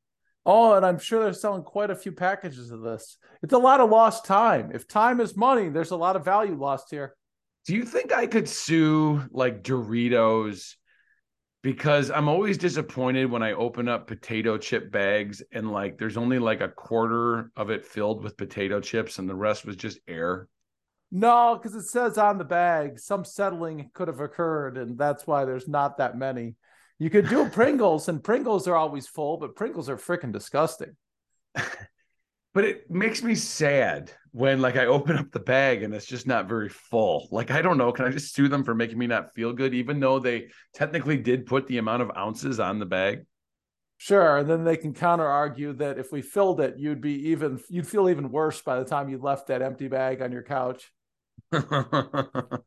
Oh, 0.45 0.73
and 0.73 0.85
I'm 0.85 0.97
sure 0.97 1.21
they're 1.21 1.33
selling 1.33 1.61
quite 1.61 1.91
a 1.91 1.95
few 1.95 2.11
packages 2.11 2.71
of 2.71 2.81
this. 2.81 3.17
It's 3.43 3.53
a 3.53 3.59
lot 3.59 3.79
of 3.79 3.91
lost 3.91 4.25
time. 4.25 4.71
If 4.73 4.87
time 4.87 5.19
is 5.19 5.37
money, 5.37 5.69
there's 5.69 5.91
a 5.91 5.97
lot 5.97 6.15
of 6.15 6.25
value 6.25 6.55
lost 6.55 6.89
here. 6.89 7.15
Do 7.65 7.75
you 7.75 7.85
think 7.85 8.11
I 8.11 8.27
could 8.27 8.49
sue 8.49 9.21
like 9.31 9.63
Doritos? 9.63 10.75
Because 11.63 12.09
I'm 12.09 12.27
always 12.27 12.57
disappointed 12.57 13.29
when 13.29 13.43
I 13.43 13.53
open 13.53 13.87
up 13.87 14.07
potato 14.07 14.57
chip 14.57 14.91
bags 14.91 15.43
and 15.51 15.71
like 15.71 15.99
there's 15.99 16.17
only 16.17 16.39
like 16.39 16.61
a 16.61 16.69
quarter 16.69 17.51
of 17.55 17.69
it 17.69 17.85
filled 17.85 18.23
with 18.23 18.35
potato 18.35 18.79
chips 18.79 19.19
and 19.19 19.29
the 19.29 19.35
rest 19.35 19.65
was 19.65 19.75
just 19.75 19.99
air. 20.07 20.47
No, 21.11 21.59
because 21.61 21.75
it 21.75 21.87
says 21.87 22.17
on 22.17 22.37
the 22.37 22.45
bag 22.45 22.97
some 22.97 23.25
settling 23.25 23.91
could 23.93 24.07
have 24.07 24.21
occurred, 24.21 24.77
and 24.77 24.97
that's 24.97 25.27
why 25.27 25.43
there's 25.43 25.67
not 25.67 25.97
that 25.97 26.17
many. 26.17 26.55
You 26.99 27.09
could 27.09 27.27
do 27.27 27.49
Pringles, 27.51 28.07
and 28.07 28.23
Pringles 28.23 28.67
are 28.67 28.77
always 28.77 29.07
full, 29.07 29.37
but 29.37 29.55
Pringles 29.55 29.89
are 29.89 29.97
freaking 29.97 30.31
disgusting. 30.31 30.95
but 32.53 32.65
it 32.65 32.89
makes 32.89 33.23
me 33.23 33.35
sad 33.35 34.11
when 34.31 34.61
like 34.61 34.75
I 34.75 34.85
open 34.85 35.17
up 35.17 35.31
the 35.31 35.39
bag 35.39 35.83
and 35.83 35.93
it's 35.93 36.05
just 36.05 36.27
not 36.27 36.47
very 36.47 36.69
full. 36.69 37.27
Like 37.31 37.51
I 37.51 37.61
don't 37.61 37.77
know, 37.77 37.91
can 37.91 38.05
I 38.05 38.09
just 38.09 38.33
sue 38.33 38.47
them 38.47 38.63
for 38.63 38.75
making 38.75 38.97
me 38.97 39.07
not 39.07 39.33
feel 39.33 39.53
good, 39.53 39.73
even 39.73 39.99
though 39.99 40.19
they 40.19 40.49
technically 40.73 41.17
did 41.17 41.45
put 41.45 41.67
the 41.67 41.77
amount 41.77 42.01
of 42.01 42.11
ounces 42.15 42.59
on 42.59 42.79
the 42.79 42.85
bag? 42.85 43.25
Sure, 43.97 44.37
and 44.37 44.49
then 44.49 44.63
they 44.63 44.77
can 44.77 44.93
counter 44.93 45.27
argue 45.27 45.73
that 45.73 45.99
if 45.99 46.11
we 46.11 46.21
filled 46.23 46.59
it, 46.59 46.75
you'd 46.77 47.01
be 47.01 47.29
even 47.29 47.59
you'd 47.69 47.87
feel 47.87 48.09
even 48.09 48.31
worse 48.31 48.61
by 48.61 48.79
the 48.79 48.85
time 48.85 49.09
you 49.09 49.19
left 49.19 49.47
that 49.47 49.61
empty 49.61 49.87
bag 49.87 50.21
on 50.21 50.31
your 50.31 50.43
couch. 50.43 50.91
but 51.51 52.63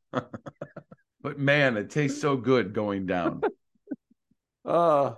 man, 1.37 1.77
it 1.77 1.91
tastes 1.91 2.21
so 2.21 2.37
good 2.37 2.73
going 2.73 3.07
down. 3.07 3.43
uh 4.65 5.15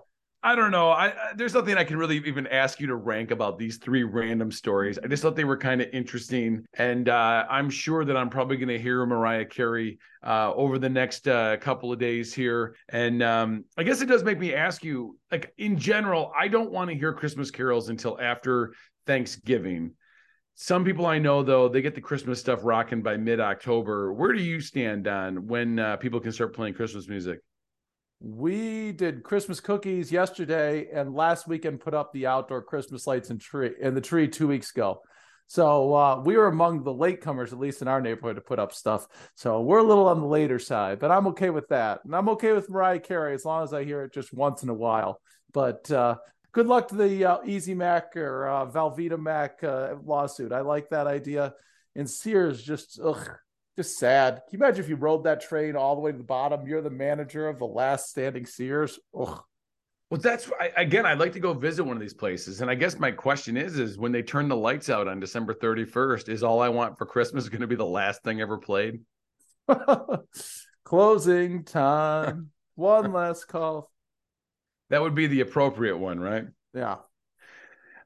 I 0.47 0.55
don't 0.55 0.71
know. 0.71 0.91
I, 0.91 1.07
I, 1.07 1.33
there's 1.35 1.55
nothing 1.55 1.77
I 1.77 1.83
can 1.83 1.97
really 1.97 2.19
even 2.19 2.47
ask 2.47 2.79
you 2.79 2.87
to 2.87 2.95
rank 2.95 3.33
about 3.33 3.59
these 3.59 3.79
three 3.79 4.05
random 4.05 4.53
stories. 4.53 4.97
I 4.97 5.09
just 5.09 5.21
thought 5.21 5.35
they 5.35 5.43
were 5.43 5.57
kind 5.57 5.81
of 5.81 5.89
interesting, 5.93 6.65
and 6.75 7.09
uh, 7.09 7.47
I'm 7.51 7.69
sure 7.69 8.05
that 8.05 8.17
I'm 8.17 8.31
probably 8.31 8.57
going 8.57 8.69
to 8.69 8.79
hear 8.79 9.05
Mariah 9.05 9.47
Carey 9.47 9.99
uh, 10.25 10.53
over 10.55 10.79
the 10.79 10.89
next 10.89 11.27
uh, 11.27 11.57
couple 11.57 11.93
of 11.93 11.99
days 11.99 12.33
here. 12.33 12.77
And 12.91 13.25
um, 13.25 13.65
I 13.77 13.83
guess 13.83 14.01
it 14.03 14.07
does 14.07 14.23
make 14.23 14.39
me 14.39 14.55
ask 14.55 14.85
you, 14.85 15.19
like 15.33 15.53
in 15.59 15.77
general, 15.77 16.31
I 16.39 16.47
don't 16.47 16.71
want 16.71 16.91
to 16.91 16.97
hear 16.97 17.13
Christmas 17.13 17.51
carols 17.51 17.89
until 17.89 18.17
after 18.21 18.73
Thanksgiving. 19.05 19.95
Some 20.55 20.85
people 20.85 21.07
I 21.07 21.19
know 21.19 21.43
though 21.43 21.69
they 21.69 21.83
get 21.83 21.97
the 21.97 22.01
Christmas 22.01 22.39
stuff 22.39 22.61
rocking 22.63 23.03
by 23.03 23.17
mid 23.17 23.41
October. 23.41 24.13
Where 24.13 24.33
do 24.33 24.45
you 24.45 24.61
stand 24.61 25.09
on 25.09 25.49
when 25.49 25.81
uh, 25.81 25.97
people 25.97 26.21
can 26.21 26.31
start 26.31 26.55
playing 26.55 26.75
Christmas 26.75 27.09
music? 27.09 27.41
We 28.27 28.93
did 28.93 29.23
Christmas 29.23 29.61
cookies 29.61 30.11
yesterday, 30.11 30.89
and 30.93 31.15
last 31.15 31.47
weekend 31.47 31.81
put 31.81 31.95
up 31.95 32.13
the 32.13 32.27
outdoor 32.27 32.63
Christmas 32.63 33.07
lights 33.07 33.31
and 33.31 33.41
tree 33.41 33.71
and 33.81 33.97
the 33.97 34.01
tree 34.01 34.27
two 34.27 34.49
weeks 34.49 34.71
ago. 34.73 35.01
So 35.47 35.95
uh, 35.95 36.23
we 36.25 36.37
were 36.37 36.49
among 36.49 36.83
the 36.83 36.93
latecomers, 36.93 37.53
at 37.53 37.61
least 37.61 37.83
in 37.83 37.87
our 37.87 38.01
neighborhood, 38.01 38.35
to 38.35 38.43
put 38.43 38.59
up 38.59 38.73
stuff. 38.73 39.07
So 39.37 39.61
we're 39.61 39.79
a 39.79 39.85
little 39.85 40.09
on 40.09 40.21
the 40.21 40.27
later 40.27 40.59
side, 40.59 40.99
but 40.99 41.13
I'm 41.13 41.29
okay 41.29 41.51
with 41.51 41.69
that, 41.69 42.01
and 42.05 42.17
I'm 42.17 42.29
okay 42.31 42.53
with 42.53 42.69
Mariah 42.69 42.99
Carey 42.99 43.33
as 43.35 43.45
long 43.45 43.63
as 43.63 43.73
I 43.73 43.85
hear 43.85 44.03
it 44.03 44.13
just 44.13 44.35
once 44.35 44.65
in 44.65 44.71
a 44.71 44.75
while. 44.75 45.21
But 45.53 45.89
uh, 45.93 46.17
good 46.53 46.67
luck 46.67 46.89
to 46.89 46.97
the 46.97 47.25
uh, 47.25 47.39
Easy 47.47 47.75
Mac 47.75 48.17
or 48.17 48.49
uh, 48.49 48.67
Velveeta 48.67 49.19
Mac 49.19 49.63
uh, 49.63 49.95
lawsuit. 50.05 50.53
I 50.53 50.63
like 50.63 50.89
that 50.91 51.07
idea. 51.07 51.55
And 51.95 52.11
Sears 52.11 52.63
just 52.63 53.01
ugh, 53.03 53.27
just 53.77 53.99
sad. 53.99 54.43
Can 54.49 54.59
you 54.59 54.65
imagine 54.65 54.83
if 54.83 54.89
you 54.89 54.97
rode 54.97 55.25
that 55.25 55.43
train 55.43 55.77
all 55.77 55.95
the 55.95 56.01
way 56.01 56.11
to 56.11 56.19
the 56.19 56.25
bottom? 56.25 56.67
You're 56.67 56.83
the 56.83 56.91
manager 56.91 57.47
of 57.47 57.59
the 57.59 57.67
last 57.67 58.09
standing 58.09 58.47
Sears. 58.47 58.99
Ugh. 59.19 59.41
Well, 60.11 60.21
that's 60.21 60.51
I, 60.61 60.71
again. 60.77 61.05
I'd 61.05 61.19
like 61.19 61.33
to 61.33 61.41
go 61.41 61.53
visit 61.53 61.85
one 61.85 61.97
of 61.97 62.01
these 62.01 62.15
places, 62.15 62.61
and 62.61 62.71
I 62.71 62.77
guess 62.77 62.97
my 62.99 63.11
question 63.11 63.57
is: 63.57 63.77
is 63.79 63.99
when 63.99 64.13
they 64.13 64.23
turn 64.23 64.49
the 64.49 64.57
lights 64.57 64.89
out 64.89 65.09
on 65.09 65.19
December 65.19 65.53
31st, 65.53 66.29
is 66.29 66.45
all 66.45 66.61
I 66.61 66.69
want 66.69 66.97
for 66.97 67.07
Christmas 67.07 67.49
going 67.49 67.61
to 67.61 67.67
be 67.67 67.75
the 67.75 67.85
last 67.85 68.23
thing 68.23 68.41
ever 68.41 68.57
played? 68.57 69.01
Closing 70.85 71.65
time. 71.65 72.51
one 72.77 73.13
last 73.13 73.47
call. 73.49 73.91
That 74.91 75.03
would 75.03 75.17
be 75.17 75.27
the 75.27 75.41
appropriate 75.41 75.97
one, 75.97 76.21
right? 76.21 76.45
Yeah. 76.73 76.99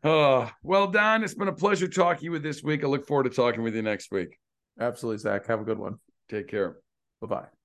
Oh 0.03 0.51
well, 0.63 0.87
Don, 0.87 1.23
it's 1.23 1.35
been 1.35 1.49
a 1.49 1.53
pleasure 1.53 1.87
talking 1.87 2.31
with 2.31 2.47
you 2.47 2.51
this 2.51 2.63
week. 2.63 2.83
I 2.83 2.87
look 2.87 3.07
forward 3.07 3.25
to 3.25 3.31
talking 3.31 3.63
with 3.63 3.75
you 3.75 3.83
next 3.83 4.11
week. 4.11 4.40
Absolutely, 4.79 5.19
Zac. 5.19 5.47
Have 5.47 5.61
a 5.61 5.65
good 5.65 5.79
one. 5.79 5.99
Take 6.29 6.49
care. 6.49 6.79
Bye 7.21 7.27
bye. 7.29 7.60